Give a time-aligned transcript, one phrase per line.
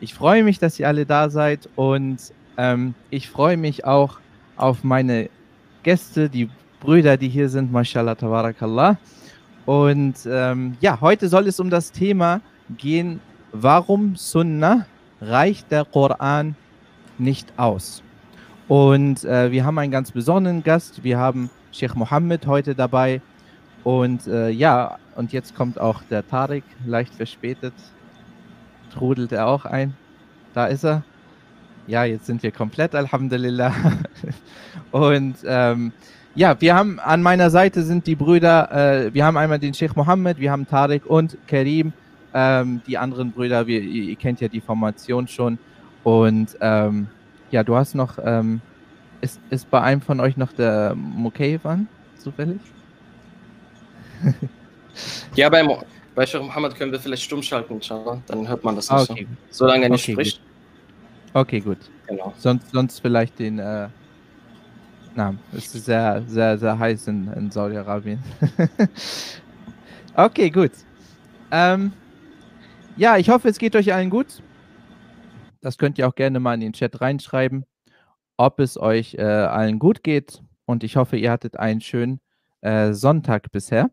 [0.00, 2.18] Ich freue mich, dass ihr alle da seid und
[2.58, 4.18] ähm, ich freue mich auch
[4.56, 5.30] auf meine
[5.82, 6.50] Gäste, die
[6.80, 8.98] Brüder, die hier sind, mashallah, tabarakallah.
[9.64, 12.42] Und ähm, ja, heute soll es um das Thema
[12.76, 13.20] gehen,
[13.52, 14.84] warum Sunnah
[15.22, 16.54] reicht der Koran
[17.18, 18.02] nicht aus.
[18.68, 21.04] Und äh, wir haben einen ganz besonderen Gast.
[21.04, 23.20] Wir haben Sheikh Mohammed heute dabei.
[23.82, 27.74] Und äh, ja, und jetzt kommt auch der Tariq, leicht verspätet.
[28.92, 29.94] Trudelt er auch ein.
[30.54, 31.02] Da ist er.
[31.86, 33.74] Ja, jetzt sind wir komplett, Alhamdulillah.
[34.90, 35.92] und ähm,
[36.34, 39.92] ja, wir haben an meiner Seite sind die Brüder, äh, wir haben einmal den Sheikh
[39.94, 41.92] Mohammed, wir haben Tariq und Karim.
[42.32, 45.58] Ähm, die anderen Brüder, wir, ihr, kennt ja die Formation schon.
[46.04, 47.08] Und ähm,
[47.50, 48.60] ja, du hast noch, ähm,
[49.20, 52.60] ist, ist bei einem von euch noch der Mokayvan zufällig?
[55.34, 55.66] ja, bei,
[56.14, 57.80] bei Sheikh Mohammed können wir vielleicht stumm schalten.
[58.26, 59.26] Dann hört man das nicht okay.
[59.50, 59.64] so.
[59.64, 60.40] Solange er nicht okay, spricht.
[60.40, 61.42] Gut.
[61.42, 61.78] Okay, gut.
[62.06, 62.32] Genau.
[62.36, 63.88] Sonst, sonst vielleicht den, äh,
[65.14, 68.22] na, es ist sehr, sehr, sehr heiß in, in Saudi-Arabien.
[70.16, 70.72] okay, gut.
[71.50, 71.92] Ähm,
[72.96, 74.26] ja, ich hoffe, es geht euch allen gut.
[75.64, 77.64] Das könnt ihr auch gerne mal in den Chat reinschreiben,
[78.36, 80.42] ob es euch äh, allen gut geht.
[80.66, 82.20] Und ich hoffe, ihr hattet einen schönen
[82.60, 83.90] äh, Sonntag bisher.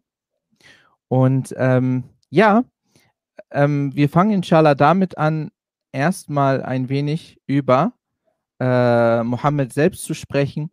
[1.08, 2.66] Und ähm, ja,
[3.52, 5.50] ähm, wir fangen inshallah damit an,
[5.94, 7.94] erstmal ein wenig über
[8.60, 10.72] äh, Mohammed selbst zu sprechen,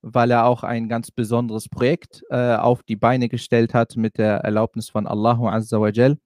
[0.00, 4.38] weil er auch ein ganz besonderes Projekt äh, auf die Beine gestellt hat mit der
[4.38, 6.18] Erlaubnis von Allahu Azza wa Jal.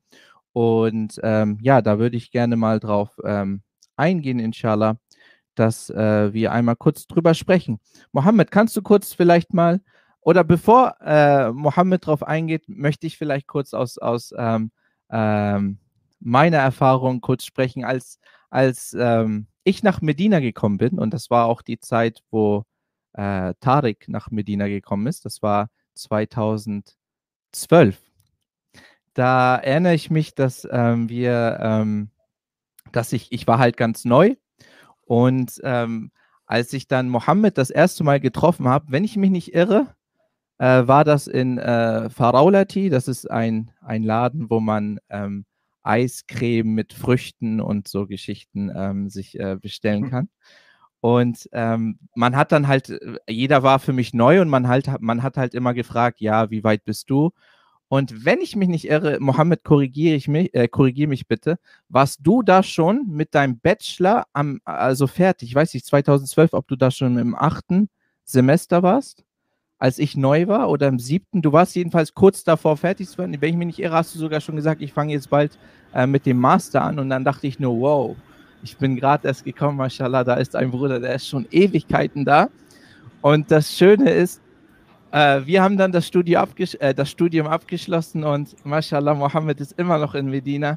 [0.54, 3.60] Und ähm, ja, da würde ich gerne mal drauf ähm,
[3.96, 4.98] eingehen, inshallah,
[5.54, 7.80] dass äh, wir einmal kurz drüber sprechen.
[8.12, 9.80] Mohammed, kannst du kurz vielleicht mal,
[10.20, 14.70] oder bevor äh, Mohammed drauf eingeht, möchte ich vielleicht kurz aus, aus ähm,
[15.10, 15.78] ähm,
[16.20, 18.18] meiner Erfahrung kurz sprechen, als,
[18.50, 22.64] als ähm, ich nach Medina gekommen bin, und das war auch die Zeit, wo
[23.14, 26.94] äh, Tariq nach Medina gekommen ist, das war 2012.
[29.14, 32.10] Da erinnere ich mich, dass ähm, wir ähm,
[32.92, 34.36] dass ich, ich war halt ganz neu
[35.06, 36.10] und ähm,
[36.46, 39.94] als ich dann Mohammed das erste Mal getroffen habe, wenn ich mich nicht irre,
[40.58, 42.88] äh, war das in äh, Faraulati.
[42.88, 45.44] Das ist ein, ein Laden, wo man ähm,
[45.82, 50.10] Eiscreme mit Früchten und so Geschichten ähm, sich äh, bestellen mhm.
[50.10, 50.28] kann.
[51.00, 52.98] Und ähm, man hat dann halt,
[53.28, 56.64] jeder war für mich neu und man halt, man hat halt immer gefragt, ja, wie
[56.64, 57.30] weit bist du?
[57.88, 61.58] Und wenn ich mich nicht irre, Mohammed, korrigiere ich mich, äh, korrigiere mich bitte,
[61.88, 65.50] warst du da schon mit deinem Bachelor am, also fertig?
[65.50, 67.88] Ich weiß nicht, 2012, ob du da schon im achten
[68.24, 69.24] Semester warst,
[69.78, 71.42] als ich neu war oder im siebten?
[71.42, 73.36] Du warst jedenfalls kurz davor fertig zu werden.
[73.40, 75.56] Wenn ich mich nicht irre, hast du sogar schon gesagt, ich fange jetzt bald
[75.94, 76.98] äh, mit dem Master an.
[76.98, 78.16] Und dann dachte ich nur, wow,
[78.64, 82.48] ich bin gerade erst gekommen, mashallah, da ist ein Bruder, der ist schon Ewigkeiten da.
[83.20, 84.40] Und das Schöne ist,
[85.16, 86.44] äh, wir haben dann das, Studio
[86.78, 90.76] äh, das, Studium abgeschlossen und mashallah, Mohammed ist immer noch in Medina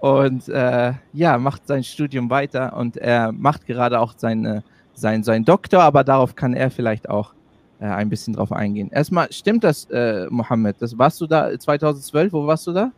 [0.00, 4.62] und äh, ja, macht sein Studium weiter und er macht gerade auch seine,
[4.92, 7.32] sein, sein Doktor, aber darauf kann er vielleicht auch
[7.80, 8.90] äh, ein bisschen drauf eingehen.
[8.92, 10.76] Erstmal, stimmt das, äh, Mohammed?
[10.80, 12.32] Das, warst du da 2012?
[12.32, 12.90] Wo warst du da?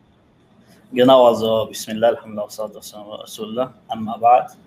[0.91, 4.57] Genau, also Bismillah, Alhamdulillah, Amma ba'd.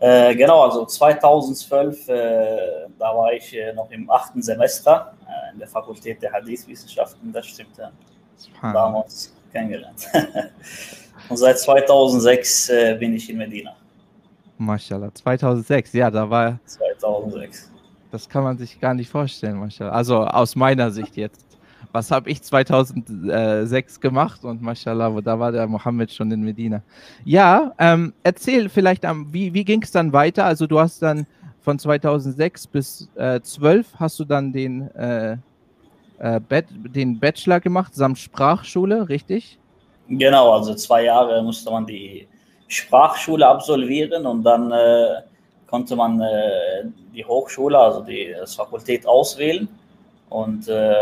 [0.00, 5.58] Äh, genau, also 2012, äh, da war ich äh, noch im achten Semester äh, in
[5.58, 7.92] der Fakultät der Hadith-Wissenschaften, das stimmt ja.
[8.62, 10.06] Damals kennengelernt.
[11.28, 13.76] Und seit 2006 äh, bin ich in Medina.
[14.56, 16.58] Mashallah, 2006, ja, da war.
[16.64, 17.70] 2006.
[18.10, 19.92] Das kann man sich gar nicht vorstellen, Mashallah.
[19.92, 21.49] Also aus meiner Sicht jetzt
[21.92, 26.82] was habe ich 2006 gemacht und mashallah, da war der Mohammed schon in Medina.
[27.24, 30.44] Ja, ähm, erzähl vielleicht, wie, wie ging es dann weiter?
[30.44, 31.26] Also du hast dann
[31.60, 35.36] von 2006 bis äh, 12 hast du dann den, äh,
[36.18, 39.58] äh, den Bachelor gemacht samt Sprachschule, richtig?
[40.08, 42.26] Genau, also zwei Jahre musste man die
[42.68, 45.22] Sprachschule absolvieren und dann äh,
[45.66, 46.84] konnte man äh,
[47.14, 49.68] die Hochschule, also die Fakultät auswählen.
[50.28, 50.94] Und äh,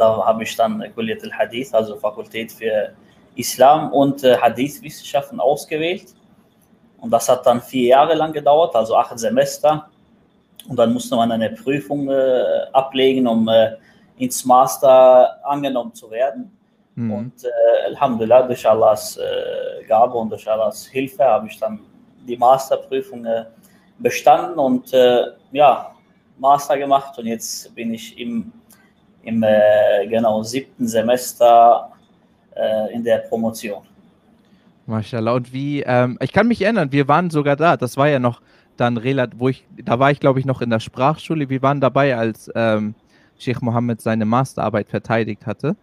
[0.00, 2.92] da habe ich dann Kulliyat al-Hadith, also Fakultät für
[3.34, 6.14] Islam und äh, Hadith-Wissenschaften ausgewählt.
[7.00, 9.88] Und das hat dann vier Jahre lang gedauert, also acht Semester.
[10.68, 13.76] Und dann musste man eine Prüfung äh, ablegen, um äh,
[14.18, 16.56] ins Master angenommen zu werden.
[16.94, 17.12] Mhm.
[17.12, 21.80] Und äh, Alhamdulillah, durch Allahs äh, Gabe und durch Allahs Hilfe habe ich dann
[22.26, 23.46] die Masterprüfung äh,
[23.98, 25.92] bestanden und äh, ja,
[26.38, 28.52] Master gemacht und jetzt bin ich im,
[29.22, 31.90] im äh, genau siebten Semester
[32.54, 33.82] äh, in der Promotion.
[34.86, 35.32] Mashallah.
[35.32, 37.76] Und wie, ähm, ich kann mich erinnern, wir waren sogar da.
[37.76, 38.40] Das war ja noch
[38.76, 41.48] dann relativ, wo ich, da war ich glaube ich noch in der Sprachschule.
[41.48, 42.94] Wir waren dabei, als ähm,
[43.38, 45.76] Sheikh Mohammed seine Masterarbeit verteidigt hatte.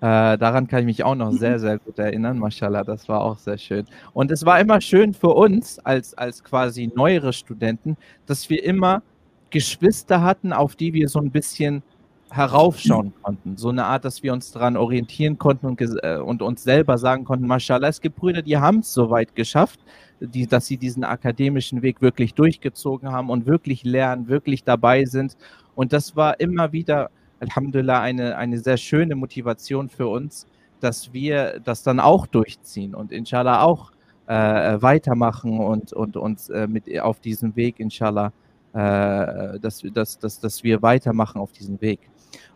[0.00, 2.38] Äh, daran kann ich mich auch noch sehr, sehr gut erinnern.
[2.38, 3.84] Mashallah, das war auch sehr schön.
[4.12, 7.96] Und es war immer schön für uns als, als quasi neuere Studenten,
[8.26, 9.02] dass wir immer
[9.50, 11.82] Geschwister hatten, auf die wir so ein bisschen
[12.30, 13.56] heraufschauen konnten.
[13.56, 17.24] So eine Art, dass wir uns daran orientieren konnten und, äh, und uns selber sagen
[17.24, 19.80] konnten, Mashallah, es gibt Brüder, die haben es so weit geschafft,
[20.20, 25.36] die, dass sie diesen akademischen Weg wirklich durchgezogen haben und wirklich lernen, wirklich dabei sind.
[25.74, 27.10] Und das war immer wieder,
[27.40, 30.46] Alhamdulillah, eine, eine sehr schöne Motivation für uns,
[30.80, 33.92] dass wir das dann auch durchziehen und inshallah auch
[34.26, 38.32] äh, weitermachen und, und uns äh, mit auf diesem Weg, inshallah,
[38.72, 42.00] äh, dass, dass, dass, dass wir weitermachen auf diesem Weg.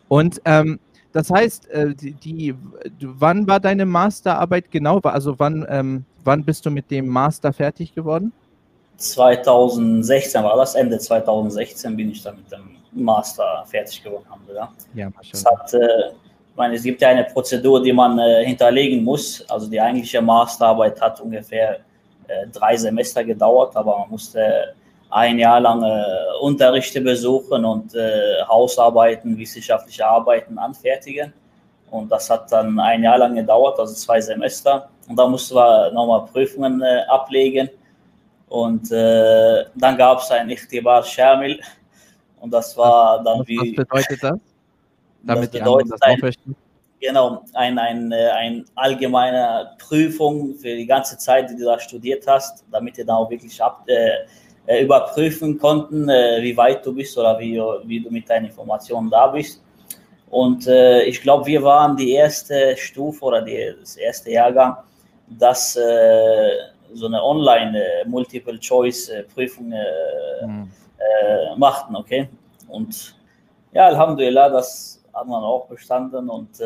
[0.09, 0.79] Und ähm,
[1.13, 2.55] das heißt, äh, die, die,
[3.01, 4.99] wann war deine Masterarbeit genau?
[4.99, 8.33] Also wann, ähm, wann bist du mit dem Master fertig geworden?
[8.97, 14.25] 2016 war das, Ende 2016 bin ich dann mit dem Master fertig geworden.
[14.53, 16.11] Ja, ja das hat, äh,
[16.51, 19.45] ich meine, es gibt ja eine Prozedur, die man äh, hinterlegen muss.
[19.49, 21.81] Also die eigentliche Masterarbeit hat ungefähr
[22.29, 24.75] äh, drei Semester gedauert, aber man musste
[25.15, 26.05] ein Jahr lang äh,
[26.41, 31.33] Unterrichte besuchen und äh, Hausarbeiten, wissenschaftliche Arbeiten anfertigen.
[31.89, 34.89] Und das hat dann ein Jahr lang gedauert, also zwei Semester.
[35.09, 37.71] Und da mussten wir nochmal Prüfungen äh, ablegen.
[38.49, 41.61] Und äh, dann gab es ein Ichtibar Shamil.
[42.41, 43.59] Und das war dann was, wie.
[43.59, 44.39] Was bedeutet das?
[45.23, 46.57] Damit das bedeutet das ein,
[47.01, 52.27] Genau, ein, ein, äh, ein allgemeine Prüfung für die ganze Zeit, die du da studiert
[52.27, 54.25] hast, damit du da auch wirklich ab, äh,
[54.67, 59.27] überprüfen konnten, äh, wie weit du bist oder wie, wie du mit deinen Informationen da
[59.27, 59.63] bist.
[60.31, 64.77] Und äh, ich glaube, wir waren die erste Stufe oder die, das erste Jahrgang,
[65.29, 66.51] das äh,
[66.93, 70.71] so eine Online-Multiple-Choice-Prüfung äh, mhm.
[71.57, 72.29] machten, okay?
[72.69, 73.15] Und
[73.73, 76.59] ja, Alhamdulillah, das hat man auch bestanden und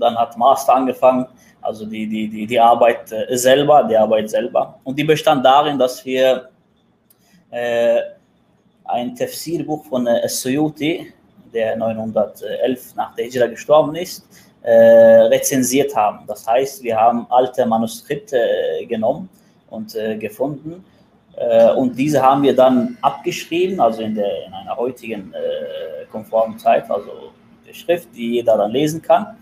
[0.00, 1.26] dann hat Master angefangen
[1.62, 4.78] also die, die, die, die Arbeit äh, selber, die Arbeit selber.
[4.82, 6.48] Und die bestand darin, dass wir
[7.50, 8.00] äh,
[8.84, 11.12] ein Tafsir-Buch von äh, Suyuti,
[11.54, 14.26] der 911 nach der Hijra gestorben ist,
[14.62, 16.26] äh, rezensiert haben.
[16.26, 19.28] Das heißt, wir haben alte Manuskripte äh, genommen
[19.70, 20.84] und äh, gefunden.
[21.76, 25.32] Und diese haben wir dann abgeschrieben, also in, der, in einer heutigen
[26.10, 27.32] konformen Zeit, also
[27.66, 29.38] die Schrift, die jeder dann lesen kann.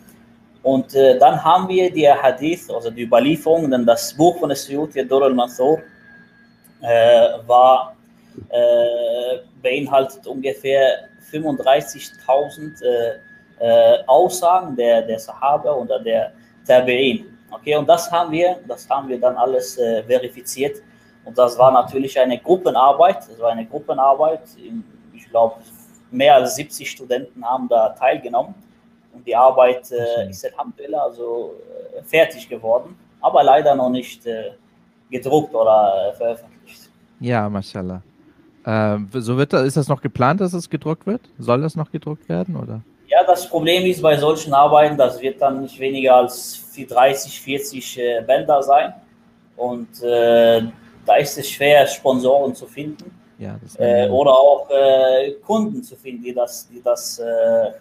[0.63, 5.07] Und äh, dann haben wir die Hadith, also die Überlieferung, denn das Buch von Suyuti,
[5.07, 5.81] Dur al-Mansur,
[6.83, 7.97] äh, war,
[8.51, 13.19] äh, beinhaltet ungefähr 35.000 äh,
[13.59, 16.33] äh, Aussagen der, der Sahaba oder der
[16.67, 17.25] Tabi'in.
[17.51, 20.83] Okay, und das haben wir, das haben wir dann alles äh, verifiziert.
[21.25, 24.43] Und das war natürlich eine Gruppenarbeit, das war eine Gruppenarbeit.
[25.13, 25.57] Ich glaube,
[26.11, 28.55] mehr als 70 Studenten haben da teilgenommen.
[29.21, 31.53] Und die Arbeit äh, ist Alhamdulillah also
[31.95, 34.53] äh, fertig geworden, aber leider noch nicht äh,
[35.11, 36.89] gedruckt oder äh, veröffentlicht.
[37.21, 38.01] Ja, mashallah.
[38.65, 41.21] Ähm, so wird das, ist das noch geplant, dass es gedruckt wird?
[41.39, 42.57] Soll das noch gedruckt werden?
[42.57, 42.81] Oder?
[43.09, 47.99] Ja, das Problem ist bei solchen Arbeiten, das wird dann nicht weniger als 30, 40
[47.99, 48.95] äh, Bänder sein.
[49.55, 50.63] Und äh,
[51.05, 53.15] da ist es schwer, Sponsoren zu finden.
[53.39, 57.73] Ja, äh, oder auch äh, Kunden zu finden, die das, die das äh,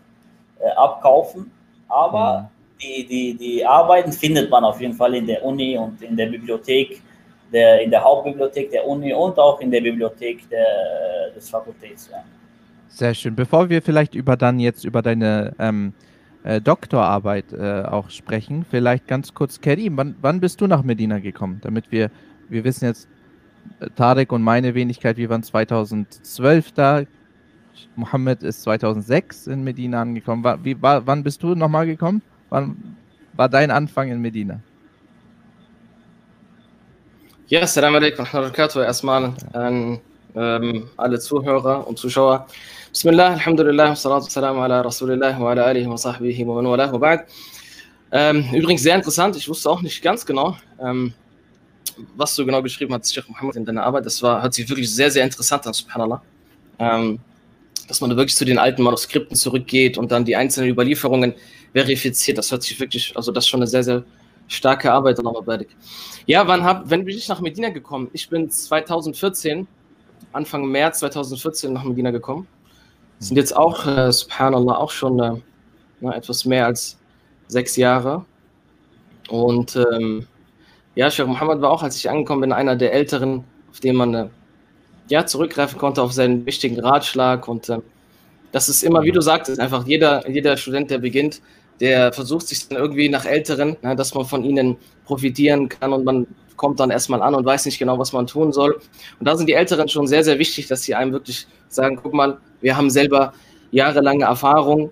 [0.59, 1.51] äh, abkaufen.
[1.87, 2.47] Aber mhm.
[2.81, 6.27] die, die, die Arbeiten findet man auf jeden Fall in der Uni und in der
[6.27, 7.01] Bibliothek,
[7.51, 12.09] der, in der Hauptbibliothek der Uni und auch in der Bibliothek der, des Fakultäts.
[12.11, 12.23] Ja.
[12.89, 13.35] Sehr schön.
[13.35, 15.93] Bevor wir vielleicht über dann jetzt über deine ähm,
[16.43, 21.19] äh, Doktorarbeit äh, auch sprechen, vielleicht ganz kurz, Kerim, wann, wann bist du nach Medina
[21.19, 21.59] gekommen?
[21.61, 22.11] Damit wir,
[22.49, 23.07] wir wissen jetzt,
[23.79, 27.03] äh, Tarek und meine Wenigkeit, wir waren 2012 da.
[27.95, 30.43] Mohammed ist 2006 in Medina angekommen.
[30.43, 32.21] War, wie, war, wann bist du nochmal gekommen?
[32.49, 32.97] Wann
[33.33, 34.59] war dein Anfang in Medina?
[37.47, 39.99] Ja, Assalamu alaikum wa Erstmal an
[40.35, 42.47] ähm, alle Zuhörer und Zuschauer.
[42.91, 47.25] Bismillah, Alhamdulillah, salatu salam ala Rasulillah wa ala alihi wa sahbihi wa man wa ba'd.
[48.11, 51.13] Ähm, übrigens sehr interessant, ich wusste auch nicht ganz genau, ähm,
[52.15, 54.05] was du genau geschrieben hast, Sheikh Mohammed, in deiner Arbeit.
[54.05, 56.21] Das war, hört sich wirklich sehr, sehr interessant an, subhanallah.
[56.79, 57.19] Ähm,
[57.89, 61.33] dass man wirklich zu den alten Manuskripten zurückgeht und dann die einzelnen Überlieferungen
[61.73, 62.37] verifiziert.
[62.37, 64.03] Das hört sich wirklich, also das ist schon eine sehr, sehr
[64.47, 65.75] starke Arbeit, Allah barik.
[66.27, 68.09] Ja, wann, hab, wann bin ich nach Medina gekommen?
[68.13, 69.67] Ich bin 2014,
[70.31, 72.47] Anfang März 2014 nach Medina gekommen.
[73.17, 75.33] Das sind jetzt auch, äh, subhanallah, auch schon äh,
[75.99, 76.99] na, etwas mehr als
[77.47, 78.23] sechs Jahre.
[79.29, 80.27] Und ähm,
[80.93, 84.13] ja, Sheikh Mohammed war auch, als ich angekommen bin, einer der Älteren, auf den man
[84.13, 84.27] äh,
[85.09, 87.47] ja, zurückgreifen konnte, auf seinen wichtigen Ratschlag.
[87.47, 87.79] Und äh,
[88.51, 91.41] das ist immer, wie du sagtest, einfach jeder, jeder Student, der beginnt,
[91.79, 96.03] der versucht sich dann irgendwie nach Älteren, na, dass man von ihnen profitieren kann und
[96.03, 98.79] man kommt dann erstmal an und weiß nicht genau, was man tun soll.
[99.19, 102.13] Und da sind die Älteren schon sehr, sehr wichtig, dass sie einem wirklich sagen, guck
[102.13, 103.33] mal, wir haben selber
[103.71, 104.91] jahrelange Erfahrung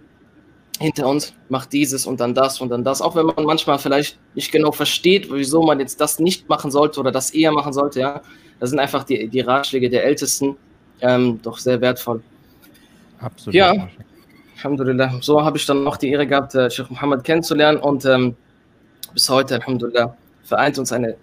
[0.79, 3.01] hinter uns, macht dieses und dann das und dann das.
[3.01, 6.99] Auch wenn man manchmal vielleicht nicht genau versteht, wieso man jetzt das nicht machen sollte
[6.99, 8.21] oder das eher machen sollte, ja.
[8.59, 10.55] Das sind einfach die, die Ratschläge der Ältesten,
[11.01, 12.21] ähm, doch sehr wertvoll.
[13.19, 13.53] Absolut.
[13.55, 13.87] Ja,
[14.57, 15.19] Alhamdulillah.
[15.21, 18.35] So habe ich dann noch die Ehre gehabt, äh, Sheikh Mohammed kennenzulernen und ähm,
[19.13, 21.15] bis heute, Alhamdulillah, vereint uns eine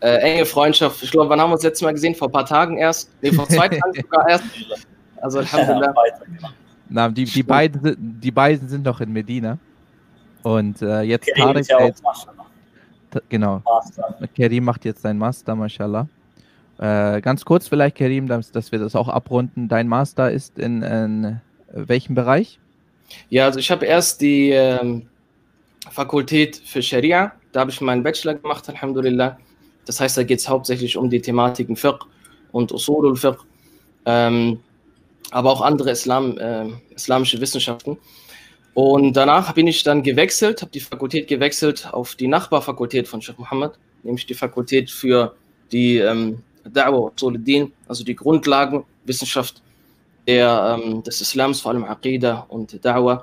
[0.00, 1.02] äh, enge Freundschaft.
[1.02, 2.14] Ich glaube, wann haben wir uns letztes Mal gesehen?
[2.14, 3.10] Vor ein paar Tagen erst?
[3.22, 4.44] Nee, vor zwei Tagen sogar erst.
[5.20, 5.94] Also Alhamdulillah.
[6.90, 9.58] Na, die, die, beiden, die beiden sind noch in Medina.
[10.42, 12.02] Und äh, jetzt Tarek, ist ja jetzt,
[13.10, 14.18] t- genau, Master.
[14.34, 16.06] Kerim macht jetzt seinen Master, mashallah.
[16.78, 19.68] Äh, ganz kurz vielleicht, Kerim, dass, dass wir das auch abrunden.
[19.68, 22.58] Dein Master ist in, in welchem Bereich?
[23.30, 25.06] Ja, also ich habe erst die ähm,
[25.90, 29.38] Fakultät für Scharia, da habe ich meinen Bachelor gemacht, Alhamdulillah.
[29.86, 32.06] Das heißt, da geht es hauptsächlich um die Thematiken Fiqh
[32.52, 33.38] und Usulul Fiqh,
[34.06, 34.60] ähm,
[35.30, 37.98] aber auch andere Islam, äh, islamische Wissenschaften.
[38.72, 43.38] Und danach bin ich dann gewechselt, habe die Fakultät gewechselt auf die Nachbarfakultät von Sheikh
[43.38, 45.36] Mohammed, nämlich die Fakultät für
[45.70, 49.62] die ähm, Da'wah Usuluddin, also die Grundlagenwissenschaft
[50.26, 53.22] der, ähm, des Islams, vor allem Aqidah und Da'wah.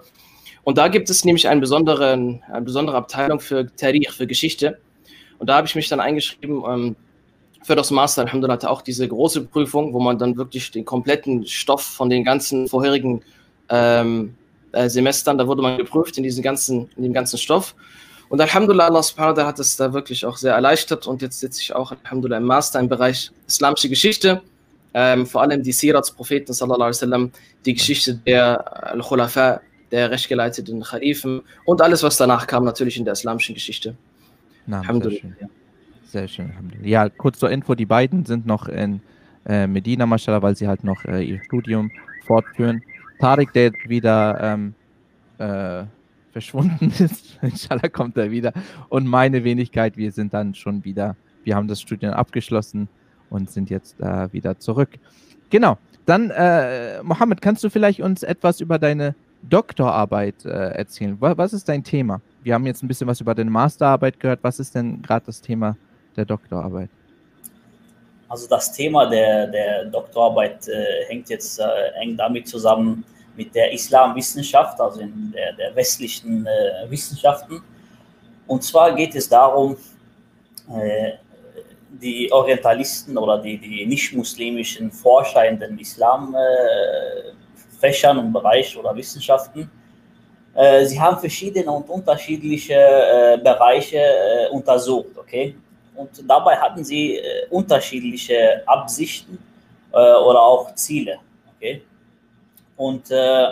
[0.63, 4.79] Und da gibt es nämlich einen besonderen, eine besondere Abteilung für Tarikh, für Geschichte.
[5.39, 6.95] Und da habe ich mich dann eingeschrieben ähm,
[7.63, 8.21] für das Master.
[8.23, 12.23] Alhamdulillah hatte auch diese große Prüfung, wo man dann wirklich den kompletten Stoff von den
[12.23, 13.23] ganzen vorherigen
[13.69, 14.35] ähm,
[14.71, 17.75] äh, Semestern, da wurde man geprüft in, diesen ganzen, in dem ganzen Stoff.
[18.31, 21.05] Und Alhamdulillah, Allah subhanahu wa hat es da wirklich auch sehr erleichtert.
[21.05, 24.41] Und jetzt sitze ich auch, Alhamdulillah, im Master im Bereich islamische Geschichte.
[24.93, 27.31] Ähm, vor allem die Sira des Propheten, sallallahu alaihi wasallam,
[27.65, 29.59] die Geschichte der Al-Khulafa,
[29.91, 33.97] der rechtgeleiteten Khalifen und alles, was danach kam, natürlich in der islamischen Geschichte.
[34.65, 35.19] Na, sehr Alhamdulillah.
[35.19, 35.49] schön.
[36.05, 36.49] Sehr schön.
[36.51, 36.87] Alhamdulillah.
[36.87, 39.01] Ja, kurz zur Info, die beiden sind noch in
[39.45, 41.91] äh, Medina, mashallah, weil sie halt noch äh, ihr Studium
[42.25, 42.81] fortführen.
[43.19, 44.73] Tarek, der jetzt wieder ähm,
[45.37, 45.83] äh,
[46.31, 48.53] verschwunden ist, inshallah kommt er wieder.
[48.89, 52.87] Und meine Wenigkeit, wir sind dann schon wieder, wir haben das Studium abgeschlossen
[53.29, 54.89] und sind jetzt äh, wieder zurück.
[55.49, 55.77] Genau.
[56.05, 61.19] Dann, äh, Mohammed, kannst du vielleicht uns etwas über deine Doktorarbeit äh, erzählen?
[61.21, 62.21] Wa- Was ist dein Thema?
[62.43, 64.39] Wir haben jetzt ein bisschen was über deine Masterarbeit gehört.
[64.41, 65.77] Was ist denn gerade das Thema
[66.15, 66.89] der Doktorarbeit?
[68.29, 71.63] Also das Thema der, der Doktorarbeit äh, hängt jetzt äh,
[72.01, 73.03] eng damit zusammen
[73.35, 77.63] mit der Islamwissenschaft, also in der, der westlichen äh, Wissenschaften.
[78.47, 79.77] Und zwar geht es darum,
[80.69, 81.13] äh,
[82.01, 89.69] die Orientalisten oder die, die nicht-muslimischen Forscher in den Islamfächern und Bereich oder Wissenschaften,
[90.53, 95.55] äh, sie haben verschiedene und unterschiedliche äh, Bereiche äh, untersucht, okay?
[95.95, 99.37] Und dabei hatten sie äh, unterschiedliche Absichten
[99.91, 101.19] äh, oder auch Ziele.
[101.55, 101.83] Okay?
[102.81, 103.45] Und äh,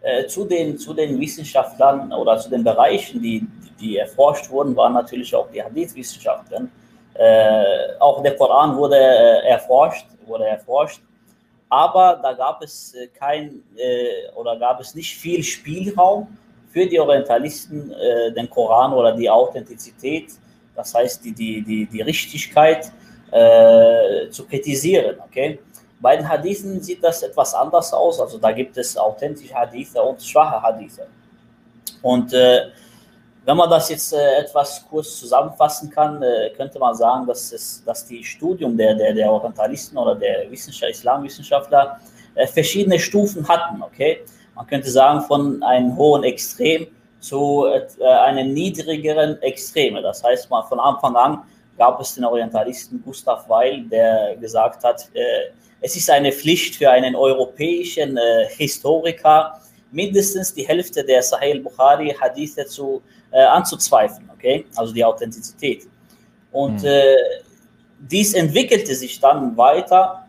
[0.00, 3.46] äh, zu, den, zu den Wissenschaftlern oder zu den Bereichen, die,
[3.78, 6.72] die erforscht wurden, waren natürlich auch die Hadith-Wissenschaften.
[7.12, 11.02] Äh, auch der Koran wurde äh, erforscht, wurde erforscht.
[11.68, 16.26] Aber da gab es äh, kein äh, oder gab es nicht viel Spielraum
[16.72, 17.92] für die Orientalisten,
[18.36, 20.28] den Koran oder die Authentizität
[20.76, 22.92] das heißt die, die, die, die Richtigkeit
[24.30, 25.16] zu kritisieren.
[25.26, 25.58] Okay?
[26.00, 28.20] Bei den Hadithen sieht das etwas anders aus.
[28.20, 31.06] Also da gibt es authentische Hadithe und schwache Hadithe.
[32.02, 32.70] Und äh,
[33.44, 37.82] wenn man das jetzt äh, etwas kurz zusammenfassen kann, äh, könnte man sagen, dass, es,
[37.84, 42.00] dass die Studium der, der, der Orientalisten oder der Wissenschaft, Islamwissenschaftler
[42.34, 43.82] äh, verschiedene Stufen hatten.
[43.82, 44.24] Okay?
[44.54, 46.86] Man könnte sagen, von einem hohen Extrem
[47.20, 50.00] zu äh, einem niedrigeren Extreme.
[50.00, 51.42] Das heißt, mal von Anfang an
[51.76, 56.90] gab es den Orientalisten Gustav Weil, der gesagt hat, äh, es ist eine Pflicht für
[56.90, 59.60] einen europäischen äh, Historiker,
[59.92, 64.66] mindestens die Hälfte der Sahel Bukhari Hadithe zu, äh, anzuzweifeln, okay?
[64.76, 65.88] Also die Authentizität.
[66.52, 66.88] Und Mhm.
[66.88, 67.16] äh,
[67.98, 70.26] dies entwickelte sich dann weiter,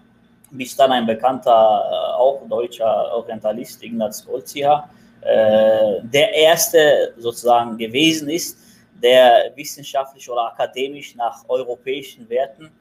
[0.51, 4.89] bis dann ein bekannter, äh, auch deutscher Orientalist, Ignaz Goldziher,
[5.21, 8.57] äh, der erste sozusagen gewesen ist,
[9.01, 12.71] der wissenschaftlich oder akademisch nach europäischen Werten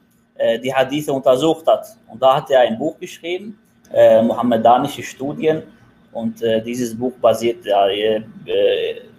[0.63, 1.87] die Hadithe untersucht hat.
[2.09, 3.59] Und da hat er ein Buch geschrieben,
[3.93, 5.63] äh, Mohammedanische Studien.
[6.13, 8.23] Und äh, dieses Buch basiert, äh,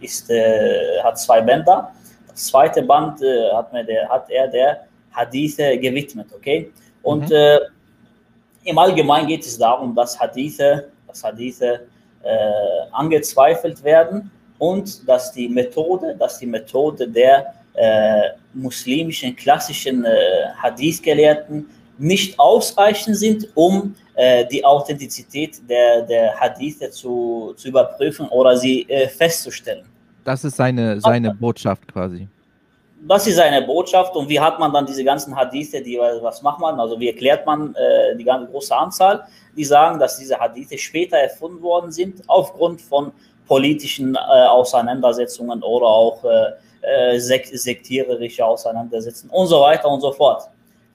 [0.01, 1.91] ist, äh, hat zwei Bänder.
[2.27, 6.71] Das zweite Band äh, hat, mir der, hat er der Hadithe gewidmet, okay?
[7.03, 7.59] Und mhm.
[8.63, 11.87] im Allgemeinen geht es darum, dass Hadithe, dass Hadithe
[12.91, 17.60] angezweifelt werden und dass die Methode, dass die Methode der äh,
[18.53, 20.09] muslimischen klassischen äh,
[20.61, 28.57] Hadith-Gelehrten nicht ausreichend sind, um äh, die Authentizität der, der Hadithe zu, zu überprüfen oder
[28.57, 29.85] sie äh, festzustellen.
[30.23, 32.27] Das ist seine, seine Botschaft quasi.
[33.07, 36.59] Das ist seine Botschaft und wie hat man dann diese ganzen Hadithe, die, was macht
[36.59, 39.23] man, also wie erklärt man äh, die ganze große Anzahl,
[39.55, 43.11] die sagen, dass diese Hadithe später erfunden worden sind aufgrund von
[43.47, 46.51] politischen äh, Auseinandersetzungen oder auch äh,
[46.81, 50.43] äh sek sektiererische Auseinandersetzungen und so weiter und so fort.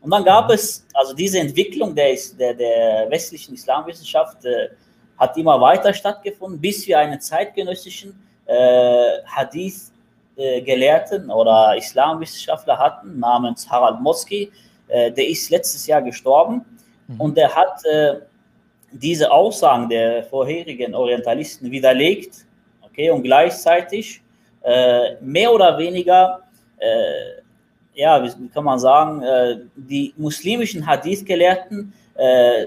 [0.01, 0.55] Und dann gab mhm.
[0.55, 4.69] es, also diese Entwicklung der, der, der westlichen Islamwissenschaft äh,
[5.19, 8.15] hat immer weiter stattgefunden, bis wir einen zeitgenössischen
[8.47, 14.53] äh, Hadith-Gelehrten äh, oder Islamwissenschaftler hatten, namens Harald Moski.
[14.89, 16.65] Äh, der ist letztes Jahr gestorben
[17.09, 17.21] mhm.
[17.21, 17.83] und der hat
[18.93, 22.45] diese Aussagen der vorherigen Orientalisten widerlegt
[22.83, 24.23] okay, und gleichzeitig
[24.67, 26.41] äh, mehr oder weniger,
[26.79, 27.41] äh,
[27.95, 32.63] ja, wie, kann man sagen, äh, die muslimischen Hadith-Gelehrten äh,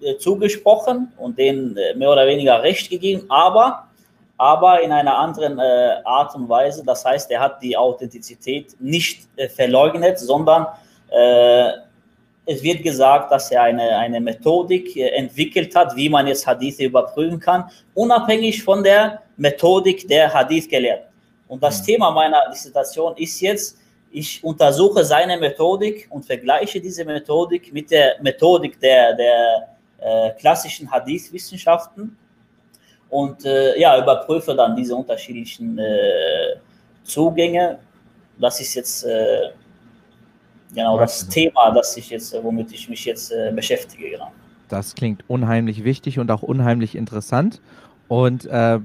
[0.00, 3.86] äh, zugesprochen und denen äh, mehr oder weniger Recht gegeben, aber,
[4.36, 5.58] aber in einer anderen
[6.04, 6.84] Art und Weise.
[6.84, 10.66] Das heißt, er hat die Authentizität nicht verleugnet, sondern
[12.46, 16.78] es wird gesagt, dass er eine, eine Methodik äh, entwickelt hat, wie man jetzt Hadith
[16.78, 21.06] überprüfen kann, unabhängig von der Methodik der Hadith-Gelehrten.
[21.48, 21.86] Und das mhm.
[21.86, 23.78] Thema meiner Dissertation ist jetzt,
[24.10, 30.90] ich untersuche seine Methodik und vergleiche diese Methodik mit der Methodik der, der äh, klassischen
[30.90, 32.16] Hadith-Wissenschaften
[33.08, 36.56] und äh, ja, überprüfe dann diese unterschiedlichen äh,
[37.04, 37.78] Zugänge.
[38.38, 39.50] Das ist jetzt äh,
[40.74, 44.32] genau das Thema, das ich jetzt, womit ich mich jetzt äh, beschäftige, genau.
[44.68, 47.60] Das klingt unheimlich wichtig und auch unheimlich interessant.
[48.08, 48.78] Und äh,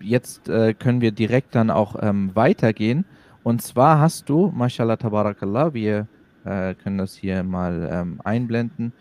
[0.00, 3.04] jetzt äh, können wir direkt dann auch ähm, weitergehen.
[3.42, 6.06] Und zwar hast du, mashallah tabarakallah, wir
[6.44, 8.92] äh, können das hier mal ähm, einblenden.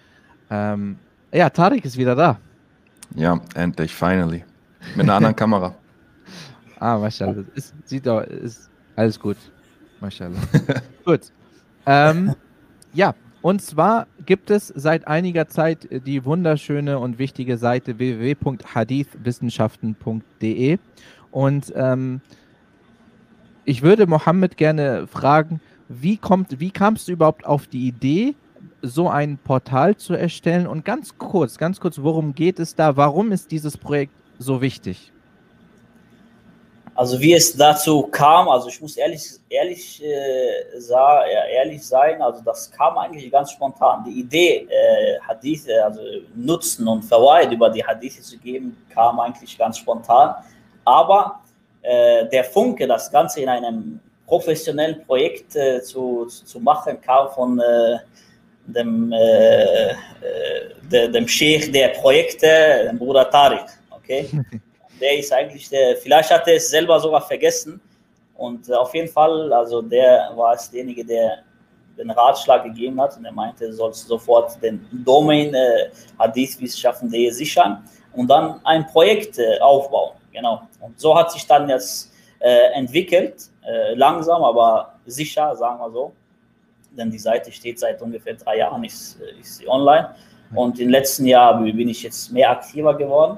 [0.49, 0.97] Ähm,
[1.31, 2.39] ja, Tarek ist wieder da.
[3.15, 4.43] Ja, endlich, finally.
[4.95, 5.75] Mit einer anderen Kamera.
[6.79, 7.43] Ah, mashallah.
[7.53, 9.37] Ist, sieht doch, ist alles gut.
[9.99, 10.39] Mashallah.
[11.05, 11.31] gut.
[11.85, 12.33] Ähm,
[12.93, 20.77] ja, und zwar gibt es seit einiger Zeit die wunderschöne und wichtige Seite www.hadithwissenschaften.de.
[21.31, 22.21] Und ähm,
[23.65, 28.35] ich würde Mohammed gerne fragen, wie, kommt, wie kamst du überhaupt auf die Idee,
[28.83, 30.67] so ein Portal zu erstellen?
[30.67, 32.95] Und ganz kurz, ganz kurz, worum geht es da?
[32.95, 35.11] Warum ist dieses Projekt so wichtig?
[36.93, 42.69] Also wie es dazu kam, also ich muss ehrlich, ehrlich, äh, ehrlich sein, also das
[42.69, 44.03] kam eigentlich ganz spontan.
[44.03, 46.01] Die Idee, äh, Hadithe, also
[46.35, 50.35] Nutzen und Verweid über die Hadithe zu geben, kam eigentlich ganz spontan.
[50.83, 51.39] Aber
[51.81, 57.59] äh, der Funke, das Ganze in einem professionellen Projekt äh, zu, zu machen, kam von
[57.59, 57.99] äh,
[58.65, 59.95] dem, äh, äh,
[60.91, 63.65] de, dem Sheikh der Projekte, dem Bruder Tariq.
[63.91, 64.29] Okay?
[65.01, 67.81] der ist eigentlich der, vielleicht hat er es selber sogar vergessen.
[68.35, 71.39] Und äh, auf jeden Fall, also der war es derjenige, der
[71.97, 77.83] den Ratschlag gegeben hat und er meinte, du sollst sofort den Domain äh, hadithwissenschaften.de sichern
[78.13, 80.13] und dann ein Projekt äh, aufbauen.
[80.31, 80.61] Genau.
[80.79, 86.13] Und so hat sich dann jetzt äh, entwickelt, äh, langsam, aber sicher, sagen wir so.
[86.91, 90.15] Denn die Seite steht seit ungefähr drei Jahren, ist, äh, ist sie online.
[90.53, 93.37] Und im letzten Jahr bin ich jetzt mehr aktiver geworden.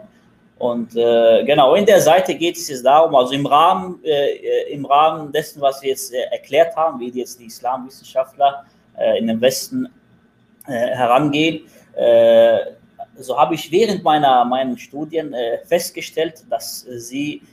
[0.58, 4.86] Und äh, genau, in der Seite geht es jetzt darum, also im Rahmen, äh, im
[4.86, 8.66] Rahmen dessen, was wir jetzt äh, erklärt haben, wie jetzt die Islamwissenschaftler
[8.98, 9.88] äh, in den Westen
[10.68, 12.60] äh, herangehen, äh,
[13.18, 15.36] so habe ich während meiner meinen Studien
[15.66, 17.44] festgestellt, dass sie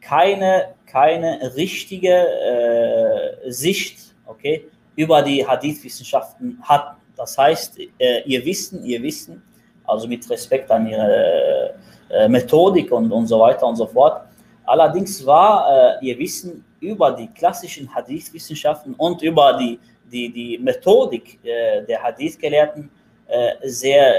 [0.00, 4.64] keine, keine richtige Sicht okay,
[4.94, 7.00] über die Hadith-Wissenschaften hatten.
[7.16, 9.42] Das heißt, ihr Wissen, ihr Wissen
[9.90, 11.74] also mit Respekt an ihre
[12.10, 14.22] äh, Methodik und, und so weiter und so fort.
[14.64, 19.78] Allerdings war äh, ihr Wissen über die klassischen Hadith-Wissenschaften und über die,
[20.10, 22.90] die, die Methodik äh, der Hadith-Gelehrten
[23.26, 24.14] äh, sehr,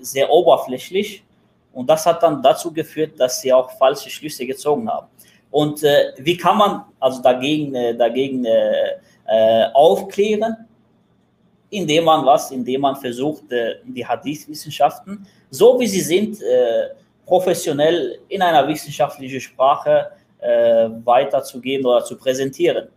[0.00, 1.24] sehr oberflächlich.
[1.72, 5.06] Und das hat dann dazu geführt, dass sie auch falsche Schlüsse gezogen haben.
[5.50, 8.46] Und äh, wie kann man also dagegen, äh, dagegen
[9.72, 10.68] aufklären?
[11.72, 16.90] Indem man was, indem man versucht, äh, die Hadith-Wissenschaften, so wie sie sind, äh,
[17.26, 20.12] professionell in einer wissenschaftlichen Sprache
[21.04, 22.88] weiterzugeben oder zu präsentieren.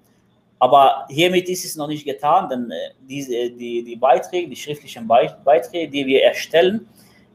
[0.57, 2.73] Aber hiermit ist es noch nicht getan, denn
[3.07, 6.87] diese, die, die Beiträge, die schriftlichen Beiträge, die wir erstellen,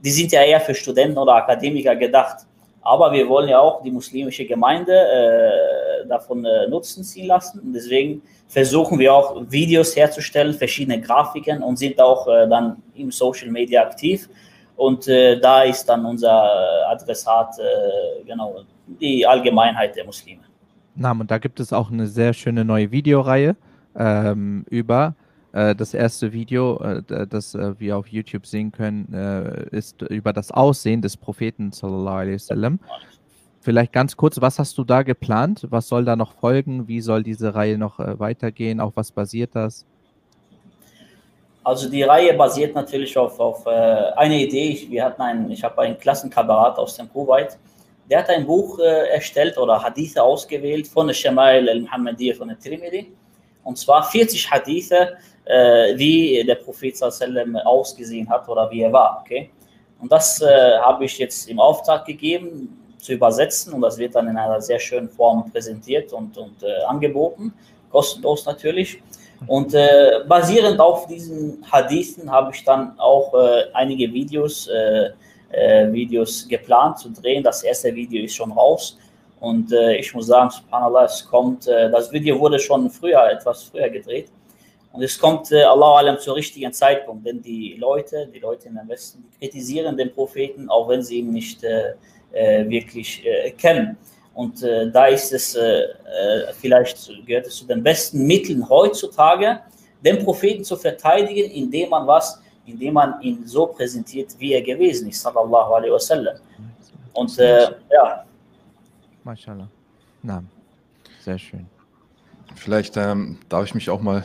[0.05, 2.47] die sind ja eher für Studenten oder Akademiker gedacht.
[2.83, 7.61] Aber wir wollen ja auch die muslimische Gemeinde äh, davon äh, Nutzen ziehen lassen.
[7.61, 13.11] Und deswegen versuchen wir auch Videos herzustellen, verschiedene Grafiken und sind auch äh, dann im
[13.11, 14.29] Social Media aktiv.
[14.77, 17.55] Und äh, da ist dann unser Adressat,
[18.27, 20.41] genau, die Allgemeinheit der Muslime.
[20.95, 23.57] Na, und da gibt es auch eine sehr schöne neue Videoreihe
[23.97, 25.15] ähm, über
[25.53, 31.73] das erste Video, das wir auf YouTube sehen können, ist über das Aussehen des Propheten
[31.73, 32.79] sallallahu alaihi wasallam.
[33.61, 35.67] Vielleicht ganz kurz, was hast du da geplant?
[35.69, 36.89] Was soll da noch folgen?
[36.89, 38.81] Wie soll diese Reihe noch weitergehen?
[38.81, 39.85] Auf was basiert das?
[41.63, 44.87] Also die Reihe basiert natürlich auf, auf äh, eine Idee.
[44.89, 47.59] Wir hatten einen, ich habe einen Klassenkamerad aus dem Kuwait,
[48.11, 52.59] der hat ein Buch äh, erstellt oder Hadithe ausgewählt von der Shamail al-Muhammadiyya von der
[52.59, 53.13] Trimidi.
[53.63, 59.21] Und zwar 40 Hadithe, äh, wie der Prophet sallam ausgesehen hat oder wie er war.
[59.21, 59.51] Okay?
[60.01, 64.29] Und das äh, habe ich jetzt im Auftrag gegeben, zu übersetzen und das wird dann
[64.29, 67.53] in einer sehr schönen Form präsentiert und, und äh, angeboten,
[67.91, 69.03] kostenlos natürlich.
[69.47, 75.11] Und äh, basierend auf diesen Hadithen habe ich dann auch äh, einige Videos, äh,
[75.93, 77.43] Videos geplant zu drehen.
[77.43, 78.97] Das erste Video ist schon raus.
[79.41, 84.29] Und ich muss sagen, subhanallah, es kommt, das Video wurde schon früher, etwas früher gedreht.
[84.93, 88.89] Und es kommt, äh, Allah allem, zur richtigen Zeitpunkt, denn die Leute, die Leute im
[88.89, 91.95] Westen, kritisieren den Propheten, auch wenn sie ihn nicht äh, äh
[92.33, 93.97] wirklich äh, kennen.
[94.35, 95.83] Und äh, da ist es, äh,
[96.61, 99.61] vielleicht gehört es zu den besten Mitteln heutzutage,
[100.05, 105.09] den Propheten zu verteidigen, indem man was, indem man ihn so präsentiert, wie er gewesen
[105.09, 106.37] ist, sallallahu alaihi wasallam.
[107.13, 108.25] Und ja.
[109.25, 109.69] MashaAllah.
[110.23, 110.43] Na,
[111.21, 111.67] sehr schön.
[112.55, 114.25] Vielleicht ähm, darf ich mich auch mal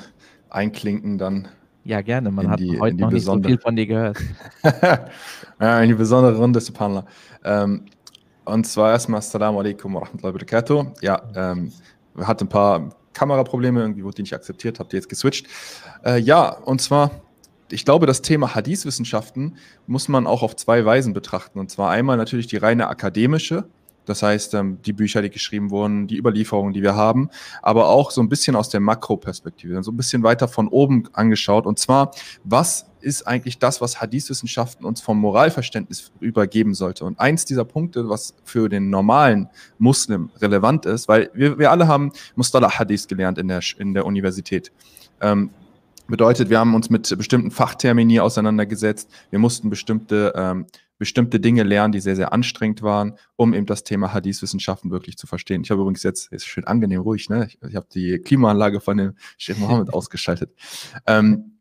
[0.50, 1.48] einklinken dann.
[1.84, 2.32] Ja, gerne.
[2.32, 4.18] Man hat die, heute noch nicht so viel von dir gehört.
[5.60, 7.06] ja, in die besondere Runde, Subhanallah.
[7.44, 7.86] Ähm,
[8.46, 10.86] und zwar erstmal Assalamu alaikum wa rahmatullahi wa barakatuh.
[11.02, 11.72] Ja, ähm,
[12.14, 15.48] wir hatten ein paar Kameraprobleme, irgendwie wurde die nicht akzeptiert, habt ihr jetzt geswitcht.
[16.06, 17.12] Äh, ja, und zwar,
[17.72, 21.60] ich glaube, das Thema Hadith-Wissenschaften muss man auch auf zwei Weisen betrachten.
[21.60, 23.66] Und zwar einmal natürlich die reine akademische,
[24.06, 27.30] das heißt, ähm, die Bücher, die geschrieben wurden, die Überlieferungen, die wir haben,
[27.62, 31.66] aber auch so ein bisschen aus der Makroperspektive, so ein bisschen weiter von oben angeschaut.
[31.66, 32.12] Und zwar,
[32.44, 37.06] was ist eigentlich das, was Hadith-Wissenschaften uns vom Moralverständnis übergeben sollte?
[37.06, 41.88] Und eins dieser Punkte, was für den normalen Muslim relevant ist, weil wir, wir alle
[41.88, 44.72] haben Mustalah Hadith gelernt in der, in der Universität.
[45.22, 45.52] Ähm,
[46.08, 49.10] bedeutet, wir haben uns mit bestimmten Fachtermini auseinandergesetzt.
[49.30, 50.66] Wir mussten bestimmte ähm,
[50.98, 55.28] bestimmte Dinge lernen, die sehr, sehr anstrengend waren, um eben das Thema Hadith-Wissenschaften wirklich zu
[55.28, 55.62] verstehen.
[55.64, 57.48] Ich habe übrigens jetzt, ist schön angenehm ruhig, ne?
[57.48, 60.52] Ich, ich habe die Klimaanlage von dem Sheikh Mohammed ausgeschaltet.
[61.06, 61.56] Ähm,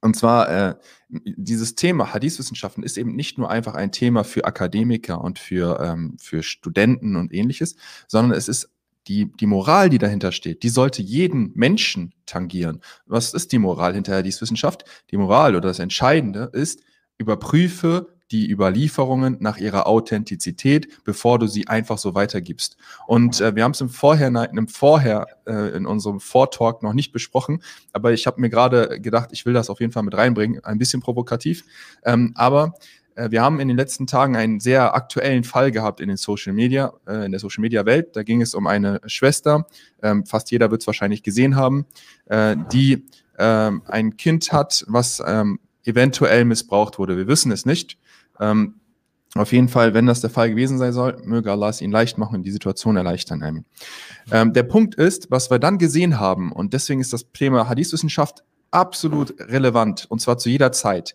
[0.00, 0.74] und zwar, äh,
[1.08, 6.16] dieses Thema Hadith-Wissenschaften ist eben nicht nur einfach ein Thema für Akademiker und für, ähm,
[6.18, 7.76] für Studenten und ähnliches,
[8.08, 8.70] sondern es ist
[9.08, 12.80] die, die Moral, die dahinter steht, die sollte jeden Menschen tangieren.
[13.06, 14.84] Was ist die Moral hinter Hadith-Wissenschaft?
[15.10, 16.80] Die Moral oder das Entscheidende ist,
[17.18, 22.76] überprüfe die Überlieferungen nach ihrer Authentizität, bevor du sie einfach so weitergibst.
[23.06, 27.12] Und äh, wir haben es im Vorher, im Vorher äh, in unserem Vortalk noch nicht
[27.12, 27.62] besprochen,
[27.92, 30.78] aber ich habe mir gerade gedacht, ich will das auf jeden Fall mit reinbringen, ein
[30.78, 31.64] bisschen provokativ.
[32.04, 32.74] Ähm, aber
[33.14, 36.52] äh, wir haben in den letzten Tagen einen sehr aktuellen Fall gehabt in den Social
[36.52, 38.16] Media, äh, in der Social Media Welt.
[38.16, 39.66] Da ging es um eine Schwester,
[40.02, 41.86] ähm, fast jeder wird es wahrscheinlich gesehen haben,
[42.26, 43.04] äh, die
[43.38, 47.16] ähm, ein Kind hat, was ähm, eventuell missbraucht wurde.
[47.16, 47.98] Wir wissen es nicht.
[48.40, 48.80] Ähm,
[49.34, 52.18] auf jeden Fall, wenn das der Fall gewesen sein soll, möge Allah es ihnen leicht
[52.18, 53.64] machen und die Situation erleichtern.
[54.32, 58.42] Ähm, der Punkt ist, was wir dann gesehen haben, und deswegen ist das Thema Hadith-Wissenschaft
[58.72, 61.14] absolut relevant, und zwar zu jeder Zeit.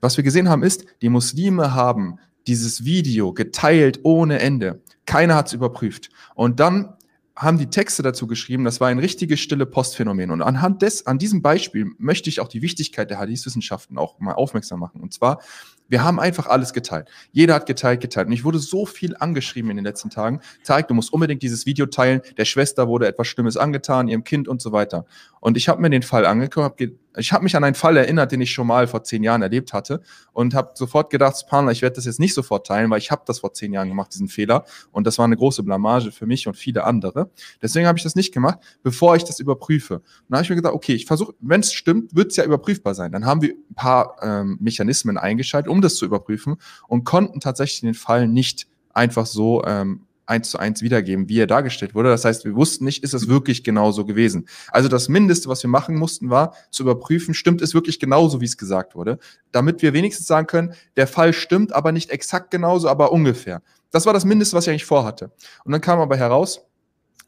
[0.00, 4.82] Was wir gesehen haben, ist, die Muslime haben dieses Video geteilt ohne Ende.
[5.04, 6.10] Keiner hat es überprüft.
[6.34, 6.94] Und dann
[7.34, 10.30] haben die Texte dazu geschrieben, das war ein richtiges stille Postphänomen.
[10.30, 14.34] Und anhand des, an diesem Beispiel möchte ich auch die Wichtigkeit der Hadith-Wissenschaften auch mal
[14.34, 15.02] aufmerksam machen.
[15.02, 15.40] Und zwar,
[15.88, 17.08] Wir haben einfach alles geteilt.
[17.32, 18.26] Jeder hat geteilt, geteilt.
[18.26, 20.40] Und ich wurde so viel angeschrieben in den letzten Tagen.
[20.64, 22.20] Tarek, du musst unbedingt dieses Video teilen.
[22.36, 25.06] Der Schwester wurde etwas Schlimmes angetan, ihrem Kind und so weiter.
[25.40, 26.82] Und ich habe mir den Fall angeguckt,
[27.16, 29.72] ich habe mich an einen Fall erinnert, den ich schon mal vor zehn Jahren erlebt
[29.72, 30.02] hatte
[30.32, 33.22] und habe sofort gedacht, Spanler, ich werde das jetzt nicht sofort teilen, weil ich habe
[33.26, 34.64] das vor zehn Jahren gemacht, diesen Fehler.
[34.92, 37.30] Und das war eine große Blamage für mich und viele andere.
[37.62, 39.96] Deswegen habe ich das nicht gemacht, bevor ich das überprüfe.
[39.96, 42.44] Und dann habe ich mir gedacht, okay, ich versuche, wenn es stimmt, wird es ja
[42.44, 43.12] überprüfbar sein.
[43.12, 46.56] Dann haben wir ein paar ähm, Mechanismen eingeschaltet, um das zu überprüfen
[46.88, 51.46] und konnten tatsächlich den Fall nicht einfach so ähm, eins zu eins wiedergeben, wie er
[51.46, 52.10] dargestellt wurde.
[52.10, 54.48] Das heißt, wir wussten nicht, ist es wirklich genauso gewesen.
[54.70, 58.46] Also das Mindeste, was wir machen mussten, war zu überprüfen, stimmt es wirklich genauso, wie
[58.46, 59.18] es gesagt wurde,
[59.52, 63.62] damit wir wenigstens sagen können, der Fall stimmt, aber nicht exakt genauso, aber ungefähr.
[63.90, 65.30] Das war das Mindeste, was ich eigentlich vorhatte.
[65.64, 66.65] Und dann kam aber heraus,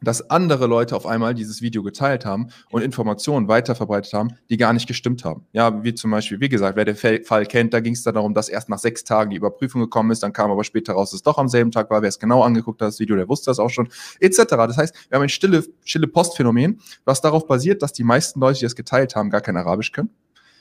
[0.01, 4.73] dass andere Leute auf einmal dieses Video geteilt haben und Informationen weiterverbreitet haben, die gar
[4.73, 5.47] nicht gestimmt haben.
[5.53, 8.35] Ja, wie zum Beispiel, wie gesagt, wer den Fall kennt, da ging es dann darum,
[8.35, 11.19] dass erst nach sechs Tagen die Überprüfung gekommen ist, dann kam aber später raus, dass
[11.19, 12.03] es doch am selben Tag war.
[12.03, 13.89] Wer es genau angeguckt hat, das Video, der wusste das auch schon,
[14.21, 14.45] etc.
[14.49, 18.61] Das heißt, wir haben ein stille, stille Postphänomen, was darauf basiert, dass die meisten Leute,
[18.61, 20.11] die es geteilt haben, gar kein Arabisch können,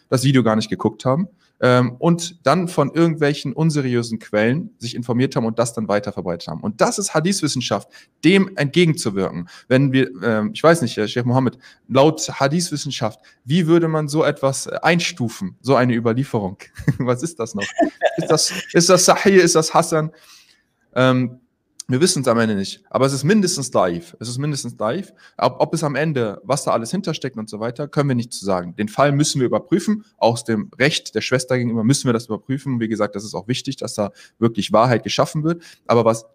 [0.10, 1.28] das Video gar nicht geguckt haben
[1.60, 6.62] ähm, und dann von irgendwelchen unseriösen Quellen sich informiert haben und das dann weiterverbreitet haben.
[6.62, 7.90] Und das ist Hadith-Wissenschaft,
[8.24, 9.50] dem entgegenzuwirken.
[9.68, 14.68] Wenn wir, ähm, ich weiß nicht, Sheikh Mohammed, laut Hadith-Wissenschaft, wie würde man so etwas
[14.68, 16.58] äh, einstufen, so eine Überlieferung?
[17.00, 17.66] Was ist das noch?
[18.18, 20.12] ist das, ist das Sahih, ist das Hassan?
[20.96, 21.40] Ähm,
[21.90, 24.16] wir wissen es am Ende nicht, aber es ist mindestens live.
[24.20, 25.14] Es ist mindestens live.
[25.38, 28.34] Ob, ob, es am Ende, was da alles hintersteckt und so weiter, können wir nicht
[28.34, 28.76] zu sagen.
[28.76, 30.04] Den Fall müssen wir überprüfen.
[30.18, 32.82] Aus dem Recht der Schwester gegenüber müssen wir das überprüfen.
[32.82, 35.64] Wie gesagt, das ist auch wichtig, dass da wirklich Wahrheit geschaffen wird.
[35.86, 36.26] Aber was,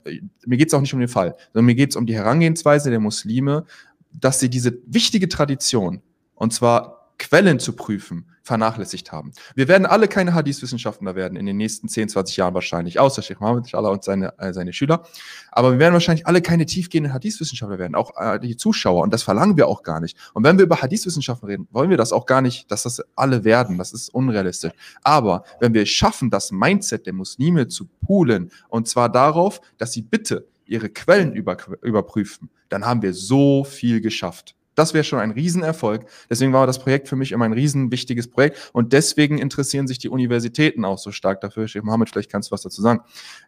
[0.46, 2.88] mir geht es auch nicht um den Fall, sondern mir geht es um die Herangehensweise
[2.88, 3.66] der Muslime,
[4.10, 6.00] dass sie diese wichtige Tradition,
[6.34, 9.30] und zwar Quellen zu prüfen, vernachlässigt haben.
[9.54, 13.38] Wir werden alle keine Hadith-Wissenschaftler werden in den nächsten 10, 20 Jahren wahrscheinlich, außer Sheikh
[13.40, 15.04] Mohammed inshallah und seine, äh, seine Schüler.
[15.52, 19.04] Aber wir werden wahrscheinlich alle keine tiefgehenden Hadith-Wissenschaftler werden, auch äh, die Zuschauer.
[19.04, 20.18] Und das verlangen wir auch gar nicht.
[20.35, 23.44] Und wenn wir über Hadith-Wissenschaften reden, wollen wir das auch gar nicht, dass das alle
[23.44, 23.78] werden.
[23.78, 24.72] Das ist unrealistisch.
[25.04, 30.02] Aber wenn wir schaffen, das Mindset der Muslime zu poolen, und zwar darauf, dass sie
[30.02, 34.56] bitte ihre Quellen über, überprüfen, dann haben wir so viel geschafft.
[34.74, 36.06] Das wäre schon ein Riesenerfolg.
[36.30, 38.70] Deswegen war das Projekt für mich immer ein riesenwichtiges Projekt.
[38.72, 41.68] Und deswegen interessieren sich die Universitäten auch so stark dafür.
[41.68, 43.00] Sheikh Mohammed, vielleicht kannst du was dazu sagen.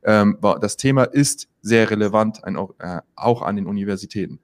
[0.05, 4.39] Ähm, das Thema ist sehr relevant, ein, äh, auch an den Universitäten.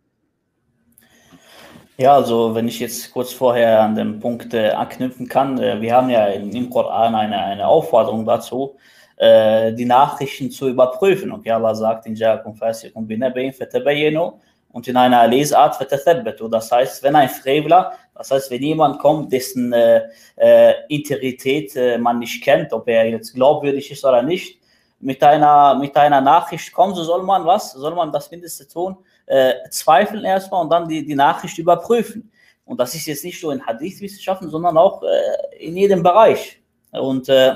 [2.01, 5.95] Ja, also wenn ich jetzt kurz vorher an den Punkt äh, anknüpfen kann, äh, wir
[5.95, 8.77] haben ja in, im Koran eine, eine Aufforderung dazu,
[9.19, 11.31] äh, die Nachrichten zu überprüfen.
[11.31, 14.41] Und Allah sagt in Ja'akum fasikum binabayin fatabayinu
[14.73, 16.49] und in einer Lesart fatathabbatu.
[16.49, 20.03] Das heißt, wenn ein Frevler, das heißt, wenn jemand kommt, dessen äh,
[20.37, 24.61] äh, Integrität äh, man nicht kennt, ob er jetzt glaubwürdig ist oder nicht,
[25.01, 28.97] mit einer, mit einer Nachricht kommt, so soll man was, soll man das Mindeste tun,
[29.27, 32.31] äh, zweifeln erstmal und dann die, die Nachricht überprüfen.
[32.67, 36.61] Und das ist jetzt nicht nur in Hadith-Wissenschaften, sondern auch äh, in jedem Bereich.
[36.93, 37.55] Und äh,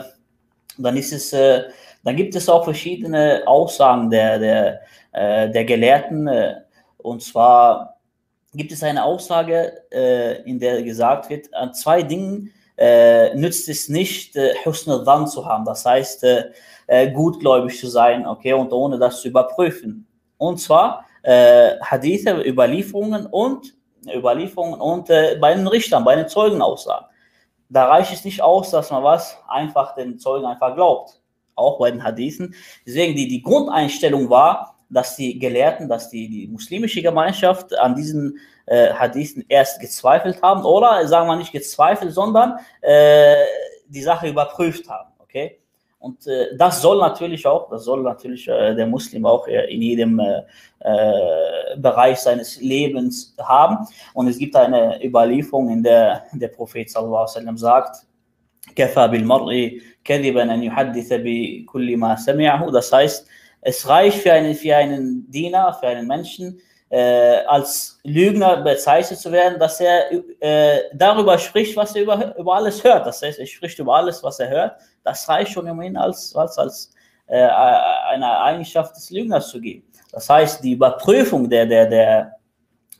[0.79, 1.65] dann ist es, äh,
[2.03, 4.81] dann gibt es auch verschiedene Aussagen der, der,
[5.13, 6.55] äh, der Gelehrten, äh,
[7.05, 7.99] und zwar
[8.55, 13.91] gibt es eine Aussage, äh, in der gesagt wird, an zwei Dingen äh, nützt es
[13.91, 14.91] nicht, äh, Husn
[15.27, 15.65] zu haben.
[15.67, 16.45] Das heißt, äh,
[16.87, 20.07] äh, gutgläubig zu sein, okay, und ohne das zu überprüfen.
[20.39, 23.75] Und zwar äh, Hadithe, Überlieferungen und
[24.07, 27.07] Überlieferungen und äh, bei den Richtern, bei den Zeugenaussagen.
[27.69, 31.21] Da reicht es nicht aus, dass man was einfach den Zeugen einfach glaubt.
[31.55, 32.55] Auch bei den Hadithen.
[32.87, 38.40] Deswegen die, die Grundeinstellung war, dass die Gelehrten, dass die, die muslimische Gemeinschaft an diesen
[38.66, 43.36] äh, Hadithen erst gezweifelt haben oder sagen wir nicht gezweifelt, sondern äh,
[43.88, 45.12] die Sache überprüft haben.
[45.20, 45.60] Okay?
[46.00, 49.82] Und äh, das soll natürlich auch, das soll natürlich äh, der Muslim auch äh, in
[49.82, 50.44] jedem äh,
[50.80, 53.86] äh, Bereich seines Lebens haben.
[54.14, 58.06] Und es gibt eine Überlieferung, in der der Prophet sallallahu alaihi wasallam sagt,
[58.76, 62.72] كفى بالمرء كذبا أن يحدث بكل ما سمعه.
[62.72, 63.28] Das heißt,
[63.65, 69.33] es reicht für einen, für einen Diener, für einen Menschen, äh, als Lügner bezeichnet zu
[69.33, 73.07] werden, dass er äh, darüber spricht, was er über, über alles hört.
[73.07, 74.77] Das heißt, er spricht über alles, was er hört.
[75.03, 76.91] Das reicht schon, ihn als, als, als
[77.27, 79.83] äh, eine Eigenschaft des Lügners zu geben.
[80.13, 82.37] Das heißt, die Überprüfung der, der, der,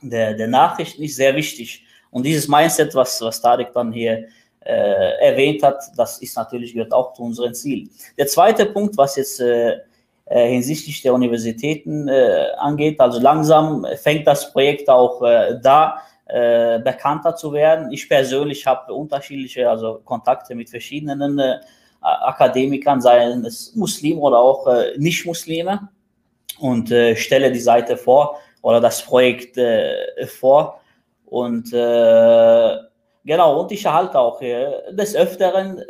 [0.01, 1.85] der, der Nachrichten ist sehr wichtig.
[2.09, 4.25] Und dieses Mindset, was, was Tarek dann hier
[4.61, 7.89] äh, erwähnt hat, das ist natürlich gehört auch zu unseren Zielen.
[8.17, 9.77] Der zweite Punkt, was jetzt äh,
[10.25, 12.99] hinsichtlich der Universitäten äh, angeht.
[12.99, 17.91] Also langsam fängt das Projekt auch äh, da äh, bekannter zu werden.
[17.91, 21.59] Ich persönlich habe unterschiedliche also Kontakte mit verschiedenen äh,
[22.01, 25.89] Akademikern, seien es Muslime oder auch äh, Nicht-Muslime,
[26.59, 30.81] und äh, stelle die Seite vor oder das Projekt äh, vor.
[31.25, 32.77] Und äh,
[33.25, 35.81] genau, und ich erhalte auch des Öfteren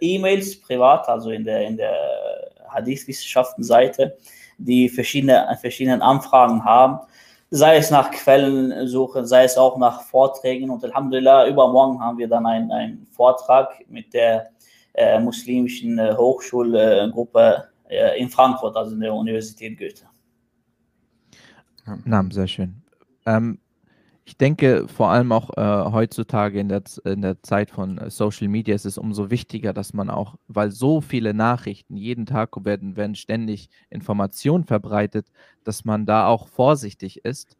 [0.00, 1.94] E-Mails privat, also in der, in der
[2.74, 4.16] Hadith-Wissenschaften-Seite,
[4.58, 7.00] die verschiedene, verschiedene Anfragen haben
[7.54, 10.70] sei es nach Quellen suchen, sei es auch nach Vorträgen.
[10.70, 14.50] Und Alhamdulillah, übermorgen haben wir dann einen, einen Vortrag mit der
[14.94, 20.04] äh, muslimischen äh, Hochschulgruppe äh, in Frankfurt, also in der Universität Goethe.
[22.04, 22.82] Na, sehr schön.
[23.24, 23.60] Ähm,
[24.26, 28.48] ich denke, vor allem auch äh, heutzutage in der, in der Zeit von äh, Social
[28.48, 32.96] Media ist es umso wichtiger, dass man auch, weil so viele Nachrichten jeden Tag werden,
[32.96, 35.26] werden ständig Informationen verbreitet,
[35.62, 37.56] dass man da auch vorsichtig ist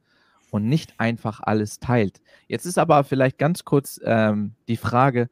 [0.50, 2.22] und nicht einfach alles teilt.
[2.48, 5.28] Jetzt ist aber vielleicht ganz kurz ähm, die Frage,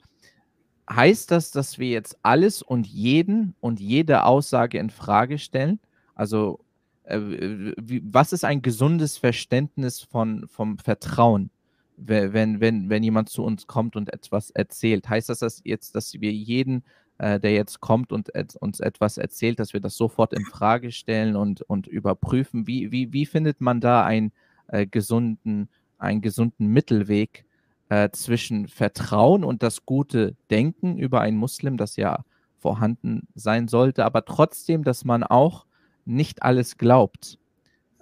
[0.90, 5.81] heißt das, dass wir jetzt alles und jeden und jede Aussage in Frage stellen?
[6.14, 6.61] Also
[7.05, 11.51] was ist ein gesundes Verständnis von, vom Vertrauen,
[11.97, 15.09] wenn, wenn, wenn jemand zu uns kommt und etwas erzählt?
[15.09, 16.85] Heißt das, dass jetzt, dass wir jeden,
[17.19, 21.35] äh, der jetzt kommt und uns etwas erzählt, dass wir das sofort in Frage stellen
[21.37, 22.67] und, und überprüfen?
[22.67, 24.33] Wie, wie, wie findet man da einen
[24.69, 27.45] äh, gesunden, einen gesunden Mittelweg
[27.88, 32.25] äh, zwischen Vertrauen und das gute Denken über einen Muslim, das ja
[32.59, 35.67] vorhanden sein sollte, aber trotzdem, dass man auch
[36.05, 37.38] nicht alles glaubt.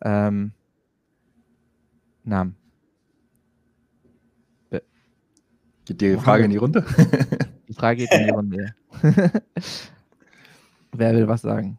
[0.02, 0.52] Ähm,
[2.24, 2.52] na.
[5.84, 6.84] Geht die Frage in die Runde?
[7.68, 8.74] die Frage geht in die Runde.
[10.92, 11.78] Wer will was sagen?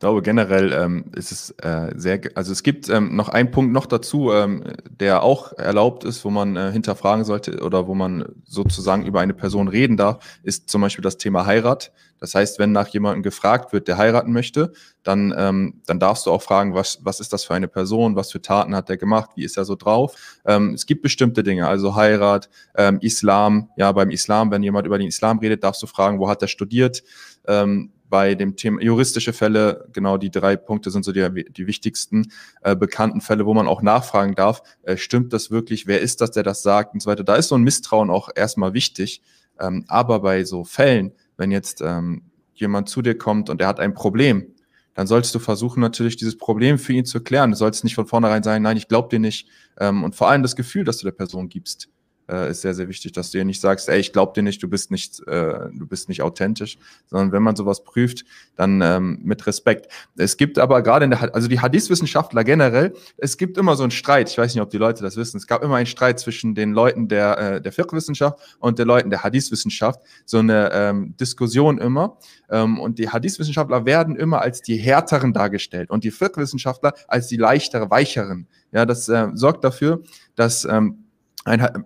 [0.00, 3.70] Ich glaube generell ähm, ist es äh, sehr, also es gibt ähm, noch einen Punkt
[3.70, 4.64] noch dazu, ähm,
[4.98, 9.34] der auch erlaubt ist, wo man äh, hinterfragen sollte oder wo man sozusagen über eine
[9.34, 11.92] Person reden darf, ist zum Beispiel das Thema Heirat.
[12.18, 16.30] Das heißt, wenn nach jemandem gefragt wird, der heiraten möchte, dann, ähm, dann darfst du
[16.30, 19.32] auch fragen, was, was ist das für eine Person, was für Taten hat er gemacht,
[19.34, 20.40] wie ist er so drauf.
[20.46, 24.96] Ähm, es gibt bestimmte Dinge, also Heirat, ähm, Islam, ja, beim Islam, wenn jemand über
[24.96, 27.02] den Islam redet, darfst du fragen, wo hat er studiert.
[27.46, 32.30] Ähm, bei dem Thema juristische Fälle, genau die drei Punkte sind so die, die wichtigsten
[32.62, 36.32] äh, bekannten Fälle, wo man auch nachfragen darf, äh, stimmt das wirklich, wer ist das,
[36.32, 37.24] der das sagt und so weiter.
[37.24, 39.22] Da ist so ein Misstrauen auch erstmal wichtig.
[39.58, 42.22] Ähm, aber bei so Fällen, wenn jetzt ähm,
[42.54, 44.54] jemand zu dir kommt und er hat ein Problem,
[44.94, 47.52] dann solltest du versuchen, natürlich dieses Problem für ihn zu klären.
[47.52, 49.48] Du sollst nicht von vornherein sagen, nein, ich glaube dir nicht.
[49.78, 51.88] Ähm, und vor allem das Gefühl, das du der Person gibst
[52.30, 54.62] äh, ist sehr, sehr wichtig, dass du ihr nicht sagst, ey, ich glaube dir nicht,
[54.62, 58.24] du bist nicht, äh, du bist nicht authentisch, sondern wenn man sowas prüft,
[58.56, 59.92] dann ähm, mit Respekt.
[60.16, 63.90] Es gibt aber gerade in der, also die Hadith-Wissenschaftler generell, es gibt immer so einen
[63.90, 66.54] Streit, ich weiß nicht, ob die Leute das wissen, es gab immer einen Streit zwischen
[66.54, 71.78] den Leuten der, äh, der Fiqh-Wissenschaft und den Leuten der Hadith-Wissenschaft, so eine ähm, Diskussion
[71.78, 72.18] immer.
[72.50, 77.36] Ähm, und die Hadith-Wissenschaftler werden immer als die härteren dargestellt und die Fiqh-Wissenschaftler als die
[77.36, 78.46] leichtere, weicheren.
[78.72, 80.02] Ja, das äh, sorgt dafür,
[80.36, 81.04] dass ähm,
[81.44, 81.84] ein,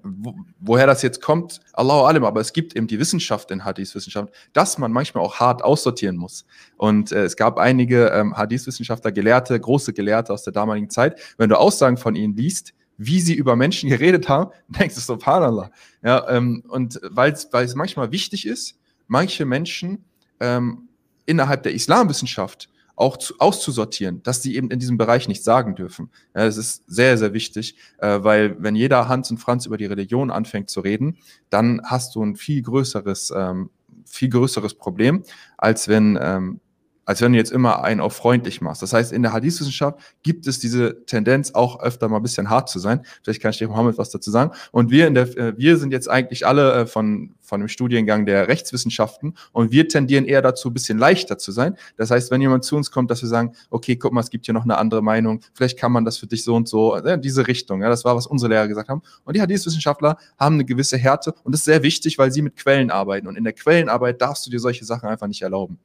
[0.59, 4.79] woher das jetzt kommt, Allahu alim, aber es gibt eben die Wissenschaft in Hadith-Wissenschaft, dass
[4.79, 6.45] man manchmal auch hart aussortieren muss.
[6.77, 11.21] Und äh, es gab einige ähm, Hadith-Wissenschaftler, Gelehrte, große Gelehrte aus der damaligen Zeit.
[11.39, 15.71] Wenn du Aussagen von ihnen liest, wie sie über Menschen geredet haben, denkst du, subhanallah.
[16.03, 20.05] Ja, ähm, und weil es manchmal wichtig ist, manche Menschen
[20.41, 20.89] ähm,
[21.27, 26.11] innerhalb der Islamwissenschaft auch zu, auszusortieren, dass sie eben in diesem Bereich nicht sagen dürfen.
[26.35, 29.87] Ja, das ist sehr, sehr wichtig, äh, weil wenn jeder Hans und Franz über die
[29.87, 31.19] Religion anfängt zu reden,
[31.51, 33.71] dann hast du ein viel größeres, ähm,
[34.07, 35.23] viel größeres Problem,
[35.57, 36.61] als wenn ähm,
[37.05, 38.83] als wenn du jetzt immer einen auf freundlich machst.
[38.83, 42.69] Das heißt, in der Hadith-Wissenschaft gibt es diese Tendenz, auch öfter mal ein bisschen hart
[42.69, 43.05] zu sein.
[43.23, 44.53] Vielleicht kann Sheikh Mohammed was dazu sagen.
[44.73, 48.27] Und wir in der, äh, wir sind jetzt eigentlich alle äh, von, von dem Studiengang
[48.27, 51.77] der Rechtswissenschaften und wir tendieren eher dazu, ein bisschen leichter zu sein.
[51.97, 54.47] Das heißt, wenn jemand zu uns kommt, dass wir sagen, okay, guck mal, es gibt
[54.47, 57.17] hier noch eine andere Meinung, vielleicht kann man das für dich so und so, ja,
[57.17, 57.83] diese Richtung.
[57.83, 59.03] Ja, das war, was unsere Lehrer gesagt haben.
[59.25, 62.57] Und die Hadith-Wissenschaftler haben eine gewisse Härte und das ist sehr wichtig, weil sie mit
[62.57, 63.27] Quellen arbeiten.
[63.27, 65.79] Und in der Quellenarbeit darfst du dir solche Sachen einfach nicht erlauben.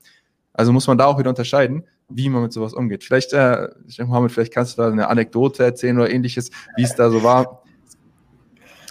[0.59, 3.05] Also muss man da auch wieder unterscheiden, wie man mit sowas umgeht.
[3.05, 3.69] Vielleicht, äh,
[3.99, 7.63] Mohammed, vielleicht kannst du da eine Anekdote erzählen oder ähnliches, wie es da so war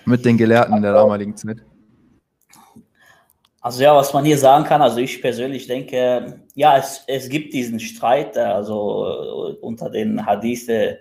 [0.06, 1.58] mit den Gelehrten in der damaligen Zeit.
[3.60, 7.52] Also ja, was man hier sagen kann, also ich persönlich denke, ja, es, es gibt
[7.52, 10.96] diesen Streit, äh, also äh, unter den Hadith äh,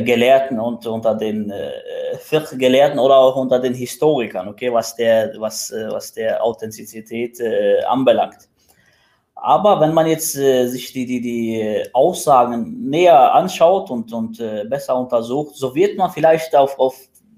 [0.00, 5.70] Gelehrten und unter den äh, Gelehrten oder auch unter den Historikern, okay, was der, was,
[5.90, 7.38] was der Authentizität
[7.86, 8.48] anbelangt.
[9.46, 14.64] Aber wenn man jetzt äh, sich die, die, die Aussagen näher anschaut und, und äh,
[14.64, 16.96] besser untersucht, so wird man vielleicht auf, auf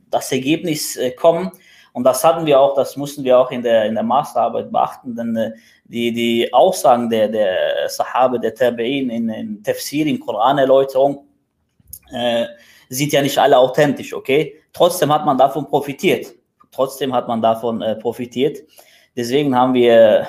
[0.09, 1.51] das Ergebnis äh, kommen.
[1.93, 5.17] Und das hatten wir auch, das mussten wir auch in der, in der Masterarbeit beachten,
[5.17, 5.51] denn äh,
[5.87, 11.27] die, die Aussagen der, der Sahabe, der Tabi'in in, in Tafsir, in Koranerläuterung,
[12.13, 12.47] äh,
[12.89, 14.55] sind ja nicht alle authentisch, okay?
[14.73, 16.33] Trotzdem hat man davon profitiert.
[16.71, 18.59] Trotzdem hat man davon äh, profitiert.
[19.17, 20.29] Deswegen haben wir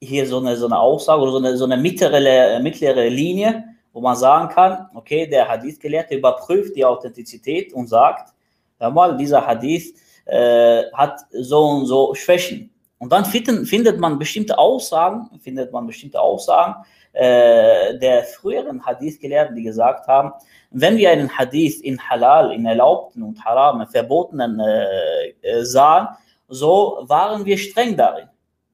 [0.00, 4.00] hier so eine, so eine Aussage oder so eine, so eine mittlere, mittlere Linie, wo
[4.00, 8.32] man sagen kann, okay, der Hadith-Gelehrte überprüft die Authentizität und sagt,
[8.78, 9.94] hör mal, dieser Hadith
[10.26, 12.70] äh, hat so und so Schwächen.
[12.98, 19.56] Und dann finden, findet man bestimmte Aussagen, findet man bestimmte Aussagen äh, der früheren Hadith-Gelehrten,
[19.56, 20.32] die gesagt haben,
[20.70, 26.08] wenn wir einen Hadith in Halal, in erlaubten und haram, verbotenen äh, äh, sahen,
[26.48, 28.28] so waren wir streng darin.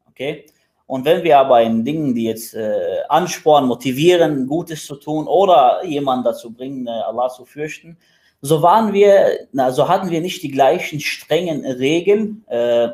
[0.09, 0.47] Okay?
[0.87, 5.83] Und wenn wir aber in Dingen, die jetzt äh, anspornen, motivieren, Gutes zu tun oder
[5.85, 7.97] jemanden dazu bringen, äh, Allah zu fürchten,
[8.43, 12.89] so waren wir, na, so hatten wir nicht die gleichen strengen Regeln äh,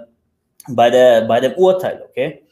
[0.68, 2.44] bei, der, bei dem Urteil, okay?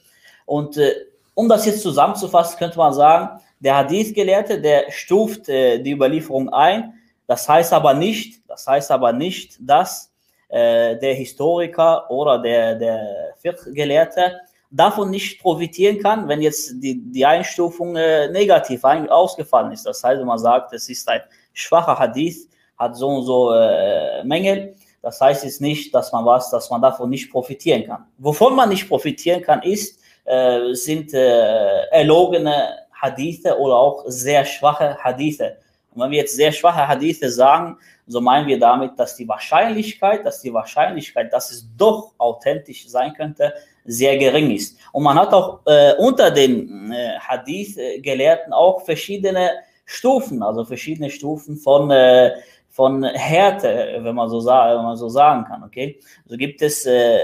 [0.45, 0.93] Und äh,
[1.35, 6.95] um das jetzt zusammenzufassen, könnte man sagen, der Hadith-Gelehrte, der stuft äh, die Überlieferung ein.
[7.29, 10.13] Das heißt aber nicht, das heißt aber nicht, dass
[10.49, 17.25] äh, der Historiker oder der, der Fiqh-Gelehrte davon nicht profitieren kann, wenn jetzt die, die
[17.25, 19.87] Einstufung äh, negativ ausgefallen ist.
[19.87, 24.23] Das heißt, wenn man sagt, es ist ein schwacher Hadith, hat so und so äh,
[24.25, 24.75] Mängel.
[25.03, 28.05] Das heißt jetzt nicht, dass man was, dass man davon nicht profitieren kann.
[28.19, 34.97] Wovon man nicht profitieren kann, ist, äh, sind äh, erlogene Hadithe oder auch sehr schwache
[34.99, 35.59] Hadithe.
[35.95, 40.25] Und wenn wir jetzt sehr schwache Hadithe sagen, so meinen wir damit, dass die Wahrscheinlichkeit,
[40.25, 43.53] dass die Wahrscheinlichkeit, dass es doch authentisch sein könnte,
[43.85, 44.79] sehr gering ist.
[44.93, 49.51] Und man hat auch äh, unter den äh, Hadith-Gelehrten auch verschiedene
[49.85, 52.33] Stufen, also verschiedene Stufen von äh,
[52.79, 55.65] von Härte, wenn man so, wenn man so sagen kann.
[55.65, 55.99] Okay?
[56.27, 57.19] So gibt es äh,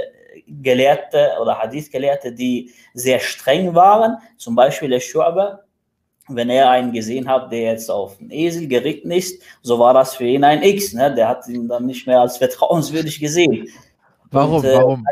[0.48, 5.61] Gelehrte oder Hadith-Gelehrte, die sehr streng waren, zum Beispiel der Schu'aba,
[6.28, 10.16] wenn er einen gesehen hat, der jetzt auf einen Esel geritten ist, so war das
[10.16, 10.92] für ihn ein X.
[10.92, 11.14] Ne?
[11.14, 13.68] Der hat ihn dann nicht mehr als vertrauenswürdig gesehen.
[14.30, 14.57] Warum?
[14.57, 15.05] Und, äh, warum?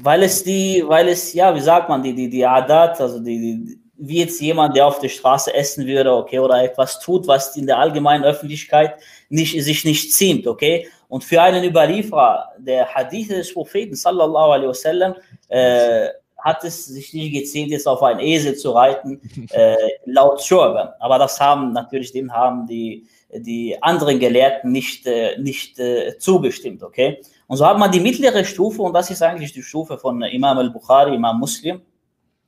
[0.00, 3.38] Weil es die, weil es, ja, wie sagt man, die, die, die Adat, also die,
[3.38, 7.56] die wie jetzt jemand, der auf der Straße essen würde, okay, oder etwas tut, was
[7.56, 8.94] in der allgemeinen Öffentlichkeit
[9.28, 10.88] nicht, sich nicht ziemt, okay.
[11.08, 15.14] Und für einen Überlieferer der Hadith des Propheten, sallallahu alaihi wasallam,
[15.48, 19.20] äh, hat es sich nicht gezählt, jetzt auf einen Esel zu reiten,
[19.50, 19.74] äh,
[20.04, 20.94] laut Schurbe.
[21.00, 26.84] Aber das haben natürlich, dem haben die, die anderen Gelehrten nicht, äh, nicht äh, zugestimmt,
[26.84, 27.20] okay.
[27.48, 30.58] Und so hat man die mittlere Stufe, und das ist eigentlich die Stufe von Imam
[30.58, 31.80] al-Bukhari, Imam Muslim,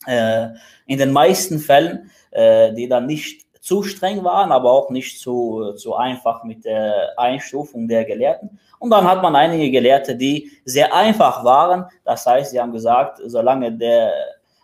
[0.07, 0.49] äh,
[0.87, 5.73] in den meisten Fällen, äh, die dann nicht zu streng waren, aber auch nicht zu,
[5.75, 8.59] zu einfach mit der Einstufung der Gelehrten.
[8.79, 11.87] Und dann hat man einige Gelehrte, die sehr einfach waren.
[12.05, 14.13] Das heißt, sie haben gesagt, solange der,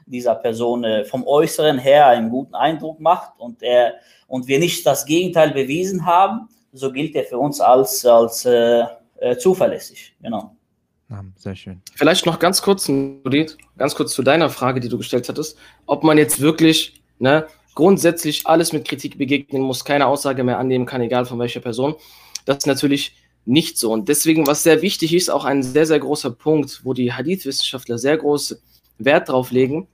[0.07, 3.95] dieser Person äh, vom Äußeren her einen guten Eindruck macht und, er,
[4.29, 8.85] und wir nicht das Gegenteil bewiesen haben, so gilt er für uns als, als äh,
[9.21, 10.15] äh, zuverlässig.
[10.23, 10.57] Genau.
[11.37, 11.83] Sehr schön.
[11.95, 15.57] Vielleicht noch ganz kurz, Nurit, ganz kurz zu deiner Frage, die du gestellt hattest,
[15.87, 17.47] ob man jetzt wirklich ne,
[17.77, 21.95] grundsätzlich alles mit Kritik begegnen muss, keine Aussage mehr annehmen kann, egal von welcher Person.
[22.45, 23.15] Das ist natürlich
[23.45, 23.93] nicht so.
[23.93, 27.99] Und deswegen, was sehr wichtig ist, auch ein sehr, sehr großer Punkt, wo die Hadith-Wissenschaftler
[27.99, 28.59] sehr großen
[28.99, 29.87] Wert drauf legen,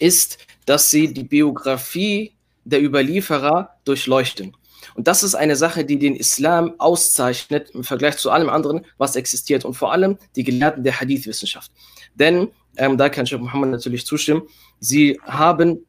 [0.00, 2.32] ist, dass sie die Biografie
[2.64, 4.56] der Überlieferer durchleuchten.
[4.94, 9.16] Und das ist eine Sache, die den Islam auszeichnet im Vergleich zu allem anderen, was
[9.16, 9.64] existiert.
[9.64, 11.70] Und vor allem die Gelehrten der Hadith-Wissenschaft.
[12.14, 14.42] Denn, ähm, da kann Sheikh Muhammad natürlich zustimmen,
[14.80, 15.84] sie haben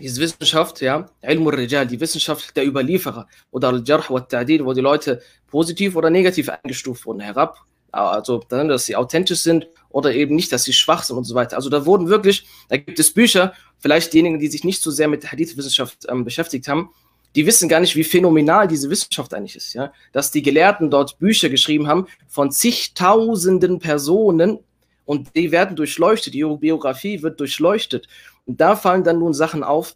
[0.00, 4.80] diese Wissenschaft, ja, Ilm rijal die Wissenschaft der Überlieferer oder Al-Jarh wa Ta'dil, wo die
[4.80, 7.58] Leute positiv oder negativ eingestuft wurden, herab,
[7.90, 11.56] also dass sie authentisch sind oder eben nicht, dass sie schwach sind und so weiter.
[11.56, 15.08] Also da wurden wirklich, da gibt es Bücher, vielleicht diejenigen, die sich nicht so sehr
[15.08, 16.90] mit Hadith-Wissenschaft ähm, beschäftigt haben,
[17.38, 19.92] die wissen gar nicht, wie phänomenal diese Wissenschaft eigentlich ist, ja.
[20.10, 24.58] Dass die Gelehrten dort Bücher geschrieben haben von zigtausenden Personen
[25.04, 28.08] und die werden durchleuchtet, die Biografie wird durchleuchtet.
[28.44, 29.94] Und da fallen dann nun Sachen auf,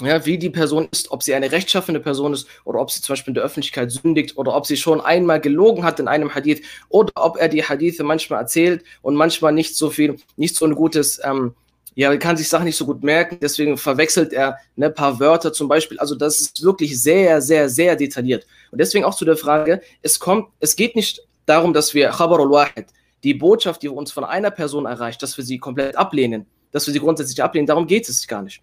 [0.00, 3.12] ja, wie die Person ist, ob sie eine rechtschaffene Person ist oder ob sie zum
[3.12, 6.62] Beispiel in der Öffentlichkeit sündigt oder ob sie schon einmal gelogen hat in einem Hadith
[6.88, 10.74] oder ob er die Hadithe manchmal erzählt und manchmal nicht so viel, nicht so ein
[10.74, 11.54] gutes ähm,
[11.94, 15.20] ja, er kann sich Sachen nicht so gut merken, deswegen verwechselt er ne, ein paar
[15.20, 15.98] Wörter zum Beispiel.
[15.98, 18.46] Also das ist wirklich sehr, sehr, sehr detailliert.
[18.70, 22.50] Und deswegen auch zu der Frage, es kommt, es geht nicht darum, dass wir Khabarul
[22.50, 22.86] Wahid,
[23.22, 26.94] die Botschaft, die uns von einer Person erreicht, dass wir sie komplett ablehnen, dass wir
[26.94, 28.62] sie grundsätzlich ablehnen, darum geht es gar nicht.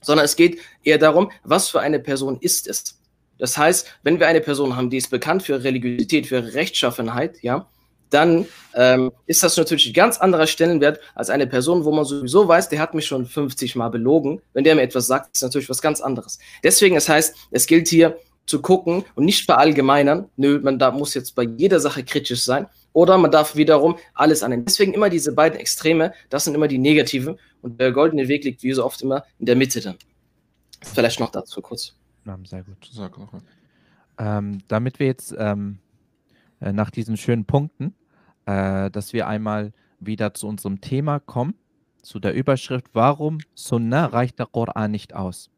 [0.00, 2.98] Sondern es geht eher darum, was für eine Person ist es.
[3.38, 7.68] Das heißt, wenn wir eine Person haben, die ist bekannt für Religiosität, für Rechtschaffenheit, ja,
[8.10, 12.46] dann ähm, ist das natürlich ein ganz anderer Stellenwert als eine Person, wo man sowieso
[12.46, 14.40] weiß, der hat mich schon 50 Mal belogen.
[14.52, 16.38] Wenn der mir etwas sagt, ist natürlich was ganz anderes.
[16.62, 20.28] Deswegen, es heißt, es gilt hier zu gucken und nicht verallgemeinern.
[20.36, 22.66] Nö, man da muss jetzt bei jeder Sache kritisch sein.
[22.92, 24.64] Oder man darf wiederum alles annehmen.
[24.64, 27.38] Deswegen immer diese beiden Extreme, das sind immer die negativen.
[27.60, 29.96] Und der goldene Weg liegt wie so oft immer in der Mitte dann.
[30.82, 31.94] Vielleicht noch dazu kurz.
[32.92, 33.28] Sehr gut.
[34.18, 35.78] Ähm, damit wir jetzt ähm,
[36.64, 37.94] äh, nach diesen schönen Punkten
[38.46, 41.54] äh, dass wir einmal wieder zu unserem Thema kommen,
[42.02, 45.50] zu der Überschrift, warum Sunnah reicht der Koran nicht aus?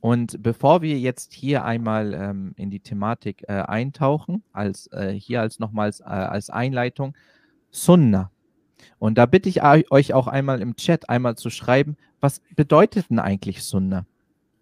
[0.00, 5.40] Und bevor wir jetzt hier einmal ähm, in die Thematik äh, eintauchen, als äh, hier
[5.40, 7.14] als nochmals äh, als Einleitung,
[7.70, 8.30] Sunnah.
[8.98, 13.18] Und da bitte ich euch auch einmal im Chat einmal zu schreiben, was bedeutet denn
[13.18, 14.04] eigentlich Sunnah?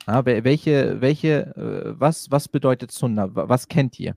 [0.06, 3.28] Ja, welche, welche, was, was bedeutet Sunnah?
[3.32, 4.16] Was kennt ihr?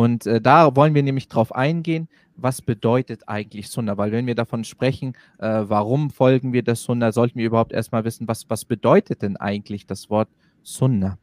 [0.00, 3.98] Und äh, da wollen wir nämlich drauf eingehen, was bedeutet eigentlich Sunna?
[3.98, 8.02] Weil wenn wir davon sprechen, äh, warum folgen wir das Sunna, sollten wir überhaupt erstmal
[8.04, 10.30] wissen, was, was bedeutet denn eigentlich das Wort
[10.62, 11.18] Sunna?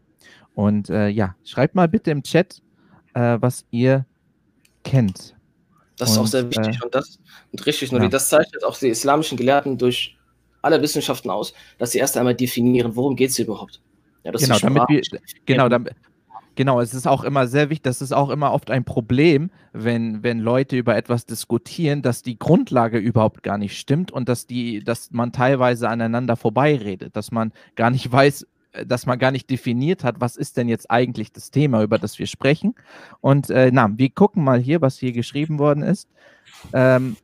[0.54, 2.62] Und äh, ja, schreibt mal bitte im Chat,
[3.16, 4.06] äh, was ihr
[4.84, 5.36] kennt.
[5.98, 7.18] Das ist und, auch sehr wichtig äh, und das
[7.52, 8.10] und richtig, nur ja.
[8.10, 10.16] das zeichnet auch die islamischen Gelehrten durch
[10.62, 13.82] alle Wissenschaften aus, dass sie erst einmal definieren, worum geht es überhaupt.
[14.24, 15.02] Ja, genau, damit wir,
[15.48, 15.96] genau, damit,
[16.58, 20.24] Genau, es ist auch immer sehr wichtig, das ist auch immer oft ein Problem, wenn,
[20.24, 24.84] wenn Leute über etwas diskutieren, dass die Grundlage überhaupt gar nicht stimmt und dass die,
[24.84, 29.52] dass man teilweise aneinander vorbeiredet, dass man gar nicht weiß, äh, dass man gar nicht
[29.52, 32.74] definiert hat, was ist denn jetzt eigentlich das Thema, über das wir sprechen.
[33.22, 36.10] Und äh, na, wir gucken mal hier, was hier geschrieben worden ist.
[36.74, 37.18] Ähm,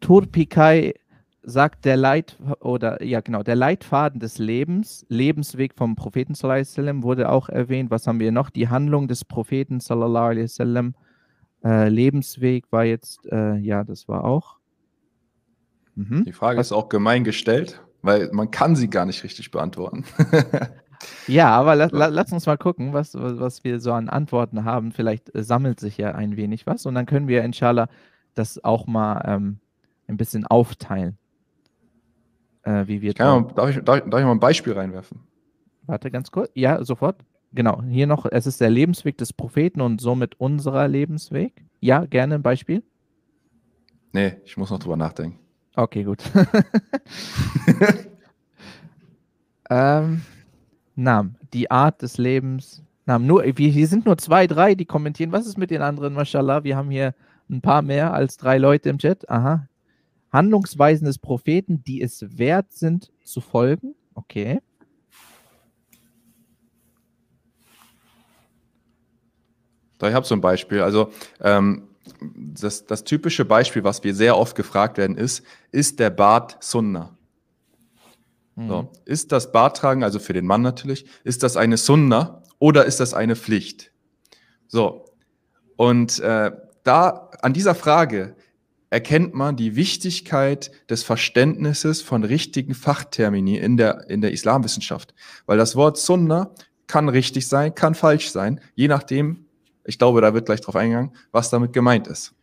[0.00, 0.94] Turpikai
[1.48, 7.30] sagt der Leit oder ja genau, der Leitfaden des Lebens, Lebensweg vom Propheten sallam, wurde
[7.30, 7.90] auch erwähnt.
[7.90, 8.50] Was haben wir noch?
[8.50, 10.94] Die Handlung des Propheten sallam,
[11.64, 14.58] äh, Lebensweg war jetzt, äh, ja, das war auch.
[15.94, 16.24] Mhm.
[16.24, 16.68] Die Frage was?
[16.68, 20.04] ist auch gemein gestellt, weil man kann sie gar nicht richtig beantworten.
[21.26, 24.64] ja, aber la, la, lass uns mal gucken, was, was, was wir so an Antworten
[24.64, 24.92] haben.
[24.92, 27.88] Vielleicht äh, sammelt sich ja ein wenig was und dann können wir inshallah
[28.34, 29.60] das auch mal ähm,
[30.06, 31.16] ein bisschen aufteilen
[32.68, 33.14] äh, wie wir.
[33.16, 35.20] Ja, darf, ich, darf, darf ich mal ein Beispiel reinwerfen?
[35.86, 36.50] Warte ganz kurz.
[36.54, 37.16] Ja, sofort.
[37.52, 41.64] Genau, hier noch, es ist der Lebensweg des Propheten und somit unserer Lebensweg.
[41.80, 42.82] Ja, gerne ein Beispiel.
[44.12, 45.38] Nee, ich muss noch drüber nachdenken.
[45.74, 46.22] Okay, gut.
[49.70, 50.22] ähm,
[50.94, 52.82] na, die Art des Lebens.
[53.06, 55.32] Na, nur, wir, hier sind nur zwei, drei, die kommentieren.
[55.32, 56.64] Was ist mit den anderen, mashallah?
[56.64, 57.14] Wir haben hier
[57.48, 59.30] ein paar mehr als drei Leute im Chat.
[59.30, 59.66] Aha,
[60.30, 63.94] Handlungsweisen des Propheten, die es wert sind zu folgen.
[64.14, 64.60] Okay.
[69.98, 70.80] Da ich habe so ein Beispiel.
[70.80, 71.88] Also ähm,
[72.34, 77.16] das, das, typische Beispiel, was wir sehr oft gefragt werden, ist, ist der Bart Sunna?
[78.54, 78.68] Mhm.
[78.68, 78.92] So.
[79.04, 83.14] Ist das Barttragen, also für den Mann natürlich, ist das eine Sunna oder ist das
[83.14, 83.92] eine Pflicht?
[84.66, 85.04] So.
[85.76, 86.52] Und äh,
[86.84, 88.34] da an dieser Frage
[88.90, 95.14] erkennt man die Wichtigkeit des Verständnisses von richtigen Fachtermini in der, in der Islamwissenschaft.
[95.46, 96.50] Weil das Wort Sunna
[96.86, 99.44] kann richtig sein, kann falsch sein, je nachdem,
[99.84, 102.34] ich glaube, da wird gleich drauf eingegangen, was damit gemeint ist.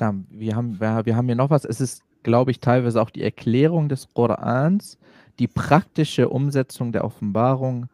[0.00, 1.64] Ja, wir, haben, wir haben hier noch was.
[1.64, 4.98] Es ist, glaube ich, teilweise auch die Erklärung des Korans,
[5.38, 7.88] die praktische Umsetzung der Offenbarung,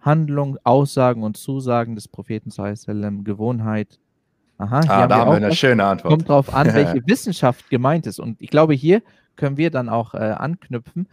[0.00, 2.50] Handlung, Aussagen und Zusagen des Propheten,
[3.24, 3.98] Gewohnheit,
[4.58, 6.10] Aha, ah, haben da haben wir eine schöne Antwort.
[6.10, 8.20] Kommt darauf an, welche Wissenschaft gemeint ist.
[8.20, 9.02] Und ich glaube, hier
[9.36, 11.08] können wir dann auch äh, anknüpfen.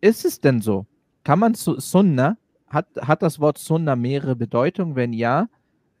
[0.00, 0.86] Ist es denn so?
[1.24, 2.36] Kann man zu Sunna,
[2.68, 4.96] hat, hat das Wort Sunna mehrere Bedeutungen?
[4.96, 5.48] Wenn ja,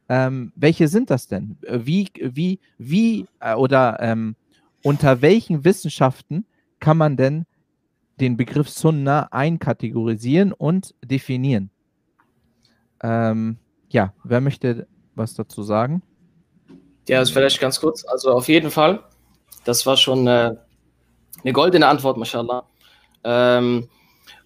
[0.08, 1.58] ähm, welche sind das denn?
[1.68, 4.36] Wie, wie, wie äh, oder ähm,
[4.82, 6.46] unter welchen Wissenschaften
[6.80, 7.44] kann man denn
[8.20, 11.70] den Begriff Sunna einkategorisieren und definieren?
[13.02, 16.02] Ähm, ja, wer möchte was dazu sagen?
[17.08, 18.04] Ja, das vielleicht ganz kurz.
[18.04, 19.02] Also auf jeden Fall,
[19.64, 20.54] das war schon äh,
[21.42, 22.66] eine goldene Antwort, mashallah.
[23.24, 23.88] Ähm,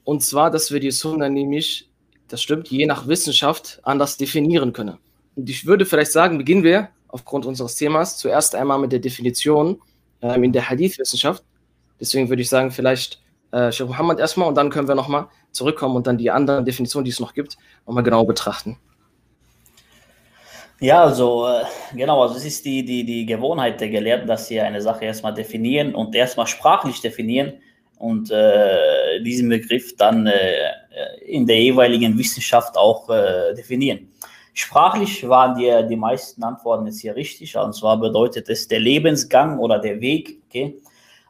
[0.04, 1.90] und zwar, dass wir die Sunna nämlich,
[2.28, 4.98] das stimmt, je nach Wissenschaft anders definieren können.
[5.36, 9.80] Und ich würde vielleicht sagen, beginnen wir aufgrund unseres Themas zuerst einmal mit der Definition
[10.22, 11.42] ähm, in der Hadith-Wissenschaft.
[11.98, 13.20] Deswegen würde ich sagen, vielleicht
[13.52, 17.04] äh, Sheikh Muhammad erstmal und dann können wir nochmal zurückkommen und dann die anderen Definitionen,
[17.04, 17.56] die es noch gibt,
[17.86, 18.78] nochmal genau betrachten.
[20.80, 21.64] Ja, also äh,
[21.94, 25.34] genau, also es ist die, die, die Gewohnheit der Gelehrten, dass sie eine Sache erstmal
[25.34, 27.52] definieren und erstmal sprachlich definieren
[27.98, 30.70] und äh, diesen Begriff dann äh,
[31.26, 34.10] in der jeweiligen Wissenschaft auch äh, definieren.
[34.54, 37.54] Sprachlich waren die, die meisten Antworten jetzt hier richtig.
[37.58, 40.40] Und zwar bedeutet es der Lebensgang oder der Weg.
[40.48, 40.80] Okay?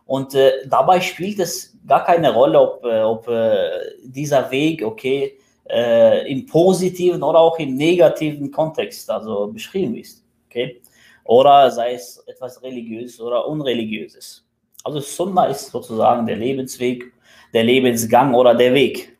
[0.06, 3.68] Und äh, dabei spielt es gar keine Rolle, ob, äh, ob äh,
[4.04, 5.39] dieser Weg, okay,
[5.72, 10.24] äh, im positiven oder auch im negativen Kontext also beschrieben ist.
[10.48, 10.80] Okay?
[11.24, 14.46] Oder sei es etwas religiös oder unreligiöses.
[14.82, 17.12] Also Sunna ist sozusagen der Lebensweg,
[17.52, 19.16] der Lebensgang oder der Weg.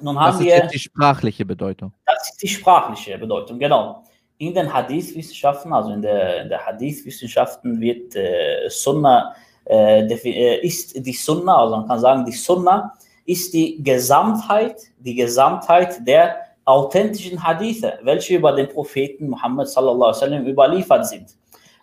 [0.00, 1.92] Nun haben das ist wir, die sprachliche Bedeutung.
[2.06, 4.04] Das ist die sprachliche Bedeutung, genau.
[4.38, 9.34] In den Hadith-Wissenschaften, also in der, in der Hadith-Wissenschaften wird äh, Sunna,
[9.66, 12.94] äh, äh, ist die Sunna, also man kann sagen, die Sunna
[13.30, 20.20] ist die Gesamtheit, die Gesamtheit der authentischen Hadithe, welche über den Propheten Muhammad sallallahu alaihi
[20.22, 21.28] wasallam überliefert sind.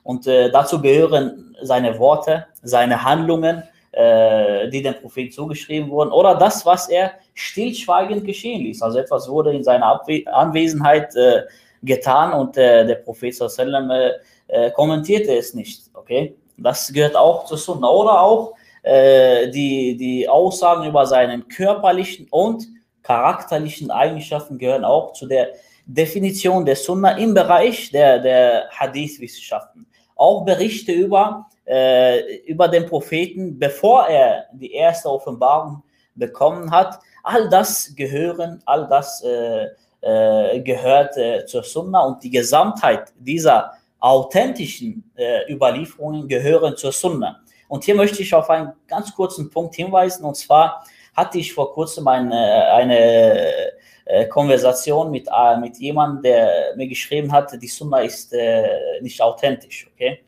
[0.04, 6.36] Und äh, dazu gehören seine Worte, seine Handlungen, äh, die dem Propheten zugeschrieben wurden, oder
[6.36, 8.82] das, was er stillschweigend geschehen ließ.
[8.82, 11.44] Also etwas wurde in seiner Abwe Anwesenheit äh,
[11.82, 14.12] getan und äh, der Prophet sallam, äh,
[14.48, 15.84] äh, kommentierte es nicht.
[15.94, 17.88] Okay, das gehört auch zur Sunna.
[17.90, 18.54] Oder auch
[18.88, 22.68] äh, die, die Aussagen über seinen körperlichen und
[23.04, 25.50] charakterlichen Eigenschaften gehören auch zu der
[25.86, 33.58] Definition der Sunna im Bereich der, der Hadith-Wissenschaften auch Berichte über, äh, über den Propheten,
[33.58, 35.84] bevor er die erste Offenbarung
[36.16, 37.00] bekommen hat.
[37.24, 39.68] All das gehören, all das äh,
[40.02, 47.42] äh, gehört äh, zur Sunna und die Gesamtheit dieser authentischen äh, Überlieferungen gehören zur Sunna.
[47.68, 51.74] Und hier möchte ich auf einen ganz kurzen Punkt hinweisen, und zwar hatte ich vor
[51.74, 53.72] kurzem eine, eine
[54.06, 59.22] äh, Konversation mit, äh, mit jemandem, der mir geschrieben hat, die Sunna ist äh, nicht
[59.22, 59.90] authentisch.
[59.94, 60.24] Okay?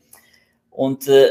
[0.70, 1.30] Und äh,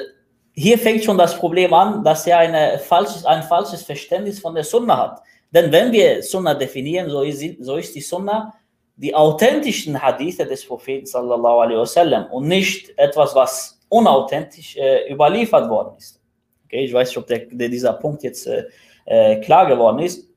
[0.53, 4.63] hier fängt schon das Problem an, dass er eine falsches, ein falsches Verständnis von der
[4.63, 5.21] Sunna hat.
[5.51, 8.53] Denn wenn wir Sunna definieren, so ist, so ist die Sunna
[8.95, 15.69] die authentischen Hadithe des Propheten sallallahu alaihi wasallam und nicht etwas, was unauthentisch äh, überliefert
[15.69, 16.21] worden ist.
[16.65, 18.65] Okay, ich weiß nicht, ob der, der dieser Punkt jetzt äh,
[19.05, 20.27] äh, klar geworden ist.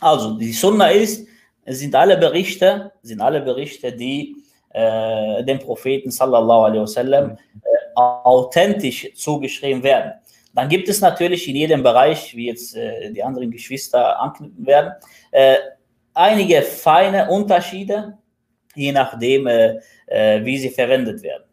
[0.00, 1.26] Also die Sunna ist
[1.68, 4.36] es sind alle Berichte, sind alle Berichte, die
[4.70, 10.12] äh, dem Propheten sallallahu alaihi wasallam äh, authentisch zugeschrieben werden.
[10.54, 14.92] Dann gibt es natürlich in jedem Bereich, wie jetzt äh, die anderen Geschwister anknüpfen werden,
[16.14, 18.16] einige feine Unterschiede,
[18.74, 21.44] je nachdem, wie sie verwendet werden.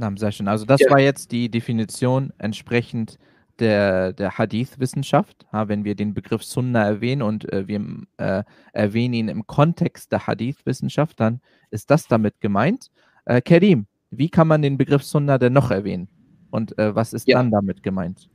[0.00, 0.10] Genau.
[0.10, 0.48] Na, sehr schön.
[0.48, 0.90] Also das ja.
[0.90, 3.18] war jetzt die Definition entsprechend
[3.58, 7.84] der, der Hadith-Wissenschaft, ja, wenn wir den Begriff Sunna erwähnen und äh, wir
[8.16, 8.42] äh,
[8.72, 11.40] erwähnen ihn im Kontext der Hadith-Wissenschaft, dann
[11.70, 12.90] ist das damit gemeint.
[13.26, 16.08] Äh, Kerim, wie kann man den Begriff Sunna denn noch erwähnen?
[16.50, 17.36] Und äh, was ist ja.
[17.36, 18.30] dann damit gemeint?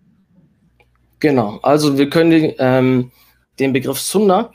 [1.19, 3.11] Genau, also wir können ähm,
[3.57, 4.51] den Begriff Sunna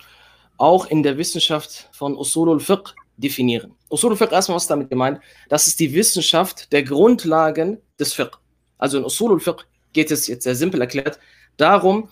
[0.56, 3.74] auch in der Wissenschaft von Usulul Fiqh definieren.
[3.88, 5.20] Usulul Fiqh, erstmal was damit gemeint?
[5.48, 8.38] Das ist die Wissenschaft der Grundlagen des Fiqh.
[8.78, 11.18] Also in Usulul Fiqh geht es jetzt sehr simpel erklärt
[11.56, 12.08] darum,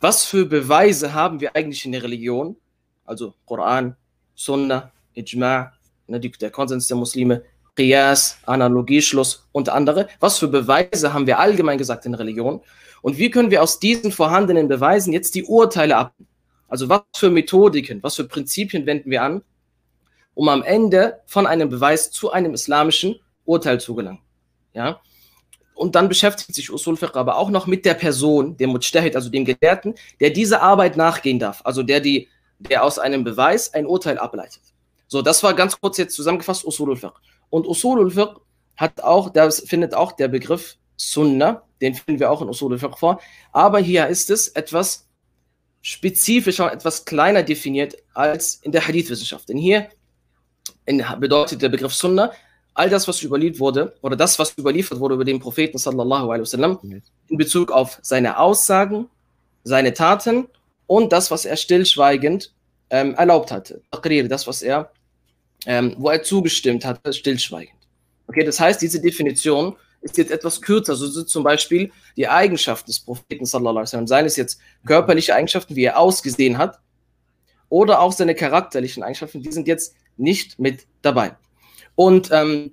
[0.00, 2.56] was für Beweise haben wir eigentlich in der Religion,
[3.04, 3.96] also Koran,
[4.34, 5.72] Sunna, Ijma',
[6.06, 7.42] ne, der Konsens der Muslime,
[7.76, 10.08] Qiyas, Analogieschluss und andere.
[10.18, 12.60] Was für Beweise haben wir allgemein gesagt in Religion?
[13.02, 16.14] Und wie können wir aus diesen vorhandenen Beweisen jetzt die Urteile ab?
[16.68, 19.42] Also was für Methodiken, was für Prinzipien wenden wir an,
[20.40, 24.20] um am Ende von einem Beweis zu einem islamischen Urteil zu gelangen?
[24.72, 25.02] Ja?
[25.74, 29.28] Und dann beschäftigt sich Usul Fiqh aber auch noch mit der Person, dem Mujtahid, also
[29.28, 32.28] dem Gelehrten, der diese Arbeit nachgehen darf, also der, die,
[32.58, 34.62] der aus einem Beweis ein Urteil ableitet.
[35.08, 37.12] So, das war ganz kurz jetzt zusammengefasst Usul Fiqh.
[37.50, 38.40] Und Usul Fiqh
[38.78, 42.96] hat auch, da findet auch der Begriff Sunna, den finden wir auch in Usul Fiqh
[42.96, 43.20] vor,
[43.52, 45.06] aber hier ist es etwas
[45.82, 49.46] spezifischer, etwas kleiner definiert als in der Hadith-Wissenschaft.
[49.50, 49.90] Denn hier
[51.18, 52.32] bedeutet der Begriff Sunna
[52.74, 56.42] all das, was überliefert wurde, oder das, was überliefert wurde über den Propheten sallallahu alaihi
[56.42, 56.78] wasallam,
[57.28, 59.08] in Bezug auf seine Aussagen,
[59.64, 60.48] seine Taten
[60.86, 62.52] und das, was er stillschweigend
[62.90, 63.82] ähm, erlaubt hatte.
[64.28, 64.90] Das, was er,
[65.66, 67.76] ähm, wo er zugestimmt hatte, stillschweigend.
[68.26, 70.94] Okay, das heißt, diese Definition ist jetzt etwas kürzer.
[70.94, 75.34] So sind zum Beispiel die Eigenschaften des Propheten sallallahu alaihi wasallam, seien es jetzt körperliche
[75.34, 76.78] Eigenschaften, wie er ausgesehen hat,
[77.70, 81.36] oder auch seine charakterlichen Eigenschaften, die sind jetzt nicht mit dabei.
[81.94, 82.72] Und ähm,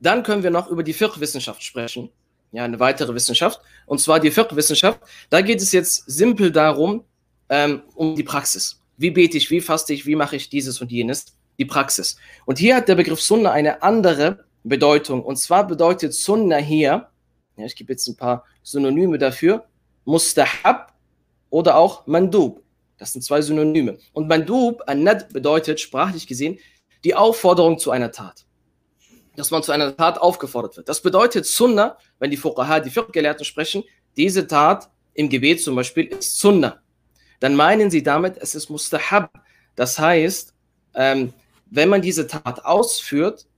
[0.00, 2.10] dann können wir noch über die Fiqh-Wissenschaft sprechen.
[2.52, 3.60] Ja, eine weitere Wissenschaft.
[3.86, 5.00] Und zwar die Fiqh-Wissenschaft.
[5.30, 7.04] Da geht es jetzt simpel darum,
[7.48, 8.80] ähm, um die Praxis.
[8.96, 11.26] Wie bete ich, wie faste ich, wie mache ich dieses und jenes?
[11.58, 12.16] Die Praxis.
[12.46, 15.22] Und hier hat der Begriff Sunna eine andere Bedeutung.
[15.22, 17.08] Und zwar bedeutet Sunna hier,
[17.56, 19.64] ja, ich gebe jetzt ein paar Synonyme dafür,
[20.04, 20.92] Mustahab
[21.50, 22.62] oder auch Mandub.
[23.02, 23.98] Das sind zwei Synonyme.
[24.12, 26.60] Und Mandub, An-Nad, bedeutet sprachlich gesehen
[27.02, 28.46] die Aufforderung zu einer Tat.
[29.34, 30.88] Dass man zu einer Tat aufgefordert wird.
[30.88, 33.82] Das bedeutet Sunnah, wenn die Fuqaha, die Fiqh-Gelehrten sprechen,
[34.16, 36.80] diese Tat im Gebet zum Beispiel ist Sunnah.
[37.40, 39.32] Dann meinen sie damit, es ist Mustahab.
[39.74, 40.54] Das heißt,
[40.94, 41.32] ähm,
[41.68, 43.48] wenn man diese Tat ausführt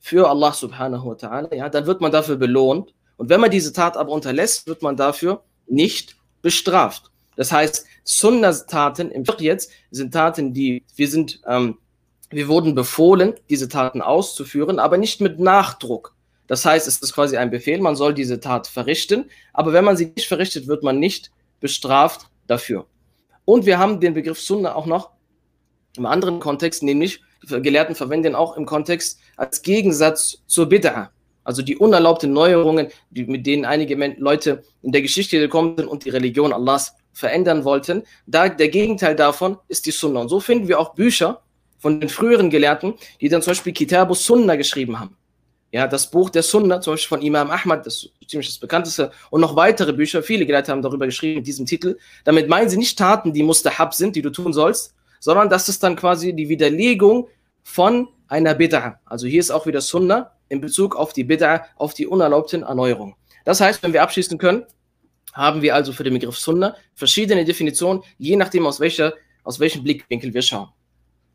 [0.00, 2.92] für Allah subhanahu wa ta'ala, ja, dann wird man dafür belohnt.
[3.16, 7.12] Und wenn man diese Tat aber unterlässt, wird man dafür nicht bestraft.
[7.36, 11.76] Das heißt, Sunnah-Taten im Fiqh jetzt sind Taten, die wir sind, ähm,
[12.30, 16.14] wir wurden befohlen, diese Taten auszuführen, aber nicht mit Nachdruck.
[16.46, 19.98] Das heißt, es ist quasi ein Befehl, man soll diese Tat verrichten, aber wenn man
[19.98, 21.30] sie nicht verrichtet, wird man nicht
[21.60, 22.86] bestraft dafür.
[23.44, 25.10] Und wir haben den Begriff Sunnah auch noch
[25.98, 31.08] im anderen Kontext, nämlich Gelehrten verwenden auch im Kontext als Gegensatz zur Bid'ah,
[31.48, 36.04] also die unerlaubten Neuerungen, die, mit denen einige Leute in der Geschichte gekommen sind und
[36.04, 38.02] die Religion Allahs verändern wollten.
[38.26, 40.20] Da, der Gegenteil davon ist die Sunna.
[40.20, 41.40] Und so finden wir auch Bücher
[41.78, 45.16] von den früheren Gelehrten, die dann zum Beispiel Kitabu Sunna geschrieben haben.
[45.72, 49.10] Ja, das Buch der Sunna, zum Beispiel von Imam Ahmad, das ist ziemlich das bekannteste,
[49.30, 51.96] und noch weitere Bücher, viele Gelehrte haben darüber geschrieben mit diesem Titel.
[52.24, 55.82] Damit meinen sie nicht Taten, die Mustahab sind, die du tun sollst, sondern das ist
[55.82, 57.28] dann quasi die Widerlegung
[57.62, 58.96] von einer Bid'ah.
[59.06, 63.14] Also hier ist auch wieder Sunna in Bezug auf die Bid'ah, auf die unerlaubten Erneuerungen.
[63.44, 64.64] Das heißt, wenn wir abschließen können,
[65.32, 69.82] haben wir also für den Begriff Sunna verschiedene Definitionen, je nachdem aus, welcher, aus welchem
[69.82, 70.68] Blickwinkel wir schauen.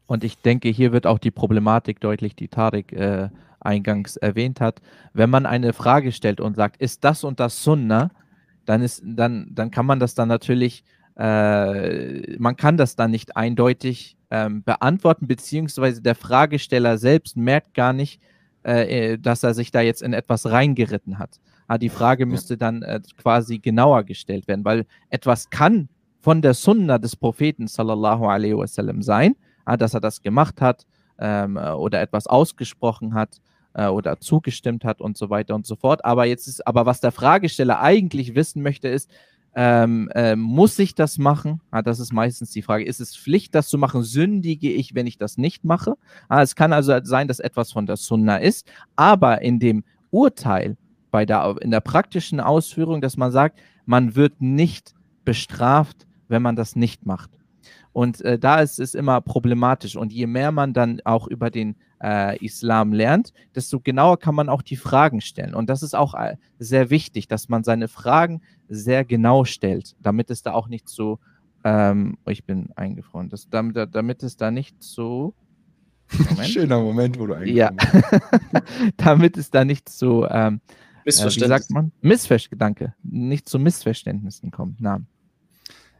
[0.05, 3.29] Und ich denke, hier wird auch die Problematik deutlich, die Tarek äh,
[3.61, 4.81] eingangs erwähnt hat.
[5.13, 8.11] Wenn man eine Frage stellt und sagt, ist das und das Sunna,
[8.65, 10.83] dann, ist, dann, dann kann man das dann natürlich,
[11.17, 17.93] äh, man kann das dann nicht eindeutig ähm, beantworten, beziehungsweise der Fragesteller selbst merkt gar
[17.93, 18.21] nicht,
[18.65, 21.39] äh, äh dass er sich da jetzt in etwas reingeritten hat.
[21.67, 25.89] Aber ah, die Frage müsste dann äh, quasi genauer gestellt werden, weil etwas kann
[26.19, 29.35] von der Sunna des Propheten sallallahu alaihi wasallam sein,
[29.65, 30.85] ah, dass er das gemacht hat
[31.19, 33.37] ähm, oder etwas ausgesprochen hat
[33.75, 36.05] oder zugestimmt hat und so weiter und so fort.
[36.05, 39.09] Aber jetzt ist, aber was der Fragesteller eigentlich wissen möchte, ist,
[39.55, 41.61] ähm, äh, muss ich das machen?
[41.71, 42.85] Ah, das ist meistens die Frage.
[42.85, 44.03] Ist es Pflicht, das zu machen?
[44.03, 45.95] Sündige ich, wenn ich das nicht mache?
[46.27, 50.77] Ah, es kann also sein, dass etwas von der Sunna ist, aber in dem Urteil,
[51.11, 54.93] bei der, in der praktischen Ausführung, dass man sagt, man wird nicht
[55.25, 57.29] bestraft, wenn man das nicht macht.
[57.91, 59.95] Und äh, da ist es immer problematisch.
[59.95, 64.49] Und je mehr man dann auch über den äh, Islam lernt, desto genauer kann man
[64.49, 65.53] auch die Fragen stellen.
[65.53, 70.29] Und das ist auch äh, sehr wichtig, dass man seine Fragen sehr genau stellt, damit
[70.29, 71.19] es da auch nicht so,
[71.63, 75.33] ähm, oh, ich bin eingefroren, das, damit, damit es da nicht so.
[76.11, 76.47] Moment.
[76.47, 77.71] Schöner Moment, wo du eingefroren ja.
[78.51, 78.63] bist.
[78.97, 80.59] damit es da nicht so, ähm,
[81.05, 81.91] äh, wie sagt man?
[82.01, 84.81] Missverständnisse, nicht zu Missverständnissen kommt.
[84.81, 85.01] Na,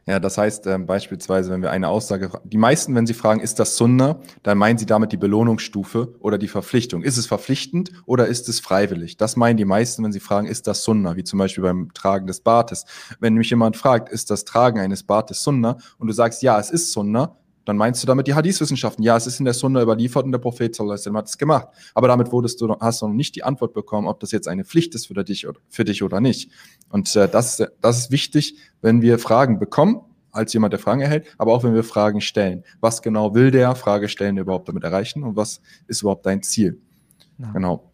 [0.06, 3.58] ja, das heißt ähm, beispielsweise, wenn wir eine Aussage, die meisten, wenn sie fragen, ist
[3.58, 7.02] das Sunna, dann meinen sie damit die Belohnungsstufe oder die Verpflichtung.
[7.02, 9.16] Ist es verpflichtend oder ist es freiwillig?
[9.16, 12.26] Das meinen die meisten, wenn sie fragen, ist das Sunna, wie zum Beispiel beim Tragen
[12.26, 12.84] des Bartes.
[13.18, 16.70] Wenn mich jemand fragt, ist das Tragen eines Bartes Sunna und du sagst, ja, es
[16.70, 19.02] ist Sunna, dann meinst du damit die Hadith-Wissenschaften.
[19.02, 21.68] Ja, es ist in der Sunna überliefert und der Prophet sallallahu hat es gemacht.
[21.94, 24.64] Aber damit wurdest du, hast du noch nicht die Antwort bekommen, ob das jetzt eine
[24.64, 26.50] Pflicht ist für dich, für dich oder nicht.
[26.90, 31.32] Und äh, das, das ist wichtig, wenn wir Fragen bekommen, als jemand, der Fragen erhält,
[31.38, 32.64] aber auch wenn wir Fragen stellen.
[32.80, 36.80] Was genau will der Frage stellen überhaupt damit erreichen und was ist überhaupt dein Ziel?
[37.38, 37.52] Ja.
[37.52, 37.92] Genau.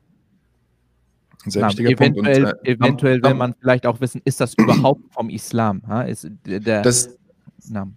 [1.44, 2.58] Ein sehr Na, wichtiger eventuell, Punkt.
[2.58, 5.82] Und, äh, eventuell will man vielleicht auch wissen, ist das überhaupt vom Islam?
[5.86, 6.02] Ha?
[6.02, 7.16] Ist der, das,
[7.68, 7.88] na.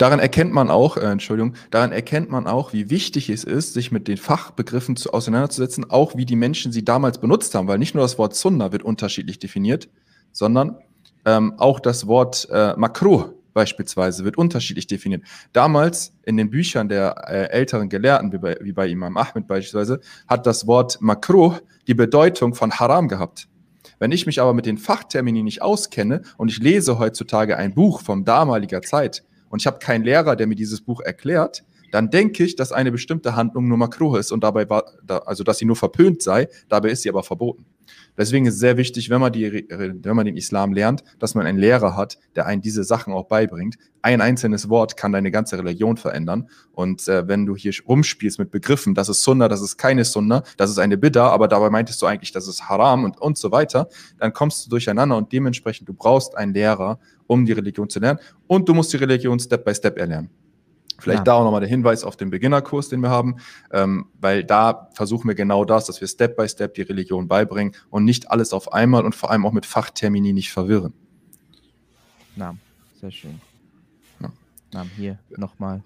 [0.00, 3.92] Daran erkennt man auch, äh, Entschuldigung, daran erkennt man auch, wie wichtig es ist, sich
[3.92, 7.94] mit den Fachbegriffen zu, auseinanderzusetzen, auch wie die Menschen sie damals benutzt haben, weil nicht
[7.94, 9.90] nur das Wort Sunna wird unterschiedlich definiert,
[10.32, 10.78] sondern
[11.26, 15.22] ähm, auch das Wort äh, Makruh beispielsweise wird unterschiedlich definiert.
[15.52, 20.00] Damals in den Büchern der äh, älteren Gelehrten, wie bei, wie bei Imam Ahmed beispielsweise,
[20.26, 21.56] hat das Wort Makruh
[21.88, 23.48] die Bedeutung von Haram gehabt.
[23.98, 28.00] Wenn ich mich aber mit den Fachtermini nicht auskenne und ich lese heutzutage ein Buch
[28.00, 32.44] von damaliger Zeit, und ich habe keinen Lehrer, der mir dieses Buch erklärt, dann denke
[32.44, 34.84] ich, dass eine bestimmte Handlung nur Makruh ist und dabei war,
[35.26, 37.66] also dass sie nur verpönt sei, dabei ist sie aber verboten.
[38.16, 41.46] Deswegen ist es sehr wichtig, wenn man, die, wenn man den Islam lernt, dass man
[41.46, 43.76] einen Lehrer hat, der einen diese Sachen auch beibringt.
[44.02, 46.48] Ein einzelnes Wort kann deine ganze Religion verändern.
[46.72, 50.42] Und äh, wenn du hier rumspielst mit Begriffen, das ist Sunna, das ist keine Sunna,
[50.56, 53.52] das ist eine Bidda, aber dabei meintest du eigentlich, das ist Haram und, und so
[53.52, 53.88] weiter,
[54.18, 58.20] dann kommst du durcheinander und dementsprechend, du brauchst einen Lehrer, um die Religion zu lernen.
[58.46, 60.30] Und du musst die Religion Step by Step erlernen.
[61.00, 61.24] Vielleicht ja.
[61.24, 63.36] da auch nochmal der Hinweis auf den Beginnerkurs, den wir haben,
[63.72, 67.74] ähm, weil da versuchen wir genau das, dass wir Step by Step die Religion beibringen
[67.90, 70.92] und nicht alles auf einmal und vor allem auch mit Fachtermini nicht verwirren.
[72.36, 72.54] Na,
[73.00, 73.40] sehr schön.
[74.20, 74.30] Ja.
[74.72, 75.82] Na, hier nochmal.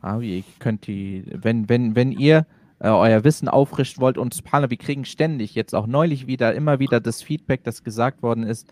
[0.00, 2.46] Ah, ihr könnt die, wenn, wenn, wenn ihr
[2.78, 6.78] äh, euer Wissen auffrischen wollt und Subhanallah, wir kriegen ständig, jetzt auch neulich wieder, immer
[6.78, 8.70] wieder das Feedback, das gesagt worden ist,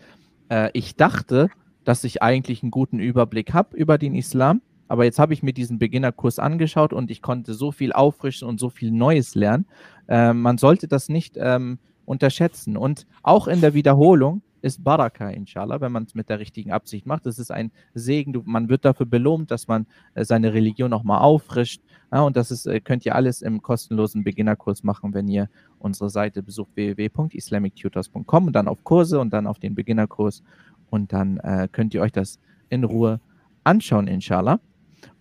[0.51, 1.49] äh, ich dachte,
[1.85, 5.53] dass ich eigentlich einen guten Überblick habe über den Islam, aber jetzt habe ich mir
[5.53, 9.67] diesen Beginnerkurs angeschaut und ich konnte so viel auffrischen und so viel Neues lernen.
[10.09, 12.77] Äh, man sollte das nicht ähm, unterschätzen.
[12.77, 17.05] Und auch in der Wiederholung ist Baraka, inshallah, wenn man es mit der richtigen Absicht
[17.05, 17.27] macht.
[17.27, 21.21] Es ist ein Segen, du, man wird dafür belohnt, dass man äh, seine Religion nochmal
[21.21, 21.83] auffrischt.
[22.13, 26.11] Ja, und das ist, äh, könnt ihr alles im kostenlosen Beginnerkurs machen, wenn ihr unsere
[26.11, 30.43] Seite besucht www.islamictutors.com und dann auf Kurse und dann auf den Beginnerkurs
[30.91, 33.21] und dann äh, könnt ihr euch das in Ruhe
[33.65, 34.61] anschauen, inshallah.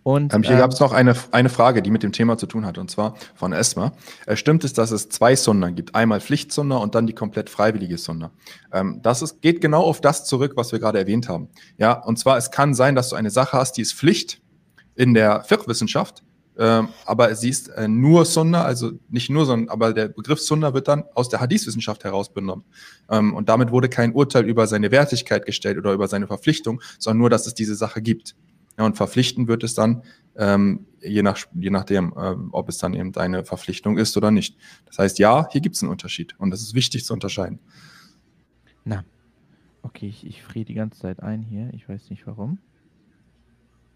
[0.02, 2.46] Und, ähm, hier ähm, gab es noch eine, eine Frage, die mit dem Thema zu
[2.46, 3.92] tun hat, und zwar von Esma.
[4.26, 5.94] Äh, stimmt es, dass es zwei Sunna gibt?
[5.94, 8.32] Einmal Pflichtsunna und dann die komplett freiwillige Sunna.
[8.72, 11.48] Ähm, das ist, geht genau auf das zurück, was wir gerade erwähnt haben.
[11.78, 14.40] Ja, und zwar, es kann sein, dass du eine Sache hast, die ist Pflicht
[14.94, 16.22] in der Fiqh-Wissenschaft,
[16.58, 20.74] ähm, aber sie ist äh, nur Sunna, also nicht nur, sondern aber der Begriff Sunna
[20.74, 22.64] wird dann aus der Hadith-Wissenschaft herausgenommen.
[23.08, 27.18] Ähm, und damit wurde kein Urteil über seine Wertigkeit gestellt oder über seine Verpflichtung, sondern
[27.18, 28.34] nur, dass es diese Sache gibt.
[28.78, 30.02] Ja, und verpflichten wird es dann,
[30.36, 34.56] ähm, je, nach, je nachdem, äh, ob es dann eben eine Verpflichtung ist oder nicht.
[34.86, 37.58] Das heißt, ja, hier gibt es einen Unterschied und das ist wichtig zu unterscheiden.
[38.84, 39.04] Na,
[39.82, 41.70] okay, ich, ich friere die ganze Zeit ein hier.
[41.74, 42.58] Ich weiß nicht warum.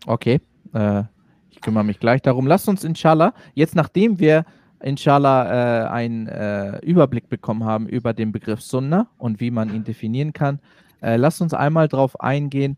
[0.06, 0.40] Okay,
[0.74, 1.04] äh,
[1.50, 2.46] ich kümmere mich gleich darum.
[2.46, 4.44] Lasst uns inshallah, jetzt nachdem wir
[4.80, 9.84] inshallah äh, einen äh, Überblick bekommen haben über den Begriff Sunna und wie man ihn
[9.84, 10.60] definieren kann,
[11.00, 12.76] äh, lasst uns einmal darauf eingehen,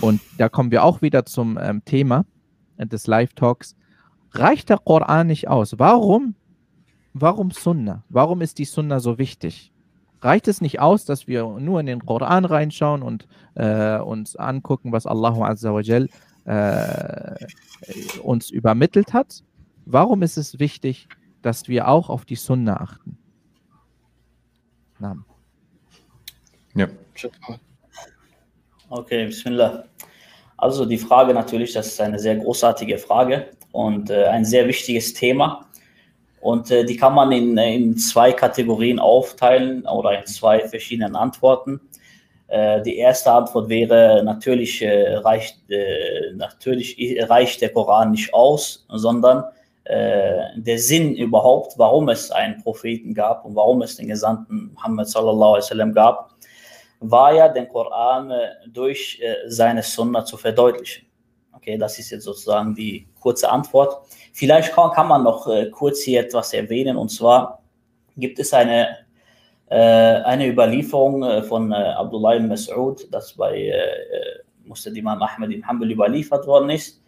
[0.00, 2.24] und da kommen wir auch wieder zum ähm, Thema
[2.78, 3.76] des Live-Talks.
[4.32, 5.78] Reicht der Koran nicht aus?
[5.78, 6.34] Warum?
[7.12, 8.04] Warum Sunna?
[8.08, 9.72] Warum ist die Sunna so wichtig?
[10.22, 14.92] Reicht es nicht aus, dass wir nur in den Koran reinschauen und äh, uns angucken,
[14.92, 16.08] was Allah Azza wa Jal,
[16.44, 17.46] äh,
[18.22, 19.42] uns übermittelt hat?
[19.86, 21.08] Warum ist es wichtig,
[21.42, 23.16] dass wir auch auf die Sunna achten?
[24.98, 25.24] Namen.
[26.74, 26.86] Ja.
[28.92, 29.84] Okay, Bismillah.
[30.56, 35.14] Also die Frage natürlich, das ist eine sehr großartige Frage und äh, ein sehr wichtiges
[35.14, 35.64] Thema.
[36.40, 41.80] Und äh, die kann man in, in zwei Kategorien aufteilen oder in zwei verschiedenen Antworten.
[42.48, 46.96] Äh, die erste Antwort wäre, natürlich, äh, reicht, äh, natürlich
[47.28, 49.44] reicht der Koran nicht aus, sondern
[49.84, 55.08] äh, der Sinn überhaupt, warum es einen Propheten gab und warum es den Gesandten Muhammad
[55.08, 56.30] sallallahu alaihi wasallam gab,
[57.00, 61.06] war ja, den Koran äh, durch äh, seine Sunna zu verdeutlichen.
[61.52, 64.06] Okay, das ist jetzt sozusagen die kurze Antwort.
[64.32, 67.62] Vielleicht kann, kann man noch äh, kurz hier etwas erwähnen, und zwar
[68.16, 68.98] gibt es eine,
[69.68, 73.72] eine Überlieferung von Abdullah ibn Mas'ud, das bei
[74.64, 77.00] Muslim Imam Ahmed im Hanbal überliefert worden ist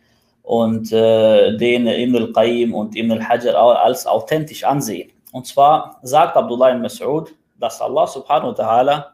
[0.43, 5.11] und den Ibn al-Qayyim und Ibn al-Hajar als authentisch ansehen.
[5.33, 9.05] Und zwar sagt Abdullah ibn Mas'ud, dass Allah subhanahu wa ta'ala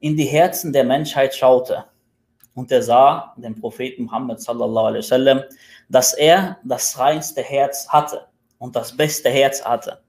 [0.00, 1.84] in die Herzen der Menschheit schaute
[2.54, 5.42] und er sah den Propheten Muhammad sallallahu alaihi wasallam,
[5.88, 8.26] dass er das reinste Herz hatte
[8.58, 10.00] und das beste Herz hatte.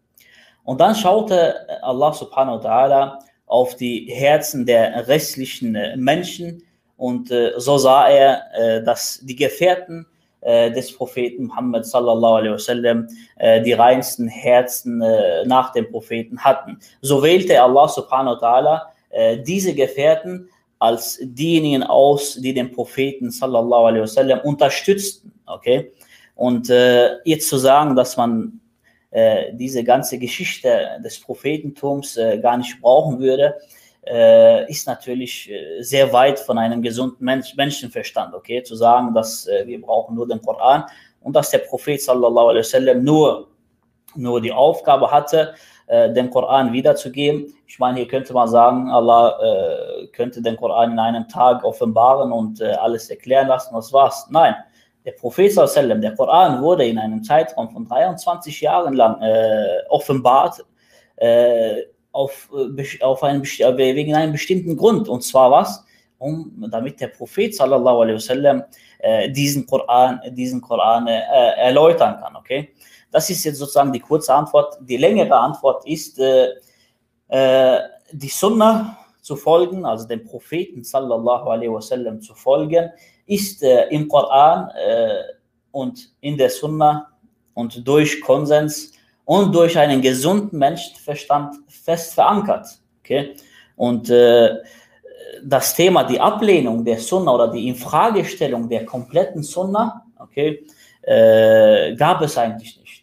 [0.64, 6.64] Und dann schaute Allah subhanahu wa ta'ala auf die Herzen der restlichen Menschen
[6.98, 10.06] und äh, so sah er, äh, dass die Gefährten
[10.42, 16.40] äh, des Propheten Muhammad sallallahu alaihi wasallam äh, die reinsten Herzen äh, nach dem Propheten
[16.40, 16.80] hatten.
[17.02, 18.91] So wählte Allah subhanahu wa ta'ala äh,
[19.46, 20.50] diese Gefährten
[20.82, 25.32] als diejenigen aus, die den Propheten sallallahu alaihi wasallam unterstützten.
[25.46, 25.92] Okay?
[26.34, 28.60] Und äh, jetzt zu sagen, dass man
[29.12, 33.58] äh, diese ganze Geschichte des Prophetentums äh, gar nicht brauchen würde,
[34.08, 38.34] äh, ist natürlich äh, sehr weit von einem gesunden Mensch Menschenverstand.
[38.34, 38.64] Okay?
[38.64, 40.86] Zu sagen, dass wir brauchen nur den Koran
[41.22, 43.50] und dass der Prophet sallallahu alaihi wasallam nur,
[44.16, 45.54] nur die Aufgabe hatte,
[45.92, 47.54] äh, den Koran wiederzugeben.
[47.68, 52.32] Ich meine, hier könnte man sagen, Allah äh, könnte den Koran in einem Tag offenbaren
[52.32, 54.26] und äh, alles erklären lassen, was war's.
[54.30, 54.56] Nein,
[55.04, 60.64] der Prophet der Koran wurde in einem Zeitraum von 23 Jahren lang äh, offenbart
[61.18, 61.82] äh,
[62.14, 62.50] auf,
[63.02, 65.10] auf einen, wegen einem bestimmten Grund.
[65.10, 65.86] Und zwar was?
[66.20, 68.64] Um, damit der Prophet sallallahu alaihi wasallam
[69.30, 72.36] diesen Koran, diesen Koran erläutern kann.
[72.36, 72.70] Okay?
[73.12, 74.78] Das ist jetzt sozusagen die kurze Antwort.
[74.82, 76.50] Die längere Antwort ist, äh,
[77.28, 77.80] äh,
[78.12, 82.90] die Sunna zu folgen, also dem Propheten sallallahu alaihi wasallam zu folgen,
[83.26, 85.24] ist äh, im Koran äh,
[85.72, 87.12] und in der Sunna
[87.54, 88.94] und durch Konsens
[89.26, 92.68] und durch einen gesunden Menschenverstand fest verankert.
[93.02, 93.36] Okay?
[93.76, 94.58] Und äh,
[95.44, 100.66] das Thema, die Ablehnung der Sunna oder die Infragestellung der kompletten Sunna, okay,
[101.02, 103.01] äh, gab es eigentlich nicht.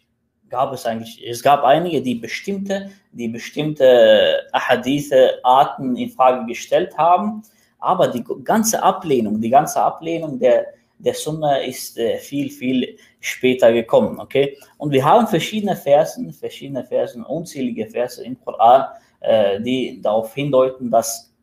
[0.49, 1.23] Gab es eigentlich.
[1.25, 7.43] Es gab einige, die bestimmte, die bestimmte Ahadithe, Arten in Frage gestellt haben,
[7.79, 13.71] aber die ganze Ablehnung, die ganze Ablehnung der, der Sunna ist äh, viel, viel später
[13.71, 14.57] gekommen, okay?
[14.77, 18.85] Und wir haben verschiedene Versen, verschiedene Versen, unzählige Verse im Koran,
[19.21, 21.33] äh, die darauf hindeuten, dass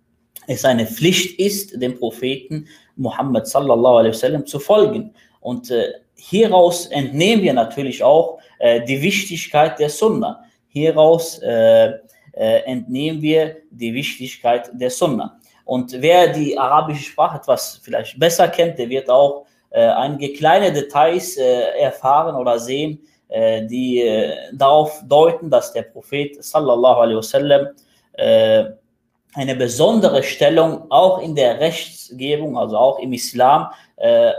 [0.47, 5.15] es eine Pflicht ist, dem Propheten Muhammad sallallahu alaihi wasallam zu folgen.
[5.41, 10.45] Und äh, hieraus entnehmen wir natürlich auch äh, die Wichtigkeit der Sunna.
[10.69, 11.93] Hieraus äh,
[12.33, 15.39] äh, entnehmen wir die Wichtigkeit der Sunna.
[15.65, 20.73] Und wer die arabische Sprache etwas vielleicht besser kennt, der wird auch äh, einige kleine
[20.73, 24.03] Details äh, erfahren oder sehen, äh, die
[24.53, 27.69] darauf deuten, dass der Prophet sallallahu alaihi wasallam
[29.35, 33.69] eine besondere Stellung auch in der Rechtsgebung, also auch im Islam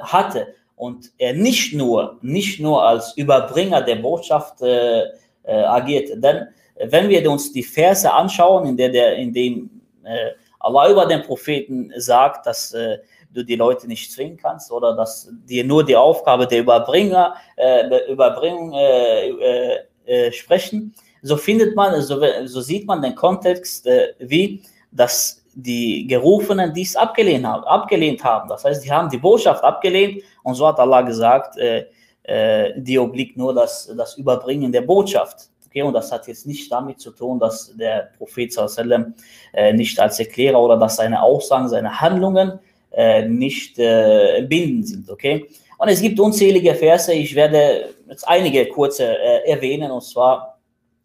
[0.01, 0.47] hatte
[0.77, 5.01] und er nicht nur, nicht nur als Überbringer der Botschaft äh,
[5.43, 6.23] äh, agiert.
[6.23, 6.47] Denn
[6.85, 11.23] wenn wir uns die Verse anschauen, in, der, der, in dem äh, Allah über den
[11.23, 12.99] Propheten sagt, dass äh,
[13.33, 18.11] du die Leute nicht zwingen kannst oder dass dir nur die Aufgabe der Überbringer, äh,
[18.11, 24.61] Überbringung äh, sprechen, so findet man, so, so sieht man den Kontext, wie
[24.91, 28.47] dass die Gerufenen dies abgelehnt haben, abgelehnt haben.
[28.47, 31.85] Das heißt, die haben die Botschaft abgelehnt und so hat Allah gesagt, äh,
[32.21, 35.49] äh, dir obliegt nur das, das Überbringen der Botschaft.
[35.65, 39.15] Okay, und das hat jetzt nicht damit zu tun, dass der Prophet sallam,
[39.51, 42.59] äh, nicht als Erklärer oder dass seine Aussagen, seine Handlungen
[42.91, 45.09] äh, nicht äh, bindend sind.
[45.09, 45.47] Okay?
[45.79, 50.59] Und es gibt unzählige Verse, ich werde jetzt einige kurze äh, erwähnen, und zwar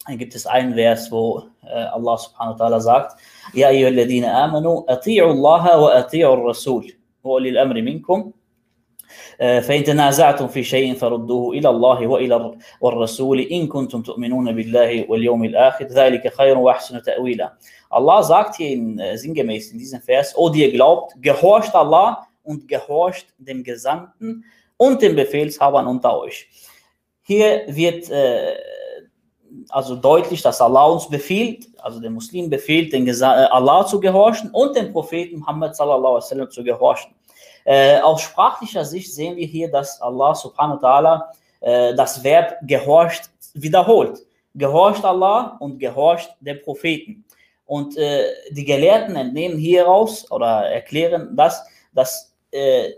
[0.08, 3.20] gibt es einen Vers, wo Allah subhanahu wa ta'ala sagt,
[3.54, 6.92] يا أيها الذين آمنوا أطيعوا الله وأطيعوا الرسول
[7.24, 8.32] وأولي الأمر منكم
[9.38, 15.84] فإن تنازعتم في شيء فردوه إلى الله وإلى الرسول إن كنتم تؤمنون بالله واليوم الآخر
[15.84, 17.52] ذلك خير وأحسن تأويلا
[17.92, 22.66] Allah sagt hier in, sinngemäß in diesem Vers, O die ihr glaubt, gehorcht Allah und
[22.66, 24.44] gehorcht dem Gesandten
[24.78, 26.48] und den Befehlshabern unter euch.
[27.20, 28.54] Hier wird äh,
[29.68, 34.00] also deutlich, dass Allah uns befiehlt, also den Muslimen befiehlt, den Gesa äh, Allah zu
[34.00, 37.14] gehorchen und dem Propheten Muhammad sallallahu alaihi zu gehorchen.
[37.64, 41.22] Äh, aus sprachlicher Sicht sehen wir hier, dass Allah subhanahu wa ta'ala
[41.60, 44.20] äh, das Verb gehorcht wiederholt.
[44.54, 47.24] Gehorcht Allah und gehorcht dem Propheten.
[47.64, 51.64] Und äh, die Gelehrten entnehmen hieraus oder erklären das,
[51.94, 52.90] dass äh,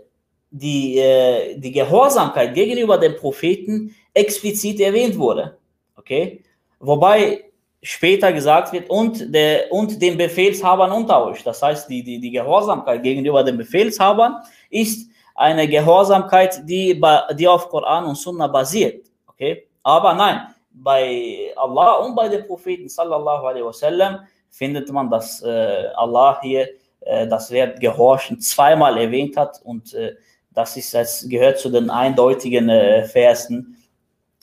[0.49, 5.57] die, äh, die Gehorsamkeit gegenüber dem Propheten explizit erwähnt wurde.
[5.95, 6.43] Okay?
[6.79, 7.45] Wobei
[7.85, 11.43] später gesagt wird, und, der, und den Befehlshabern unter euch.
[11.43, 14.37] Das heißt, die, die, die Gehorsamkeit gegenüber den Befehlshabern
[14.71, 16.99] ist eine Gehorsamkeit, die,
[17.37, 19.05] die auf Koran und Sunna basiert.
[19.27, 19.67] Okay?
[19.83, 24.19] Aber nein, bei Allah und bei den Propheten sallallahu alaihi wasallam
[24.49, 26.67] findet man, dass äh, Allah hier
[27.01, 30.15] äh, das Wort Gehorchen zweimal erwähnt hat und äh,
[30.53, 33.77] das ist, das gehört zu den eindeutigen äh, Versen,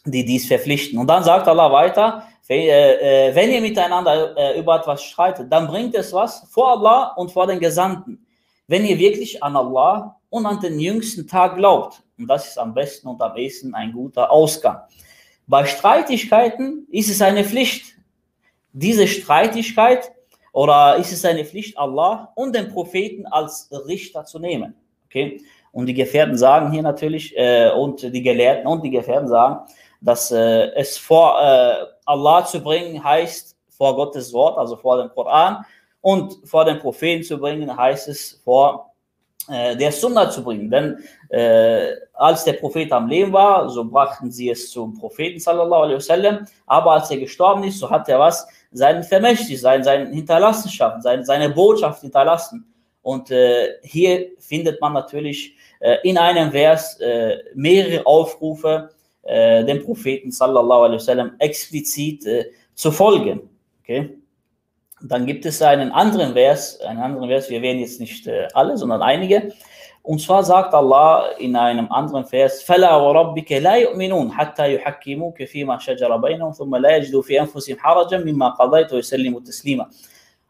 [0.05, 0.99] die dies verpflichten.
[0.99, 6.13] Und dann sagt Allah weiter, wenn ihr miteinander äh, über etwas streitet, dann bringt es
[6.13, 8.27] was vor Allah und vor den Gesandten.
[8.67, 12.75] Wenn ihr wirklich an Allah und an den jüngsten Tag glaubt, und das ist am
[12.75, 14.81] besten und am ehesten ein guter Ausgang.
[15.47, 17.95] Bei Streitigkeiten ist es eine Pflicht,
[18.73, 20.13] diese Streitigkeit
[20.53, 24.75] oder ist es eine Pflicht, Allah und den Propheten als Richter zu nehmen.
[25.07, 25.41] Okay?
[25.73, 29.67] Und die Gefährten sagen hier natürlich, äh, und die Gelehrten und die Gefährten sagen,
[30.01, 35.11] dass äh, es vor äh, Allah zu bringen heißt vor Gottes Wort, also vor dem
[35.11, 35.65] Koran,
[36.01, 38.93] und vor den Propheten zu bringen heißt es vor
[39.49, 40.71] äh, der Sunna zu bringen.
[40.71, 40.99] Denn
[41.31, 45.97] äh, als der Prophet am Leben war, so brachten sie es zum Propheten sallallahu alaihi
[45.97, 51.03] wasallam, aber als er gestorben ist, so hat er was sein Vermächtnis, sein, seine Hinterlassenschaft,
[51.03, 52.67] sein, seine Botschaft hinterlassen.
[53.03, 58.91] Und äh, hier findet man natürlich äh, in einem Vers äh, mehrere Aufrufe
[59.23, 63.49] äh, dem Propheten sallallahu alaihi wasallam explizit äh, zu folgen.
[63.83, 64.19] Okay?
[65.03, 68.77] Dann gibt es einen anderen Vers, einen anderen Vers, wir werden jetzt nicht äh, alle,
[68.77, 69.53] sondern einige.
[70.03, 75.79] Und zwar sagt Allah in einem anderen Vers: "Fala rabbika la yu'minun hatta yuhakkimuka fima
[75.79, 79.89] shajara bainahum thumma la yajidu fi anfusihim harajan mimma qadayta wa yusallimu taslima."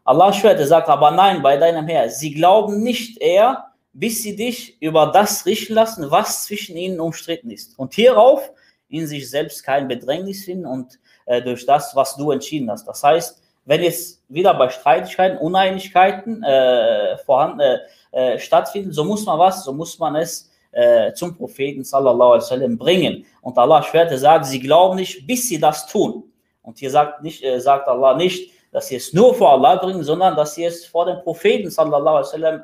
[0.05, 4.35] Allah schwört, er sagt aber nein bei deinem Herr, sie glauben nicht eher, bis sie
[4.35, 7.77] dich über das richten lassen, was zwischen ihnen umstritten ist.
[7.77, 8.51] Und hierauf
[8.93, 12.87] in sich selbst kein Bedrängnis finden und äh, durch das, was du entschieden hast.
[12.87, 17.77] Das heißt, wenn jetzt wieder bei Streitigkeiten, Uneinigkeiten äh, vorhanden, äh,
[18.11, 22.43] äh, stattfinden, so muss man was, so muss man es äh, zum Propheten sallallahu alaihi
[22.43, 23.25] wasallam bringen.
[23.41, 26.23] Und Allah schwerte sagt, sie glauben nicht, bis sie das tun.
[26.61, 30.03] Und hier sagt, nicht, äh, sagt Allah nicht, dass sie es nur vor Allah bringen,
[30.03, 32.63] sondern dass sie es vor dem Propheten sallallahu alaihi wasallam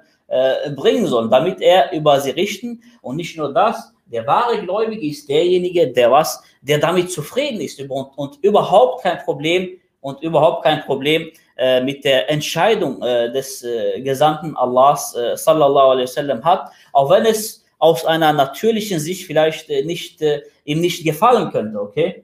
[0.75, 2.83] bringen sollen, damit er über sie richten.
[3.01, 7.79] Und nicht nur das, der wahre Gläubige ist derjenige, der was, der damit zufrieden ist
[7.79, 13.63] und, und überhaupt kein Problem und überhaupt kein Problem äh, mit der Entscheidung äh, des
[13.63, 19.25] äh, Gesandten Allahs äh, sallallahu alaihi wasallam hat, auch wenn es aus einer natürlichen Sicht
[19.25, 22.23] vielleicht äh, nicht äh, ihm nicht gefallen könnte, okay?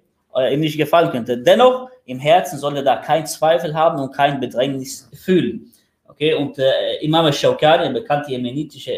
[0.52, 1.38] ihm nicht gefallen könnte.
[1.38, 5.72] Dennoch im Herzen soll er da kein Zweifel haben und kein Bedrängnis fühlen.
[6.10, 6.58] Okay, und
[7.00, 8.92] Imam al-Shawkani, ein bekannter jemenitischer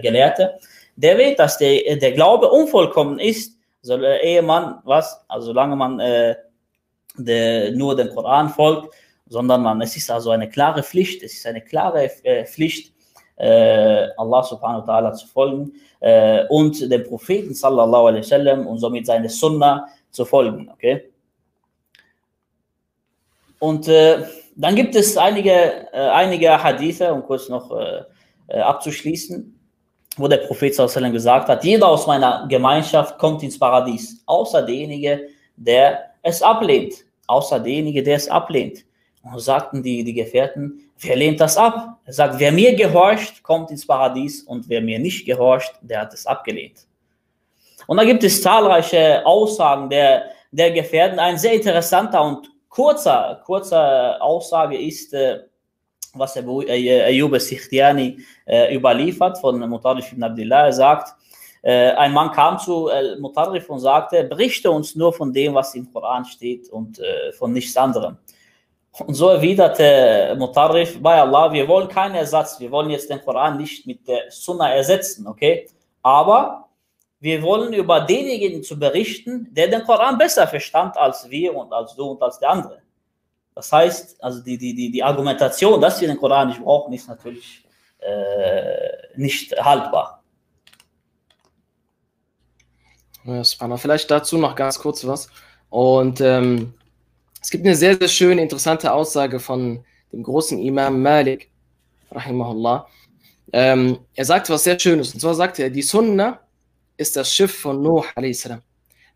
[0.00, 0.54] Gelehrte,
[0.96, 6.00] der weiß, dass der, der Glaube unvollkommen ist, soll der Ehemann, was, also solange man
[6.00, 6.36] äh,
[7.16, 8.94] der, nur dem Koran folgt,
[9.26, 12.92] sondern man, es ist also eine klare Pflicht, es ist eine klare äh, Pflicht,
[13.36, 18.78] äh, Allah subhanahu wa ta'ala zu folgen äh, und dem Propheten sallallahu alaihi wasallam und
[18.78, 21.10] somit seine Sunna zu folgen, okay?
[23.58, 24.24] Und äh,
[24.56, 29.53] dann gibt es einige, äh, einige Hadithe, um kurz noch äh, abzuschließen,
[30.16, 35.28] wo der Prophet sallam gesagt hat, jeder aus meiner Gemeinschaft kommt ins Paradies, außer derjenige,
[35.56, 36.94] der es ablehnt.
[37.26, 38.84] Außer derjenige, der es ablehnt.
[39.22, 41.98] Und sagten die, die Gefährten, wer lehnt das ab?
[42.04, 46.12] Er sagt, wer mir gehorcht, kommt ins Paradies und wer mir nicht gehorcht, der hat
[46.12, 46.86] es abgelehnt.
[47.86, 51.18] Und da gibt es zahlreiche Aussagen der, der Gefährten.
[51.18, 55.40] Ein sehr interessanter und kurzer, kurzer Aussage ist, äh,
[56.14, 60.66] was Ayub Sichtiani äh, überliefert von Mutarif ibn Abdullah.
[60.66, 61.14] Er sagt,
[61.62, 65.74] äh, ein Mann kam zu äh, Mutarif und sagte, berichte uns nur von dem, was
[65.74, 68.18] im Koran steht und äh, von nichts anderem.
[69.06, 73.56] Und so erwiderte Mutarif, bei Allah, wir wollen keinen Ersatz, wir wollen jetzt den Koran
[73.56, 75.66] nicht mit der Sunna ersetzen, okay?
[76.02, 76.68] Aber
[77.18, 81.96] wir wollen über denjenigen zu berichten, der den Koran besser verstand als wir und als
[81.96, 82.83] du und als der andere.
[83.54, 87.08] Das heißt, also die, die, die, die Argumentation, dass wir den Koran nicht brauchen, ist
[87.08, 87.64] natürlich
[87.98, 90.22] äh, nicht haltbar.
[93.24, 93.76] Ja.
[93.76, 95.28] Vielleicht dazu noch ganz kurz was.
[95.70, 96.74] Und ähm,
[97.40, 101.50] es gibt eine sehr, sehr schöne, interessante Aussage von dem großen Imam Malik,
[102.10, 102.86] rahimahullah.
[103.52, 105.14] Ähm, er sagt was sehr Schönes.
[105.14, 106.40] Und zwar sagt er, die Sunna
[106.96, 108.04] ist das Schiff von Nuh.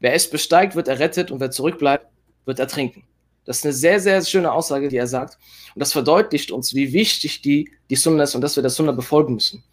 [0.00, 2.06] Wer es besteigt, wird errettet und wer zurückbleibt,
[2.44, 3.04] wird ertrinken.
[3.48, 5.38] Das ist eine sehr, sehr schöne Aussage, die er sagt.
[5.74, 8.92] Und das verdeutlicht uns, wie wichtig die, die Sunna ist und dass wir das Sunna
[8.92, 9.64] befolgen müssen.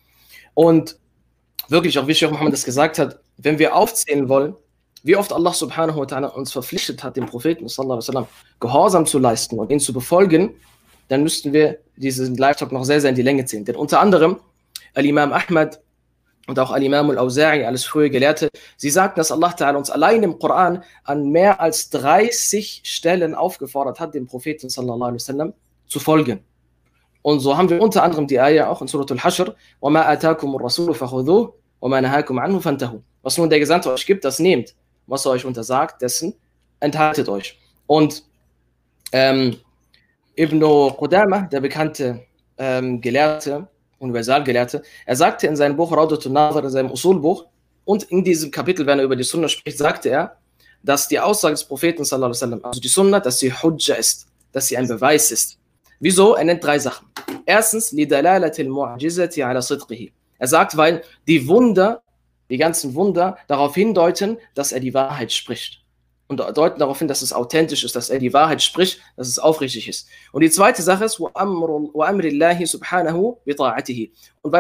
[0.54, 0.98] Und
[1.68, 4.56] wirklich auch, wie Sheikh Muhammad das gesagt hat, wenn wir aufzählen wollen,
[5.04, 8.28] wie oft Allah subhanahu wa ta'ala uns verpflichtet hat, dem Propheten sallallahu alaihi wasallam
[8.62, 10.56] Gehorsam zu leisten und ihn zu befolgen,
[11.10, 13.66] dann müssten wir diesen Live-Talk noch sehr, sehr in die Länge ziehen.
[13.66, 14.40] Denn unter anderem
[14.94, 15.82] Al-Imam Ahmad
[16.47, 20.39] und auch Al-Imam al-Awza'i, alles frühe Gelehrte, sie sagten, dass Allah Ta'ala uns allein im
[20.39, 25.55] Koran an mehr als 30 Stellen aufgefordert hat, dem Propheten sallallahu alaihi wasallam
[25.87, 26.41] zu folgen.
[27.23, 30.95] Und so haben wir unter anderem die Ayah auch in Surah Al-Hashr, وَمَا أَتَاكُمُ الرَّسُولُ
[30.95, 34.75] فَخُذُوهُ وَمَا نَهَاكُمْ عَنْهُ فَانْتَهُ Was nun der Gesandte euch gibt, das nehmt.
[35.07, 36.35] Was er euch untersagt, dessen
[36.81, 37.59] enthaltet euch.
[37.87, 38.25] Und
[39.13, 39.57] ähm,
[40.37, 40.61] Ibn
[40.97, 42.25] Qudama, der bekannte
[42.57, 43.69] ähm, Gelehrte,
[44.00, 47.46] Universalgelehrte, er sagte in seinem Buch Raudatun Nazar, in seinem Usul-Buch,
[47.86, 50.38] und in diesem Kapitel, wenn er über die Sunna spricht, sagte er,
[50.84, 54.78] dass die Aussage des Propheten, sallam, also die Sunna, dass sie Hujja ist, dass sie
[54.78, 55.60] ein Beweis ist.
[56.00, 56.36] Wieso?
[56.36, 57.08] Er nennt drei Sachen.
[57.46, 57.94] Erstens,
[60.38, 62.02] Er sagt, weil die Wunder,
[62.50, 65.85] die ganzen Wunder darauf hindeuten, dass er die Wahrheit spricht
[66.28, 69.38] und deuten darauf hin, dass es authentisch ist, dass er die Wahrheit spricht, dass es
[69.38, 70.08] aufrichtig ist.
[70.32, 71.86] Und die zweite Sache ist, Und weil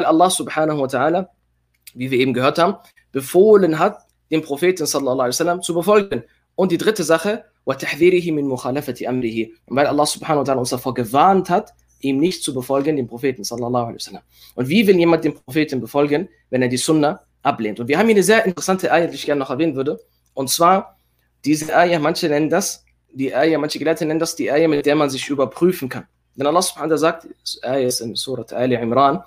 [0.06, 1.28] Allah subhanahu wa ta'ala,
[1.96, 2.76] wie wir eben gehört haben,
[3.12, 6.24] befohlen hat, den Propheten sallallahu alaihi wasallam zu befolgen.
[6.56, 12.20] Und die dritte Sache, Und weil Allah subhanahu wa ta'ala uns davor gewarnt hat, ihm
[12.20, 14.22] nicht zu befolgen, den Propheten sallallahu alaihi wasallam.
[14.54, 17.80] Und wie will jemand den Propheten befolgen, wenn er die Sunna ablehnt?
[17.80, 20.00] Und wir haben hier eine sehr interessante Ayah, die ich gerne noch erwähnen würde.
[20.36, 20.95] Und zwar,
[21.45, 24.95] diese Ayah, manche nennen das, die Ayah, manche Gelehrte nennen das die Ayah, mit der
[24.95, 26.07] man sich überprüfen kann.
[26.37, 27.29] Denn Allah subhanahu wa ta'ala sagt,
[27.63, 29.23] Ayah ist in Surat Ali Imran,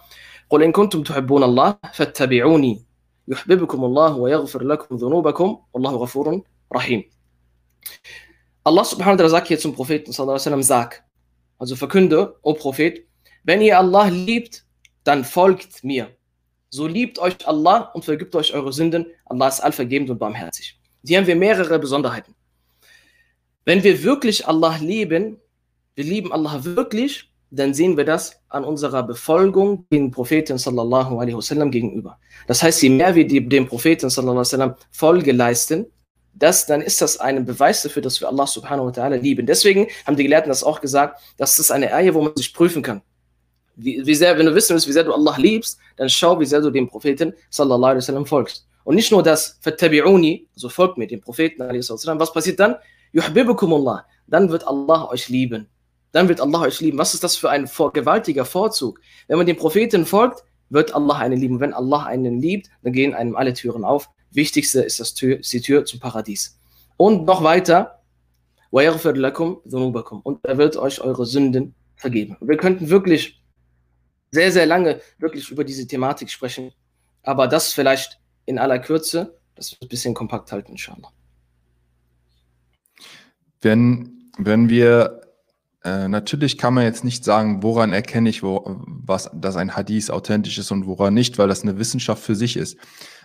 [0.49, 2.86] قل إن كنتم تحبون الله فاتبعوني
[3.28, 6.41] يحببكم الله ويغفر لكم ذنوبكم والله غفور
[6.74, 7.03] رحيم.
[8.65, 11.03] Allah subhanahu wa ta'ala sagt hier zum Propheten sallallahu alaihi wasallam, sag,
[11.57, 13.07] also verkünde, o Prophet,
[13.44, 14.65] wenn ihr Allah liebt,
[15.03, 16.10] dann folgt mir.
[16.70, 19.07] So liebt euch Allah und vergibt euch eure Sünden.
[19.26, 20.77] Allah ist allvergebend und barmherzig.
[21.05, 22.35] Hier haben wir mehrere Besonderheiten.
[23.65, 25.39] Wenn wir wirklich Allah lieben,
[25.95, 31.37] wir lieben Allah wirklich, dann sehen wir das an unserer Befolgung den Propheten sallallahu alaihi
[31.37, 32.19] wasallam gegenüber.
[32.47, 35.87] Das heißt, je mehr wir dem Propheten sallallahu alaihi wasallam Folge leisten,
[36.35, 39.45] das, dann ist das ein Beweis dafür, dass wir Allah subhanahu wa ta'ala lieben.
[39.47, 42.83] Deswegen haben die Gelehrten das auch gesagt, das ist eine Eier, wo man sich prüfen
[42.83, 43.03] kann.
[43.75, 46.47] Wie, wie, sehr, wenn du wissen willst, wie sehr du Allah liebst, dann schau, wie
[46.47, 48.66] sehr du dem Propheten sallallahu alaihi wasallam folgst.
[48.89, 51.60] Und nicht nur das, fattabi'uni, also folgt mir, dem Propheten.
[51.60, 52.77] Was passiert dann?
[53.12, 54.06] Yuhibbukumullah.
[54.27, 55.69] Dann wird Allah euch lieben.
[56.12, 56.97] Dann wird Allah euch lieben.
[56.97, 58.98] Was ist das für ein gewaltiger Vorzug?
[59.27, 61.60] Wenn man dem Propheten folgt, wird Allah einen lieben.
[61.60, 64.09] Wenn Allah einen liebt, dann gehen einem alle Türen auf.
[64.31, 66.59] Wichtigste ist, das Tür, ist die Tür zum Paradies.
[66.97, 68.01] Und noch weiter,
[68.70, 68.86] und
[70.44, 72.39] er wird euch eure Sünden vergeben.
[72.40, 73.44] Wir könnten wirklich
[74.31, 76.73] sehr, sehr lange wirklich über diese Thematik sprechen,
[77.23, 78.19] aber das vielleicht
[78.49, 81.12] in aller Kürze, das wird ein bisschen kompakt halten, inshallah.
[83.61, 85.20] Wenn, wenn wir,
[85.85, 90.11] äh, natürlich kann man jetzt nicht sagen, woran erkenne ich, wo, was, dass ein Hadith
[90.11, 92.77] authentisch ist und woran nicht, weil das eine Wissenschaft für sich ist.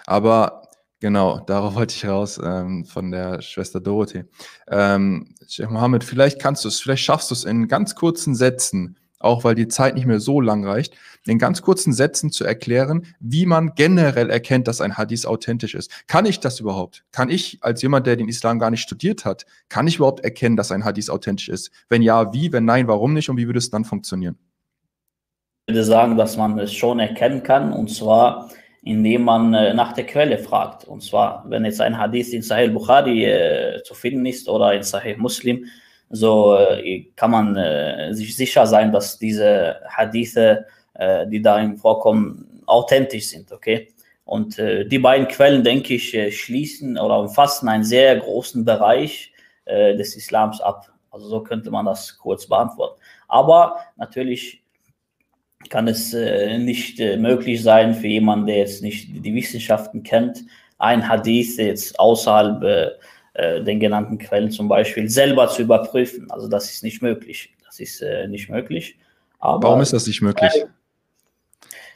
[0.06, 0.64] Aber
[1.04, 4.24] Genau, darauf wollte ich raus ähm, von der Schwester Dorothee.
[4.70, 8.98] Ähm, Sheikh Mohammed, vielleicht kannst du es, vielleicht schaffst du es in ganz kurzen Sätzen,
[9.24, 10.96] auch weil die Zeit nicht mehr so lang reicht,
[11.26, 16.08] in ganz kurzen Sätzen zu erklären, wie man generell erkennt, dass ein Hadith authentisch ist.
[16.08, 17.04] Kann ich das überhaupt?
[17.12, 20.56] Kann ich als jemand, der den Islam gar nicht studiert hat, kann ich überhaupt erkennen,
[20.56, 21.72] dass ein Hadith authentisch ist?
[21.90, 22.52] Wenn ja, wie?
[22.52, 23.30] Wenn nein, warum nicht?
[23.30, 24.38] Und wie würde es dann funktionieren?
[25.66, 27.72] Ich würde sagen, dass man es schon erkennen kann.
[27.72, 28.50] Und zwar,
[28.82, 30.86] indem man äh, nach der Quelle fragt.
[30.86, 34.84] Und zwar, wenn jetzt ein Hadith in Sahih Bukhari äh, zu finden ist oder in
[34.84, 35.66] Sahih Muslim,
[36.14, 42.62] so äh, kann man äh, sich sicher sein, dass diese Hadithe, äh, die darin vorkommen,
[42.68, 43.90] authentisch sind, okay?
[44.26, 49.34] Und die beiden Quellen, denke ich, schließen oder umfassen einen sehr großen Bereich
[49.68, 50.90] des Islams ab.
[51.12, 53.02] Also so könnte man das kurz beantworten.
[53.28, 54.64] Aber natürlich
[55.68, 60.46] kann es nicht möglich sein für jemanden, der jetzt nicht die Wissenschaften kennt,
[60.78, 62.98] ein Hadith jetzt außerhalb
[63.64, 66.30] den genannten Quellen zum Beispiel selber zu überprüfen.
[66.32, 67.54] Also das ist nicht möglich.
[67.66, 68.98] Das ist äh, nicht möglich.
[69.40, 70.52] Aber warum ist das nicht möglich?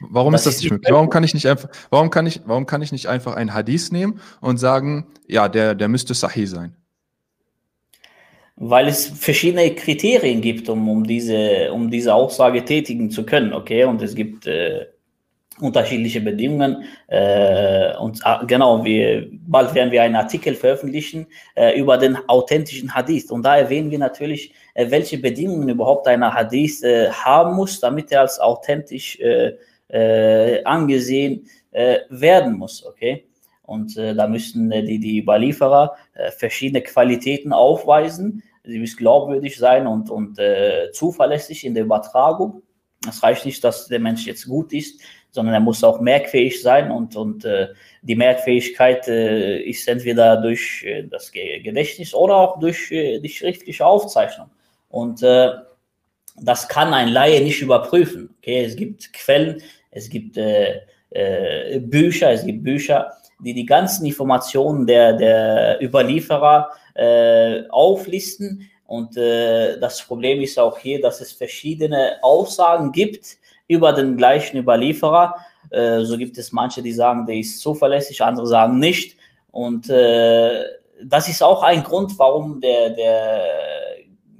[0.00, 0.92] Warum das ist das nicht möglich?
[0.92, 3.90] Warum kann ich nicht einfach, warum kann ich, warum kann ich nicht einfach ein Hadith
[3.90, 6.76] nehmen und sagen, ja, der, der müsste Sahih sein?
[8.60, 13.52] weil es verschiedene Kriterien gibt, um, um, diese, um diese Aussage tätigen zu können.
[13.52, 14.86] Okay, und es gibt äh,
[15.60, 16.84] unterschiedliche Bedingungen.
[17.06, 22.94] Äh, und äh, genau, wir, bald werden wir einen Artikel veröffentlichen äh, über den authentischen
[22.94, 23.30] Hadith.
[23.30, 28.12] Und da erwähnen wir natürlich, äh, welche Bedingungen überhaupt ein Hadith äh, haben muss, damit
[28.12, 29.18] er als authentisch
[30.64, 32.84] angesehen werden muss.
[32.84, 33.24] Okay.
[33.62, 35.96] Und da müssen die, die Überlieferer
[36.36, 42.62] verschiedene Qualitäten aufweisen, sie müssen glaubwürdig sein und, und äh, zuverlässig in der Übertragung.
[43.08, 45.00] Es reicht nicht, dass der Mensch jetzt gut ist,
[45.38, 47.68] sondern er muss auch merkfähig sein und, und äh,
[48.02, 53.86] die Merkfähigkeit äh, ist entweder durch äh, das Gedächtnis oder auch durch äh, die schriftliche
[53.86, 54.50] Aufzeichnung.
[54.88, 55.50] Und äh,
[56.42, 58.34] das kann ein Laie nicht überprüfen.
[58.38, 58.64] Okay?
[58.64, 59.62] Es gibt Quellen,
[59.92, 68.68] es gibt Bücher, es gibt Bücher, die die ganzen Informationen der, der Überlieferer äh, auflisten.
[68.86, 73.38] Und äh, das Problem ist auch hier, dass es verschiedene Aussagen gibt
[73.68, 75.36] über den gleichen Überlieferer.
[75.70, 79.16] Äh, so gibt es manche, die sagen, der ist zuverlässig, andere sagen nicht.
[79.50, 80.64] Und äh,
[81.04, 83.44] das ist auch ein Grund, warum der, der,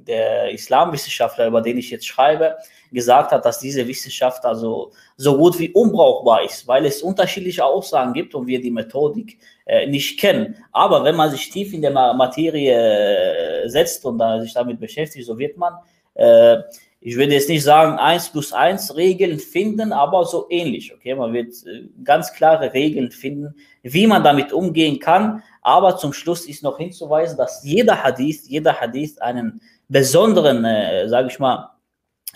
[0.07, 2.57] der Islamwissenschaftler, über den ich jetzt schreibe,
[2.91, 8.15] gesagt hat, dass diese Wissenschaft also so gut wie unbrauchbar ist, weil es unterschiedliche Aussagen
[8.15, 10.57] gibt und wir die Methodik äh, nicht kennen.
[10.73, 15.27] Aber wenn man sich tief in der Materie äh, setzt und da sich damit beschäftigt,
[15.27, 15.75] so wird man,
[16.15, 16.59] äh,
[17.01, 20.93] ich würde jetzt nicht sagen, 1 plus 1 Regeln finden, aber so ähnlich.
[20.93, 25.43] Okay, man wird äh, ganz klare Regeln finden, wie man damit umgehen kann.
[25.63, 31.29] Aber zum Schluss ist noch hinzuweisen, dass jeder Hadith, jeder Hadith einen besonderen, äh, sage
[31.29, 31.71] ich mal,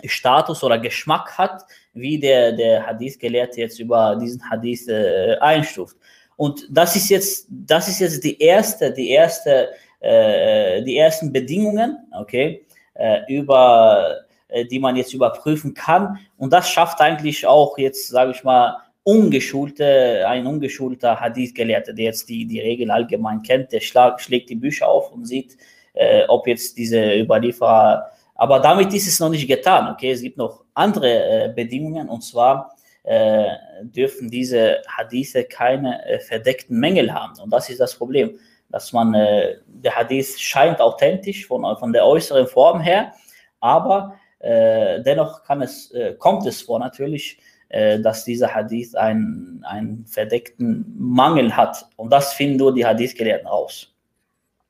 [0.04, 5.96] Status oder Geschmack hat, wie der, der Hadith-Gelehrte jetzt über diesen Hadith äh, einstuft.
[6.36, 9.70] Und das ist jetzt, das ist jetzt die erste, die erste,
[10.00, 12.64] äh, die ersten Bedingungen, okay,
[12.94, 14.24] äh, über
[14.70, 16.18] die man jetzt überprüfen kann.
[16.36, 22.28] Und das schafft eigentlich auch jetzt, sage ich mal, ungeschulte, ein ungeschulter Hadith-Gelehrter, der jetzt
[22.28, 25.56] die, die Regel allgemein kennt, der schlag, schlägt die Bücher auf und sieht,
[25.94, 28.12] äh, ob jetzt diese Überlieferer
[28.42, 29.92] aber damit ist es noch nicht getan.
[29.92, 32.74] Okay, es gibt noch andere äh, Bedingungen und zwar
[33.04, 33.46] äh,
[33.82, 37.38] dürfen diese Hadithe keine äh, verdeckten Mängel haben.
[37.40, 38.38] Und das ist das Problem,
[38.68, 43.12] dass man, äh, der Hadith scheint authentisch von, von der äußeren Form her,
[43.60, 47.38] Aber äh, dennoch kann es, äh, kommt es vor natürlich,
[47.72, 51.86] äh, dass dieser Hadith einen, einen verdeckten Mangel hat.
[51.96, 53.94] Und das finden nur die Hadith-Gelehrten raus.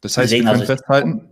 [0.02, 1.28] Das heißt, Deswegen wir können also festhalten,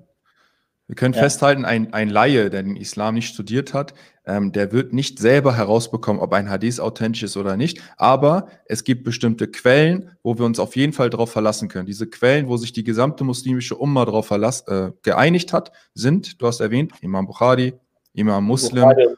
[0.88, 1.20] wir können ja.
[1.20, 3.94] festhalten, ein, ein Laie, der den Islam nicht studiert hat,
[4.26, 7.80] ähm, der wird nicht selber herausbekommen, ob ein Hadith authentisch ist oder nicht.
[7.96, 11.86] Aber es gibt bestimmte Quellen, wo wir uns auf jeden Fall darauf verlassen können.
[11.86, 16.58] Diese Quellen, wo sich die gesamte muslimische Umma darauf äh, geeinigt hat, sind, du hast
[16.58, 17.74] erwähnt, Imam Bukhari,
[18.14, 18.82] Imam Muslim.
[18.82, 19.08] Bukhari,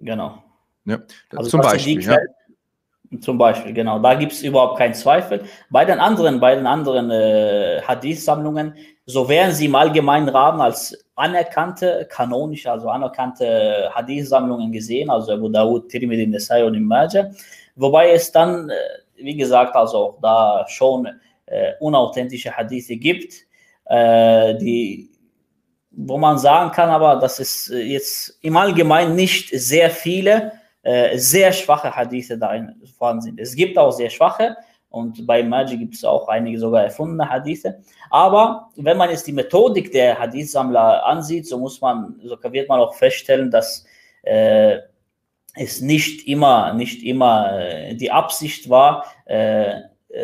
[0.00, 0.42] genau.
[0.84, 0.98] Ja,
[1.34, 2.00] also zum Beispiel.
[2.02, 2.18] Ja.
[3.20, 3.98] Zum Beispiel, genau.
[4.00, 5.44] Da gibt es überhaupt keinen Zweifel.
[5.70, 8.74] Bei den anderen, bei den anderen äh, Hadith-Sammlungen,
[9.06, 15.48] so werden sie im allgemeinen Rahmen als anerkannte, kanonische, also anerkannte Hadith-Sammlungen gesehen, also Abu
[15.48, 17.30] Dawud, Tirmidhi, Nesai und Imajah.
[17.76, 18.74] Wobei es dann, äh,
[19.16, 21.08] wie gesagt, also auch da schon
[21.46, 23.34] äh, unauthentische Hadithe gibt,
[23.84, 25.10] äh, die,
[25.96, 30.52] wo man sagen kann, aber dass es äh, jetzt im Allgemeinen nicht sehr viele
[30.82, 33.40] äh, sehr schwache Hadithe darin vorhanden sind.
[33.40, 34.56] Es gibt auch sehr schwache
[34.90, 37.80] und bei Magic gibt es auch einige sogar erfundene Hadithe.
[38.10, 42.80] Aber wenn man jetzt die Methodik der Hadith-Sammler ansieht, so muss man, so wird man
[42.80, 43.84] auch feststellen, dass
[44.22, 44.78] äh,
[45.56, 49.80] es nicht immer, nicht immer äh, die Absicht war, äh,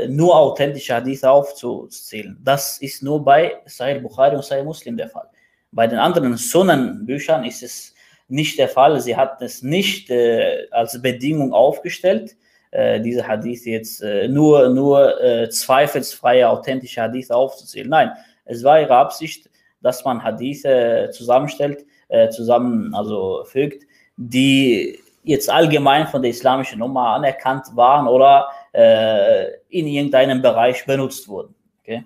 [0.09, 2.38] nur authentische Hadithe aufzuzählen.
[2.44, 5.30] Das ist nur bei Sahih Bukhari und Sahih Muslim der Fall.
[5.72, 7.94] Bei den anderen Sunnen-Büchern ist es
[8.28, 9.01] nicht der Fall.
[9.01, 12.36] Sie hat es nicht äh, als Bedingung aufgestellt,
[12.70, 17.88] äh, diese Hadith jetzt äh, nur, nur äh, zweifelsfreie, authentische Hadith aufzuzählen.
[17.88, 18.12] Nein,
[18.44, 23.86] es war ihre Absicht, dass man Hadithe zusammenstellt, äh, zusammen also fügt,
[24.16, 31.28] die jetzt allgemein von der islamischen Nummer anerkannt waren oder äh, in irgendeinem Bereich benutzt
[31.28, 31.55] wurden.
[31.80, 32.05] Okay?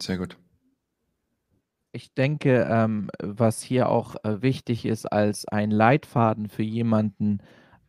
[0.00, 0.36] Sehr gut.
[1.92, 7.38] Ich denke, ähm, was hier auch äh, wichtig ist als ein Leitfaden für jemanden,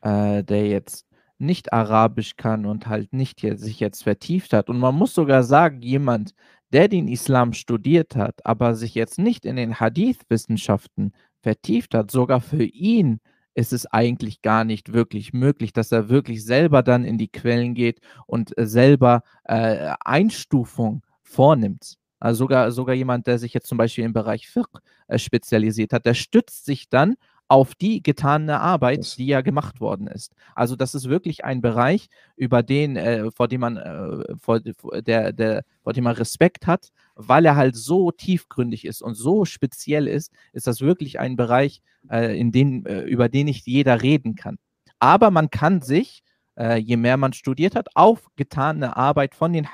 [0.02, 1.06] äh, der jetzt
[1.38, 4.69] nicht Arabisch kann und halt nicht jetzt, sich jetzt vertieft hat.
[4.69, 6.34] Und man muss sogar sagen, jemand,
[6.73, 12.41] der den Islam studiert hat, aber sich jetzt nicht in den Hadith-Wissenschaften vertieft hat, sogar
[12.41, 13.19] für ihn
[13.53, 17.76] ist es eigentlich gar nicht wirklich möglich, dass er wirklich selber dann in die Quellen
[17.76, 21.98] geht und selber äh, Einstufung vornimmt.
[22.22, 26.06] Also sogar, sogar jemand, der sich jetzt zum Beispiel im Bereich Fiqh äh, spezialisiert hat,
[26.06, 27.15] der stützt sich dann
[27.48, 30.34] auf die getane Arbeit, die ja gemacht worden ist.
[30.56, 32.07] Also das ist wirklich ein Bereich,
[32.38, 36.93] über den, äh, vor dem man, äh, vor, der, der, vor dem man Respekt hat,
[37.15, 41.81] weil er halt so tiefgründig ist und so speziell ist, ist das wirklich ein Bereich,
[42.10, 44.57] äh, in den, äh, über den nicht jeder reden kann.
[44.99, 46.23] Aber man kann sich,
[46.57, 49.73] äh, je mehr man studiert hat, auf getane Arbeit von den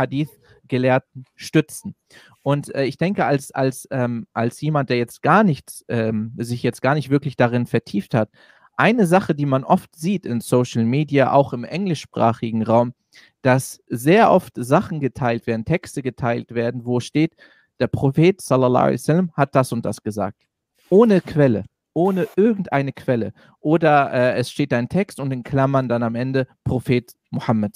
[0.68, 1.96] Hadith-Gelehrten stützen.
[2.44, 6.64] Und äh, ich denke, als, als, ähm, als jemand, der jetzt gar nichts, ähm, sich
[6.64, 8.30] jetzt gar nicht wirklich darin vertieft hat,
[8.76, 12.94] eine Sache, die man oft sieht in Social Media, auch im englischsprachigen Raum,
[13.42, 17.36] dass sehr oft Sachen geteilt werden, Texte geteilt werden, wo steht,
[17.80, 20.48] der Prophet sallallahu alaihi wasallam hat das und das gesagt.
[20.90, 21.66] Ohne Quelle,
[21.98, 23.34] ohne irgendeine Quelle.
[23.60, 27.76] Oder äh, es steht ein Text und in Klammern dann am Ende Prophet Muhammad.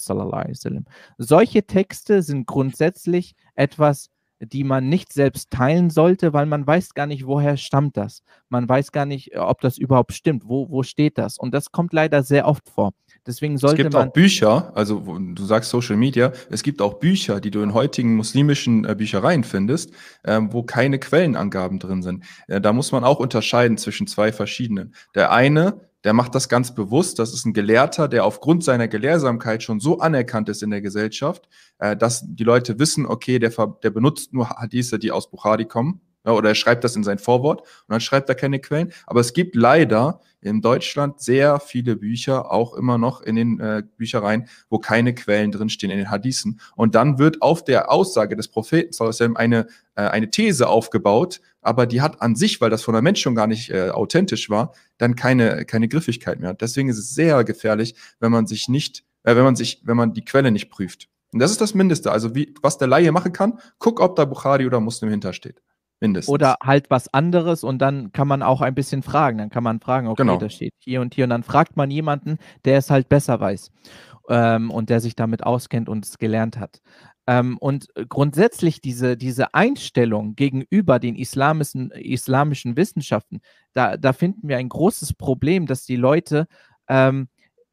[1.18, 7.06] Solche Texte sind grundsätzlich etwas, die man nicht selbst teilen sollte, weil man weiß gar
[7.06, 8.22] nicht, woher stammt das.
[8.52, 10.42] Man weiß gar nicht, ob das überhaupt stimmt.
[10.46, 11.38] Wo, wo steht das?
[11.38, 12.92] Und das kommt leider sehr oft vor.
[13.26, 16.94] Deswegen sollte es gibt man auch Bücher, also du sagst Social Media, es gibt auch
[16.94, 19.92] Bücher, die du in heutigen muslimischen äh, Büchereien findest,
[20.24, 22.24] äh, wo keine Quellenangaben drin sind.
[22.46, 24.94] Äh, da muss man auch unterscheiden zwischen zwei verschiedenen.
[25.14, 27.20] Der eine der macht das ganz bewusst.
[27.20, 31.48] Das ist ein Gelehrter, der aufgrund seiner Gelehrsamkeit schon so anerkannt ist in der Gesellschaft,
[31.78, 33.52] äh, dass die Leute wissen, okay, der,
[33.82, 36.00] der benutzt nur Hadithe, die aus Bukhari kommen.
[36.24, 38.92] Ja, oder er schreibt das in sein Vorwort und dann schreibt er keine Quellen.
[39.06, 43.82] Aber es gibt leider in Deutschland sehr viele Bücher, auch immer noch in den äh,
[43.96, 46.60] Büchereien, wo keine Quellen drinstehen, in den Hadithen.
[46.76, 52.00] Und dann wird auf der Aussage des Propheten eine, äh, eine These aufgebaut, aber die
[52.00, 55.88] hat an sich, weil das Fundament schon gar nicht äh, authentisch war, dann keine, keine
[55.88, 56.54] Griffigkeit mehr.
[56.54, 60.12] Deswegen ist es sehr gefährlich, wenn man sich nicht, äh, wenn man sich, wenn man
[60.12, 61.08] die Quelle nicht prüft.
[61.32, 62.10] Und das ist das Mindeste.
[62.12, 65.62] Also wie, was der Laie machen kann, guck, ob da Bukhari oder Muslim hintersteht.
[66.02, 66.32] Mindestens.
[66.32, 69.38] Oder halt was anderes und dann kann man auch ein bisschen fragen.
[69.38, 70.36] Dann kann man fragen, okay, genau.
[70.36, 71.24] da steht hier und hier.
[71.24, 73.70] Und dann fragt man jemanden, der es halt besser weiß
[74.28, 76.82] ähm, und der sich damit auskennt und es gelernt hat.
[77.28, 83.40] Ähm, und grundsätzlich diese, diese Einstellung gegenüber den islamischen, islamischen Wissenschaften,
[83.72, 86.48] da, da finden wir ein großes Problem, dass die Leute
[86.88, 87.28] ähm,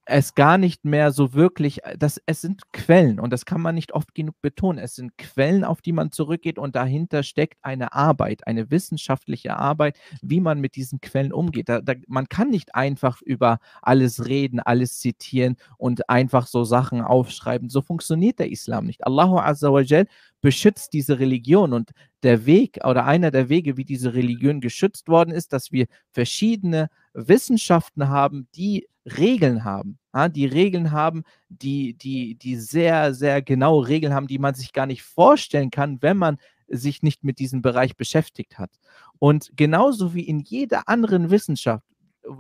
[0.09, 3.93] es gar nicht mehr so wirklich, das, es sind Quellen und das kann man nicht
[3.93, 4.79] oft genug betonen.
[4.79, 9.97] Es sind Quellen, auf die man zurückgeht und dahinter steckt eine Arbeit, eine wissenschaftliche Arbeit,
[10.21, 11.69] wie man mit diesen Quellen umgeht.
[11.69, 17.01] Da, da, man kann nicht einfach über alles reden, alles zitieren und einfach so Sachen
[17.01, 17.69] aufschreiben.
[17.69, 19.05] So funktioniert der Islam nicht.
[19.05, 20.07] Allahu Azza wa Jal
[20.41, 21.91] beschützt diese Religion und
[22.23, 26.89] der Weg oder einer der Wege, wie diese Religion geschützt worden ist, dass wir verschiedene
[27.27, 33.87] Wissenschaften haben, die Regeln haben, ja, die Regeln haben, die, die, die sehr, sehr genaue
[33.87, 36.37] Regeln haben, die man sich gar nicht vorstellen kann, wenn man
[36.67, 38.71] sich nicht mit diesem Bereich beschäftigt hat.
[39.17, 41.83] Und genauso wie in jeder anderen Wissenschaft,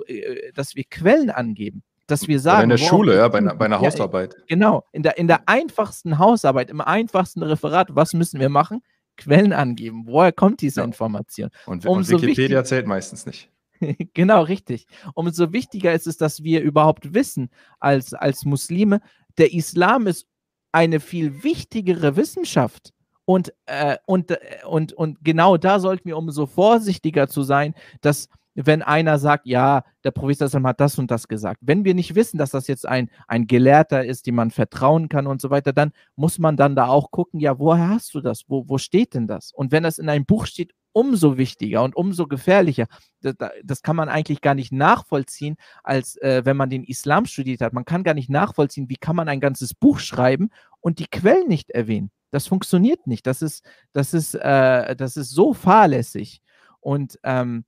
[0.07, 2.57] äh, dass wir Quellen angeben, dass wir sagen.
[2.57, 4.35] Oder in der Schule, ja, bei einer, bei einer Hausarbeit.
[4.47, 8.81] genau, in der, in der einfachsten Hausarbeit, im einfachsten Referat, was müssen wir machen?
[9.17, 10.03] Quellen angeben.
[10.05, 10.85] Woher kommt diese ja.
[10.85, 11.49] Information?
[11.65, 13.49] Und, und Wikipedia zählt meistens nicht.
[14.13, 14.87] genau, richtig.
[15.13, 17.49] Umso wichtiger ist es, dass wir überhaupt wissen,
[17.79, 19.01] als, als Muslime,
[19.37, 20.27] der Islam ist
[20.71, 22.93] eine viel wichtigere Wissenschaft.
[23.25, 24.37] Und, äh, und, äh,
[24.67, 29.83] und, und genau da sollten wir umso vorsichtiger zu sein, dass wenn einer sagt, ja,
[30.03, 31.59] der Prophet hat das und das gesagt.
[31.61, 35.27] Wenn wir nicht wissen, dass das jetzt ein, ein Gelehrter ist, dem man vertrauen kann
[35.27, 38.45] und so weiter, dann muss man dann da auch gucken, ja, woher hast du das?
[38.47, 39.51] Wo, wo steht denn das?
[39.53, 42.87] Und wenn das in einem Buch steht, umso wichtiger und umso gefährlicher.
[43.21, 47.61] Das, das kann man eigentlich gar nicht nachvollziehen, als äh, wenn man den Islam studiert
[47.61, 47.73] hat.
[47.73, 50.49] Man kann gar nicht nachvollziehen, wie kann man ein ganzes Buch schreiben
[50.79, 52.11] und die Quellen nicht erwähnen.
[52.31, 53.25] Das funktioniert nicht.
[53.27, 56.41] Das ist, das ist, äh, das ist so fahrlässig.
[56.79, 57.65] Und ähm,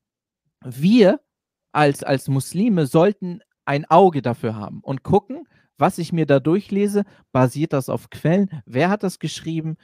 [0.63, 1.19] wir
[1.71, 7.03] als, als Muslime sollten ein Auge dafür haben und gucken, was ich mir da durchlese,
[7.31, 8.61] basiert das auf Quellen?
[8.65, 9.77] Wer hat das geschrieben?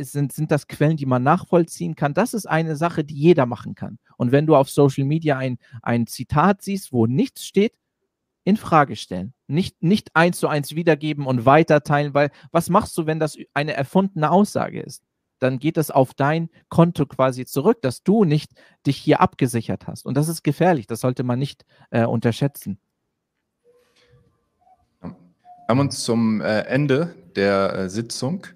[0.00, 2.14] Sind, sind das Quellen, die man nachvollziehen kann?
[2.14, 3.98] Das ist eine Sache, die jeder machen kann.
[4.16, 7.74] Und wenn du auf Social Media ein, ein Zitat siehst, wo nichts steht,
[8.44, 9.34] in Frage stellen.
[9.46, 13.74] Nicht, nicht eins zu eins wiedergeben und weiterteilen, weil was machst du, wenn das eine
[13.74, 15.02] erfundene Aussage ist?
[15.38, 18.52] Dann geht es auf dein Konto quasi zurück, dass du nicht
[18.86, 20.06] dich hier abgesichert hast.
[20.06, 22.78] Und das ist gefährlich, das sollte man nicht äh, unterschätzen.
[25.02, 25.12] Wir
[25.68, 28.46] haben uns zum äh, Ende der äh, Sitzung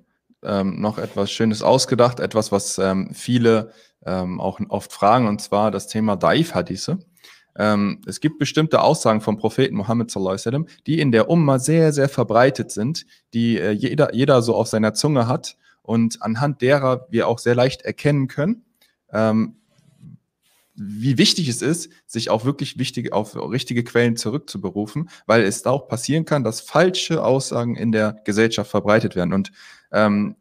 [0.43, 3.73] ähm, noch etwas Schönes ausgedacht, etwas, was ähm, viele
[4.05, 6.99] ähm, auch oft fragen, und zwar das Thema Daif-Hadithe.
[7.57, 9.83] Ähm, es gibt bestimmte Aussagen vom Propheten
[10.39, 14.69] sallam, die in der Umma sehr, sehr verbreitet sind, die äh, jeder, jeder so auf
[14.69, 18.65] seiner Zunge hat und anhand derer wir auch sehr leicht erkennen können,
[19.13, 19.57] ähm,
[20.85, 25.89] wie wichtig es ist, sich auch wirklich wichtig auf richtige Quellen zurückzuberufen, weil es auch
[25.89, 29.33] passieren kann, dass falsche Aussagen in der Gesellschaft verbreitet werden.
[29.33, 29.53] Und
[29.93, 30.37] ähm,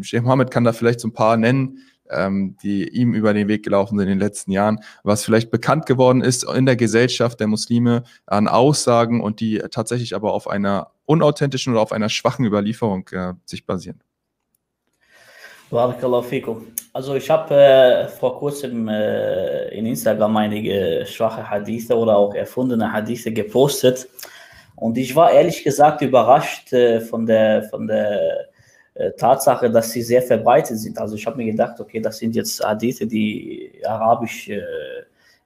[0.00, 1.78] Sheikh Mohammed kann da vielleicht so ein paar nennen,
[2.10, 5.86] ähm, die ihm über den Weg gelaufen sind in den letzten Jahren, was vielleicht bekannt
[5.86, 10.92] geworden ist in der Gesellschaft der Muslime an Aussagen und die tatsächlich aber auf einer
[11.04, 14.00] unauthentischen oder auf einer schwachen Überlieferung äh, sich basieren.
[15.70, 16.66] Barakallahu fikum.
[16.94, 22.90] Also ich habe äh, vor kurzem äh, in Instagram einige schwache Hadithe oder auch erfundene
[22.90, 24.08] Hadithe gepostet
[24.80, 28.48] und ich war ehrlich gesagt überrascht äh, von der, von der
[28.94, 30.98] äh, Tatsache, dass sie sehr verbreitet sind.
[30.98, 34.60] Also ich habe mir gedacht, okay, das sind jetzt Hadithe, die arabisch, äh,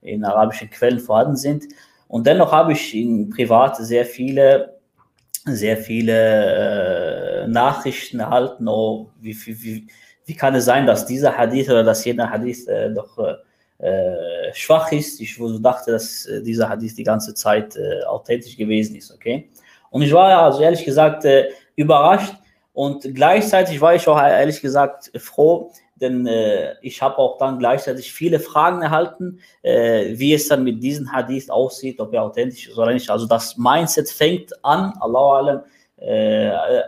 [0.02, 1.64] in arabischen Quellen vorhanden sind.
[2.08, 4.78] Und dennoch habe ich in privat sehr viele,
[5.46, 9.86] sehr viele äh, Nachrichten erhalten, oh, wie, wie, wie
[10.36, 13.18] kann es sein, dass dieser Hadith oder dass jener Hadith äh, doch
[13.78, 15.20] äh, schwach ist.
[15.20, 19.50] Ich dachte, dass äh, dieser Hadith die ganze Zeit äh, authentisch gewesen ist, okay?
[19.90, 22.34] Und ich war also ehrlich gesagt äh, überrascht
[22.72, 28.12] und gleichzeitig war ich auch ehrlich gesagt froh, denn äh, ich habe auch dann gleichzeitig
[28.12, 32.78] viele Fragen erhalten, äh, wie es dann mit diesem Hadith aussieht, ob er authentisch ist
[32.78, 33.10] oder nicht.
[33.10, 35.62] Also das Mindset fängt an, Allah allem, äh,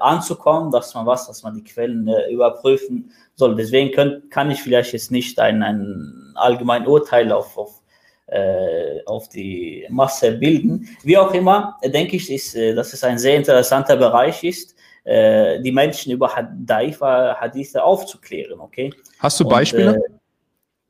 [0.00, 3.54] anzukommen, dass man was, dass man die Quellen äh, überprüfen soll.
[3.54, 7.82] Deswegen könnt, kann ich vielleicht jetzt nicht ein, ein allgemein Urteil auf, auf,
[8.26, 10.88] äh, auf die Masse bilden.
[11.02, 14.74] Wie auch immer, denke ich, ist, äh, dass es ein sehr interessanter Bereich ist,
[15.04, 18.58] äh, die Menschen über Daifa Hadithe aufzuklären.
[18.58, 18.92] Okay?
[19.20, 19.94] Hast du Beispiele?
[19.94, 20.14] Und, äh,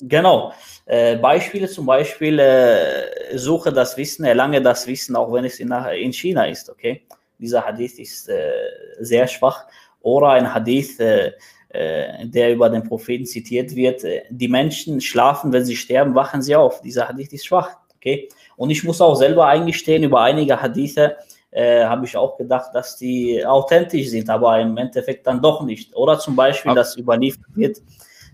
[0.01, 0.52] Genau.
[0.86, 5.70] Äh, Beispiele zum Beispiel, äh, suche das Wissen, erlange das Wissen, auch wenn es in,
[5.70, 7.06] in China ist, okay?
[7.39, 8.52] Dieser Hadith ist äh,
[9.01, 9.66] sehr schwach.
[10.01, 11.32] Oder ein Hadith, äh,
[11.70, 16.55] äh, der über den Propheten zitiert wird, die Menschen schlafen, wenn sie sterben, wachen sie
[16.55, 16.81] auf.
[16.81, 17.70] Dieser Hadith ist schwach.
[17.97, 18.28] Okay?
[18.56, 21.16] Und ich muss auch selber eingestehen, über einige Hadithe
[21.51, 25.94] äh, habe ich auch gedacht, dass die authentisch sind, aber im Endeffekt dann doch nicht.
[25.97, 27.78] Oder zum Beispiel, aber dass überliefert wird,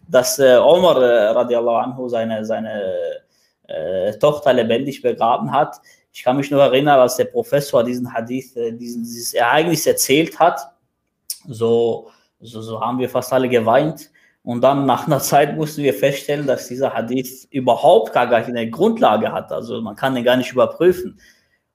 [0.09, 2.83] dass äh, Omar äh, radiallahu anhu seine, seine
[3.69, 5.77] äh, Tochter lebendig begraben hat
[6.13, 10.39] ich kann mich nur erinnern, als der Professor diesen Hadith, äh, diesen, dieses Ereignis erzählt
[10.39, 10.61] hat,
[11.47, 12.11] so,
[12.41, 14.11] so, so haben wir fast alle geweint.
[14.43, 19.31] Und dann nach einer Zeit mussten wir feststellen, dass dieser Hadith überhaupt gar keine Grundlage
[19.31, 19.53] hat.
[19.53, 21.21] Also man kann den gar nicht überprüfen.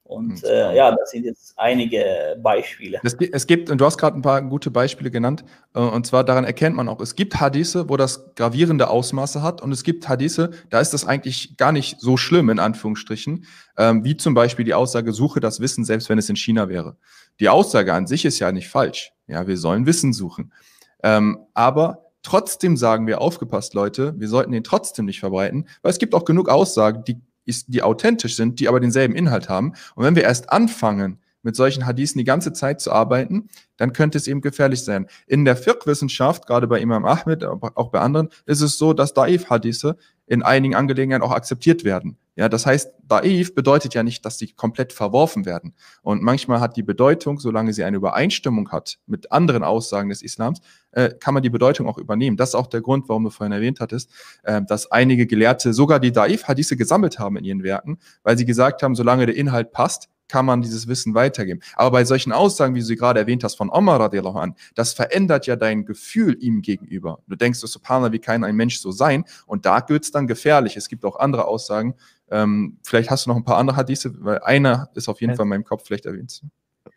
[0.06, 0.50] Und hm.
[0.50, 3.00] äh, ja, das sind jetzt einige Beispiele.
[3.04, 6.24] Es, es gibt, und du hast gerade ein paar gute Beispiele genannt, äh, und zwar
[6.24, 10.08] daran erkennt man auch, es gibt Hadithe, wo das gravierende Ausmaße hat, und es gibt
[10.08, 13.46] Hadithe, da ist das eigentlich gar nicht so schlimm, in Anführungsstrichen,
[13.78, 16.98] ähm, wie zum Beispiel die Aussage, suche das Wissen, selbst wenn es in China wäre.
[17.40, 19.12] Die Aussage an sich ist ja nicht falsch.
[19.26, 20.54] Ja, wir sollen Wissen suchen.
[21.02, 25.98] Ähm, aber trotzdem sagen wir, aufgepasst, Leute, wir sollten den trotzdem nicht verbreiten, weil es
[25.98, 29.74] gibt auch genug Aussagen, die ist, die authentisch sind, die aber denselben Inhalt haben.
[29.96, 34.18] Und wenn wir erst anfangen, mit solchen Hadithen die ganze Zeit zu arbeiten, dann könnte
[34.18, 35.08] es eben gefährlich sein.
[35.28, 39.14] In der Fiqh-Wissenschaft, gerade bei Imam Ahmed, aber auch bei anderen, ist es so, dass
[39.14, 39.96] Daif-Hadithe
[40.26, 42.18] in einigen Angelegenheiten auch akzeptiert werden.
[42.36, 45.74] Ja, das heißt, Daif bedeutet ja nicht, dass sie komplett verworfen werden.
[46.02, 50.60] Und manchmal hat die Bedeutung, solange sie eine Übereinstimmung hat mit anderen Aussagen des Islams,
[50.92, 52.36] äh, kann man die Bedeutung auch übernehmen.
[52.36, 54.12] Das ist auch der Grund, warum du vorhin erwähnt hattest,
[54.44, 58.84] äh, dass einige Gelehrte sogar die Daif-Hadithe gesammelt haben in ihren Werken, weil sie gesagt
[58.84, 61.62] haben, solange der Inhalt passt, kann man dieses Wissen weitergeben.
[61.76, 64.94] Aber bei solchen Aussagen, wie du sie gerade erwähnt hast von Omar radiallahu an, das
[64.94, 67.20] verändert ja dein Gefühl ihm gegenüber.
[67.28, 69.26] Du denkst, so, subhanallah, wie kann ein Mensch so sein?
[69.46, 70.78] Und da wird es dann gefährlich.
[70.78, 71.96] Es gibt auch andere Aussagen,
[72.32, 75.38] ähm, vielleicht hast du noch ein paar andere Hadithe, weil einer ist auf jeden ja.
[75.38, 76.42] Fall in meinem Kopf, vielleicht erwähnt.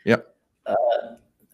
[0.04, 0.18] Ja.
[0.64, 0.74] Äh,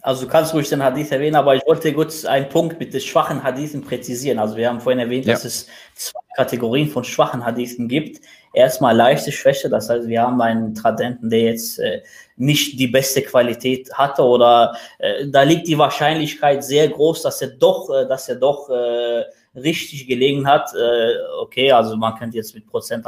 [0.05, 3.01] also du kannst ruhig den Hadith erwähnen, aber ich wollte kurz einen Punkt mit den
[3.01, 4.38] schwachen Hadithen präzisieren.
[4.38, 5.32] Also wir haben vorhin erwähnt, ja.
[5.32, 8.20] dass es zwei Kategorien von schwachen Hadithen gibt.
[8.52, 12.02] Erstmal leichte Schwäche, das heißt, wir haben einen Tradenten, der jetzt äh,
[12.36, 17.48] nicht die beste Qualität hatte oder äh, da liegt die Wahrscheinlichkeit sehr groß, dass er
[17.48, 19.24] doch, äh, dass er doch äh,
[19.59, 20.70] richtig gelegen hat.
[20.74, 23.06] Äh, okay, also man könnte jetzt mit Prozent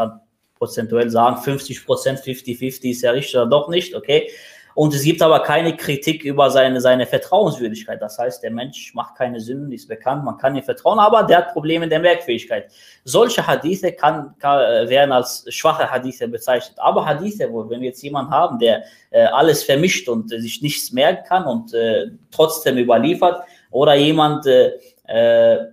[0.58, 4.30] prozentuell sagen, 50 Prozent, 50-50 ist ja richtig oder doch nicht, okay.
[4.76, 8.02] Und es gibt aber keine Kritik über seine, seine Vertrauenswürdigkeit.
[8.02, 11.38] Das heißt, der Mensch macht keine Sünden, ist bekannt, man kann ihm vertrauen, aber der
[11.38, 12.70] hat Probleme der Merkfähigkeit.
[13.02, 16.78] Solche Hadithe kann, kann, äh, werden als schwache Hadithe bezeichnet.
[16.78, 20.60] Aber Hadithe, wo, wenn wir jetzt jemanden haben, der äh, alles vermischt und äh, sich
[20.60, 24.72] nichts merken kann und äh, trotzdem überliefert, oder jemand, äh,
[25.06, 25.68] äh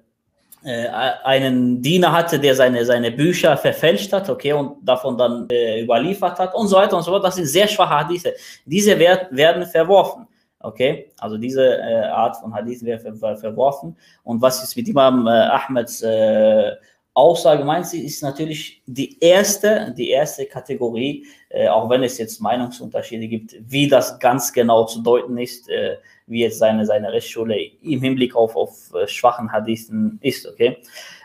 [0.63, 0.87] äh,
[1.23, 6.39] einen Diener hatte, der seine, seine Bücher verfälscht hat, okay, und davon dann äh, überliefert
[6.39, 7.23] hat und so weiter und so fort.
[7.23, 8.33] Das sind sehr schwache Hadithe.
[8.65, 10.27] Diese werd, werden verworfen.
[10.59, 13.97] Okay, also diese äh, Art von Hadith werden ver verworfen.
[14.23, 16.71] Und was ist mit Imam äh, Ahmeds äh,
[17.15, 22.41] Aussage meint sie, ist natürlich die erste, die erste Kategorie, äh, auch wenn es jetzt
[22.41, 25.97] Meinungsunterschiede gibt, wie das ganz genau zu deuten ist, äh,
[26.27, 30.77] wie jetzt seine, seine Rechtsschule im Hinblick auf, auf äh, schwachen Hadithen ist, okay.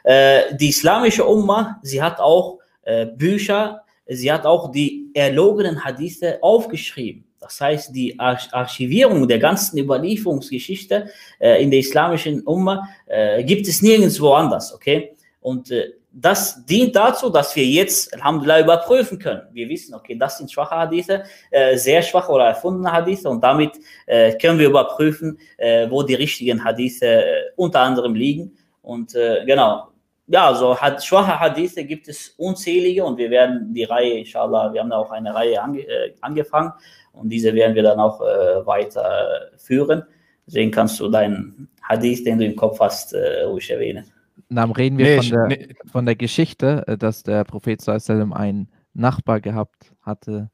[0.04, 6.38] Äh, die islamische Umma, sie hat auch äh, Bücher, sie hat auch die erlogenen Hadithe
[6.42, 7.24] aufgeschrieben.
[7.40, 11.08] Das heißt, die Archivierung der ganzen Überlieferungsgeschichte
[11.38, 15.14] äh, in der islamischen Umma äh, gibt es nirgendwo anders, okay?
[15.40, 19.42] Und äh, das dient dazu, dass wir jetzt, Alhamdulillah, überprüfen können.
[19.52, 23.72] Wir wissen, okay, das sind schwache Hadithe, äh, sehr schwache oder erfundene Hadithe und damit
[24.06, 28.56] äh, können wir überprüfen, äh, wo die richtigen Hadithe äh, unter anderem liegen.
[28.80, 29.88] Und äh, genau,
[30.26, 34.80] ja, so hat, schwache Hadithe gibt es unzählige und wir werden die Reihe, inshallah, wir
[34.80, 36.72] haben da auch eine Reihe ange, äh, angefangen
[37.12, 40.04] und diese werden wir dann auch weiterführen.
[40.46, 44.10] Deswegen kannst du deinen Hadith, den du im Kopf hast, ruhig erwähnen.
[44.50, 45.74] Dann reden wir nee, von, der, nee.
[45.86, 50.50] von der Geschichte, äh, dass der Prophet sallam einen Nachbar gehabt hatte,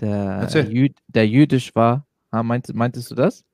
[0.00, 2.06] der, Jüd, der jüdisch war.
[2.30, 3.44] Ah, meint, meintest du das?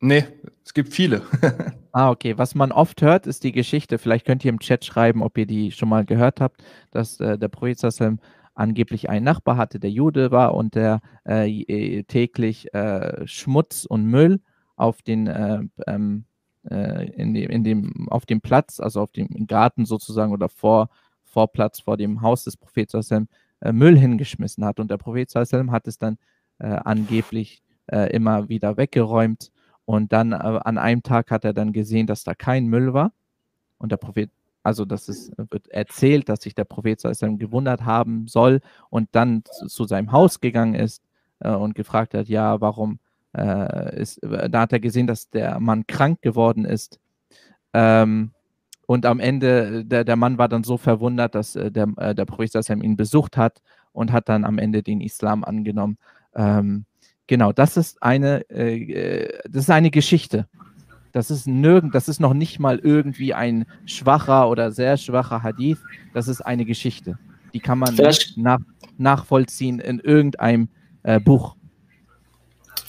[0.00, 0.24] Nee,
[0.64, 1.22] es gibt viele.
[1.92, 2.38] ah, okay.
[2.38, 3.98] Was man oft hört, ist die Geschichte.
[3.98, 7.38] Vielleicht könnt ihr im Chat schreiben, ob ihr die schon mal gehört habt, dass äh,
[7.38, 8.20] der Prophet sallam
[8.54, 14.04] angeblich einen Nachbar hatte, der Jude war und der äh, äh täglich äh, Schmutz und
[14.04, 14.40] Müll
[14.76, 16.24] auf den äh, ähm,
[16.68, 20.88] äh, in, dem, in dem, auf dem Platz, also auf dem Garten sozusagen oder vor,
[21.22, 23.28] Vorplatz vor dem Haus des Propheten
[23.60, 24.80] äh, Müll hingeschmissen hat.
[24.80, 26.18] Und der Prophet hat es dann
[26.58, 29.50] äh, angeblich äh, immer wieder weggeräumt.
[29.84, 33.12] Und dann äh, an einem Tag hat er dann gesehen, dass da kein Müll war.
[33.78, 34.30] Und der Prophet,
[34.62, 38.60] also das ist, wird erzählt, dass sich der Prophet gewundert haben soll
[38.90, 41.02] und dann zu, zu seinem Haus gegangen ist
[41.40, 42.98] äh, und gefragt hat, ja, warum
[43.36, 46.98] äh, ist, da hat er gesehen, dass der Mann krank geworden ist.
[47.72, 48.32] Ähm,
[48.86, 52.24] und am Ende, der, der Mann war dann so verwundert, dass äh, der, äh, der
[52.24, 53.62] Prophet ihn besucht hat
[53.92, 55.96] und hat dann am Ende den Islam angenommen.
[56.34, 56.86] Ähm,
[57.26, 60.48] genau, das ist eine, äh, das ist eine Geschichte.
[61.12, 65.78] Das ist nirgend, das ist noch nicht mal irgendwie ein schwacher oder sehr schwacher Hadith.
[66.14, 67.18] Das ist eine Geschichte.
[67.52, 67.96] Die kann man
[68.36, 68.58] nach,
[68.96, 70.68] nachvollziehen in irgendeinem
[71.02, 71.56] äh, Buch.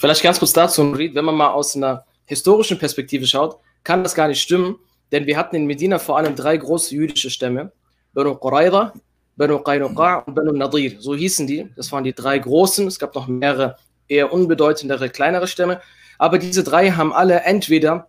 [0.02, 4.28] Vielleicht ganz kurz dazu, wenn man mal aus einer historischen Perspektive schaut, kann das gar
[4.28, 4.80] nicht stimmen,
[5.12, 7.72] denn wir hatten in Medina vor allem drei große jüdische Stämme,
[8.12, 8.94] Banu Qurayza,
[9.36, 11.70] Banu Qaynuqa und Banu Nadir, so hießen die.
[11.76, 13.76] Das waren die drei großen, es gab noch mehrere
[14.08, 15.82] eher unbedeutendere, kleinere Stämme,
[16.18, 18.08] aber diese drei haben alle entweder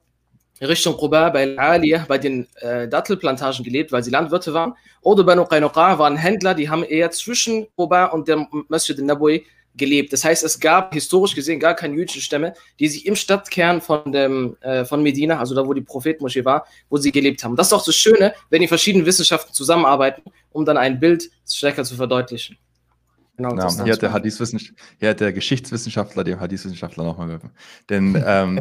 [0.63, 4.73] Richtung Quba bei Aliyah, bei den äh, Dattelplantagen gelebt, weil sie Landwirte waren.
[5.03, 9.45] Oder Banu Qaynuqa waren Händler, die haben eher zwischen Quba und dem Masjid al-Nabawi
[9.75, 10.13] gelebt.
[10.13, 14.13] Das heißt, es gab historisch gesehen gar keine jüdischen Stämme, die sich im Stadtkern von,
[14.13, 17.57] dem, äh, von Medina, also da, wo die Prophetmoschee war, wo sie gelebt haben.
[17.57, 21.85] Das ist auch das Schöne, wenn die verschiedenen Wissenschaften zusammenarbeiten, um dann ein Bild stärker
[21.85, 22.59] zu verdeutlichen.
[23.37, 24.13] Genau, ja, hier, hat der
[24.99, 27.51] hier hat der Geschichtswissenschaftler dem Hadith-Wissenschaftler nochmal geholfen.
[27.89, 28.61] Denn ähm,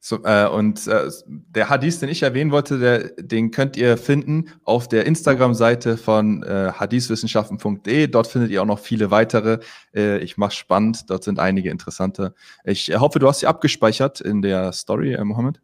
[0.00, 4.50] so, äh, und äh, der Hadith, den ich erwähnen wollte, der, den könnt ihr finden
[4.64, 8.06] auf der Instagram-Seite von äh, hadithwissenschaften.de.
[8.06, 9.58] Dort findet ihr auch noch viele weitere.
[9.94, 12.34] Äh, ich mache spannend, dort sind einige interessante.
[12.64, 15.60] Ich äh, hoffe, du hast sie abgespeichert in der Story, äh, Mohammed.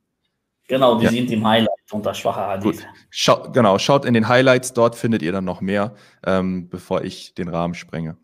[0.67, 1.11] Genau, die ja.
[1.11, 2.65] sind im Highlight unter schwacher Hadith.
[2.65, 2.87] Gut.
[3.11, 5.95] Schau, genau, schaut in den Highlights, dort findet ihr dann noch mehr,
[6.25, 8.17] ähm, bevor ich den Rahmen sprenge.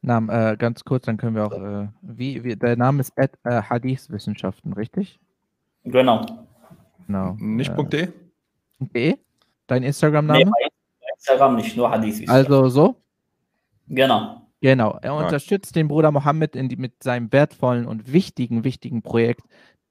[0.00, 3.32] Namen, äh, ganz kurz, dann können wir auch, äh, wie, wie, der Name ist Ed,
[3.44, 5.18] äh, Hadith-Wissenschaften, richtig?
[5.84, 6.26] Genau.
[7.06, 7.36] genau.
[7.38, 8.08] Nicht äh, .de?
[8.78, 9.18] .de?
[9.66, 10.44] Dein Instagram-Name?
[10.44, 10.68] Nee,
[11.16, 12.28] Instagram nicht, nur Hadith.
[12.28, 12.96] Also so?
[13.88, 14.40] Genau.
[14.60, 14.98] Genau.
[15.02, 19.42] Er unterstützt den Bruder Mohammed die, mit seinem wertvollen und wichtigen, wichtigen Projekt.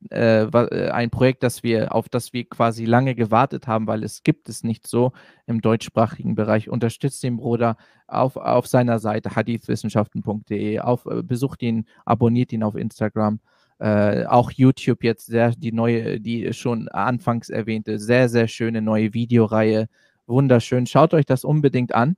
[0.10, 4.24] Äh, äh, ein Projekt, das wir, auf das wir quasi lange gewartet haben, weil es
[4.24, 5.12] gibt es nicht so
[5.46, 6.70] im deutschsprachigen Bereich.
[6.70, 12.76] Unterstützt den Bruder auf, auf seiner Seite hadithwissenschaften.de, auf, äh, besucht ihn, abonniert ihn auf
[12.76, 13.40] Instagram
[13.80, 19.14] äh, auch YouTube jetzt sehr die neue, die schon anfangs erwähnte, sehr, sehr schöne neue
[19.14, 19.88] Videoreihe.
[20.26, 20.86] Wunderschön.
[20.88, 22.16] Schaut euch das unbedingt an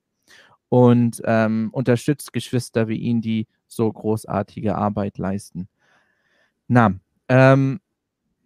[0.69, 5.67] und ähm, unterstützt Geschwister wie ihn, die so großartige Arbeit leisten.
[6.67, 6.95] Na,
[7.29, 7.79] ähm,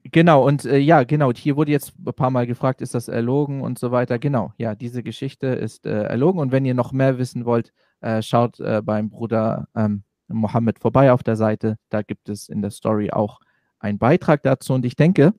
[0.04, 3.62] genau, und äh, ja, genau, hier wurde jetzt ein paar Mal gefragt, ist das erlogen
[3.62, 4.20] und so weiter.
[4.20, 8.22] Genau, ja, diese Geschichte ist äh, erlogen und wenn ihr noch mehr wissen wollt, äh,
[8.22, 11.78] schaut äh, beim Bruder ähm, Mohammed vorbei auf der Seite.
[11.90, 13.40] Da gibt es in der Story auch
[13.80, 14.74] einen Beitrag dazu.
[14.74, 15.34] Und ich denke,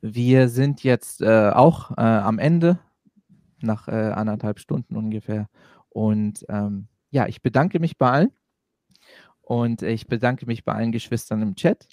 [0.00, 2.78] wir sind jetzt äh, auch äh, am Ende,
[3.60, 5.48] nach äh, anderthalb Stunden ungefähr.
[5.88, 8.32] Und ähm, ja, ich bedanke mich bei allen.
[9.42, 11.88] Und ich bedanke mich bei allen Geschwistern im Chat.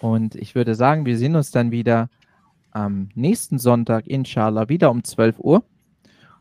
[0.00, 2.10] Und ich würde sagen, wir sehen uns dann wieder
[2.72, 5.64] am nächsten Sonntag, inshallah, wieder um 12 Uhr.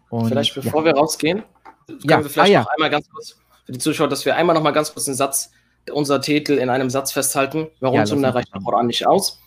[0.10, 0.86] Und, vielleicht bevor ja.
[0.88, 1.44] wir rausgehen,
[1.88, 2.24] können ja.
[2.24, 2.60] wir vielleicht ah, ja.
[2.62, 5.18] noch einmal ganz kurz für die Zuschauer, dass wir einmal noch mal ganz kurz einen
[5.18, 5.52] Satz,
[5.92, 7.68] unser Titel in einem Satz festhalten.
[7.80, 9.40] Warum ja, Sunna reicht der Koran nicht aus?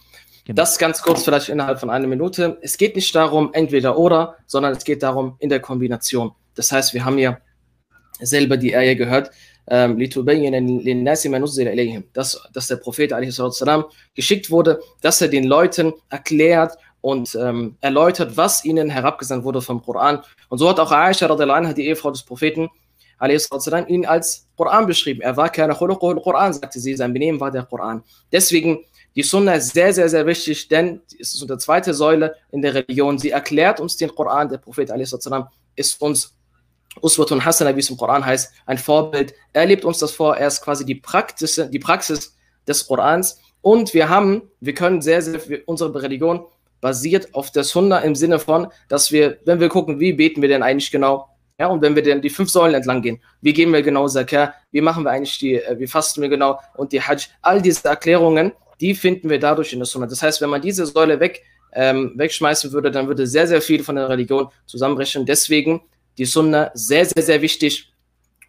[0.45, 0.57] Genau.
[0.57, 2.59] Das ganz kurz, vielleicht innerhalb von einer Minute.
[2.61, 6.33] Es geht nicht darum, entweder oder, sondern es geht darum, in der Kombination.
[6.55, 7.39] Das heißt, wir haben ja
[8.21, 9.31] selber die Eier gehört,
[9.69, 9.99] ähm,
[12.13, 13.13] dass, dass der Prophet
[14.15, 19.83] geschickt wurde, dass er den Leuten erklärt und ähm, erläutert, was ihnen herabgesandt wurde vom
[19.83, 20.23] Koran.
[20.49, 22.69] Und so hat auch Aisha, die Ehefrau des Propheten,
[23.20, 25.22] والسلام, ihn als Koran beschrieben.
[25.22, 28.04] Er war keine Koran, sagte sie, sein Benehmen war der Koran.
[28.32, 28.86] Deswegen,
[29.16, 32.74] die Sunna ist sehr, sehr, sehr wichtig, denn es ist unsere zweite Säule in der
[32.74, 33.20] Religion.
[33.20, 34.50] Sie erklärt uns den Koran.
[34.50, 36.34] Der Prophet والسلام, ist uns
[37.02, 39.34] Uswatun Hasana, wie es im Koran heißt, ein Vorbild.
[39.54, 40.38] Er lebt uns das vor.
[40.38, 42.36] Er ist quasi die Praxis, die Praxis
[42.68, 43.40] des Korans.
[43.62, 46.46] Und wir haben, wir können sehr, sehr, unsere Religion
[46.82, 50.50] basiert auf der Sunna im Sinne von, dass wir, wenn wir gucken, wie beten wir
[50.50, 53.73] denn eigentlich genau, ja, und wenn wir dann die fünf Säulen entlang gehen, wie gehen
[53.73, 57.01] wir genau Zakah, wie machen wir eigentlich die, äh, wie fasten wir genau und die
[57.01, 60.07] Hajj, all diese Erklärungen, die finden wir dadurch in der Sunna.
[60.07, 61.43] Das heißt, wenn man diese Säule weg,
[61.73, 65.25] ähm, wegschmeißen würde, dann würde sehr, sehr viel von der Religion zusammenbrechen.
[65.25, 65.83] Deswegen
[66.19, 67.93] die Sunna sehr, sehr, sehr wichtig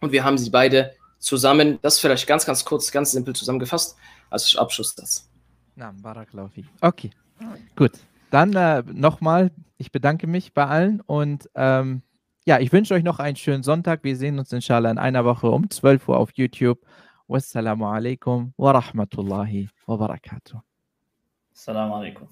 [0.00, 1.78] und wir haben sie beide zusammen.
[1.80, 3.96] Das vielleicht ganz, ganz kurz, ganz simpel zusammengefasst
[4.30, 5.28] als Abschluss das.
[6.80, 7.10] Okay,
[7.76, 7.92] gut.
[8.30, 12.02] Dann äh, nochmal, ich bedanke mich bei allen und ähm,
[12.48, 14.04] ja, ich wünsche euch noch einen schönen Sonntag.
[14.04, 16.80] Wir sehen uns inshallah in einer Woche um 12 Uhr auf YouTube.
[17.26, 20.58] Wassalamu alaikum wa rahmatullahi wa barakatuh.
[21.52, 22.26] Assalamu alaikum.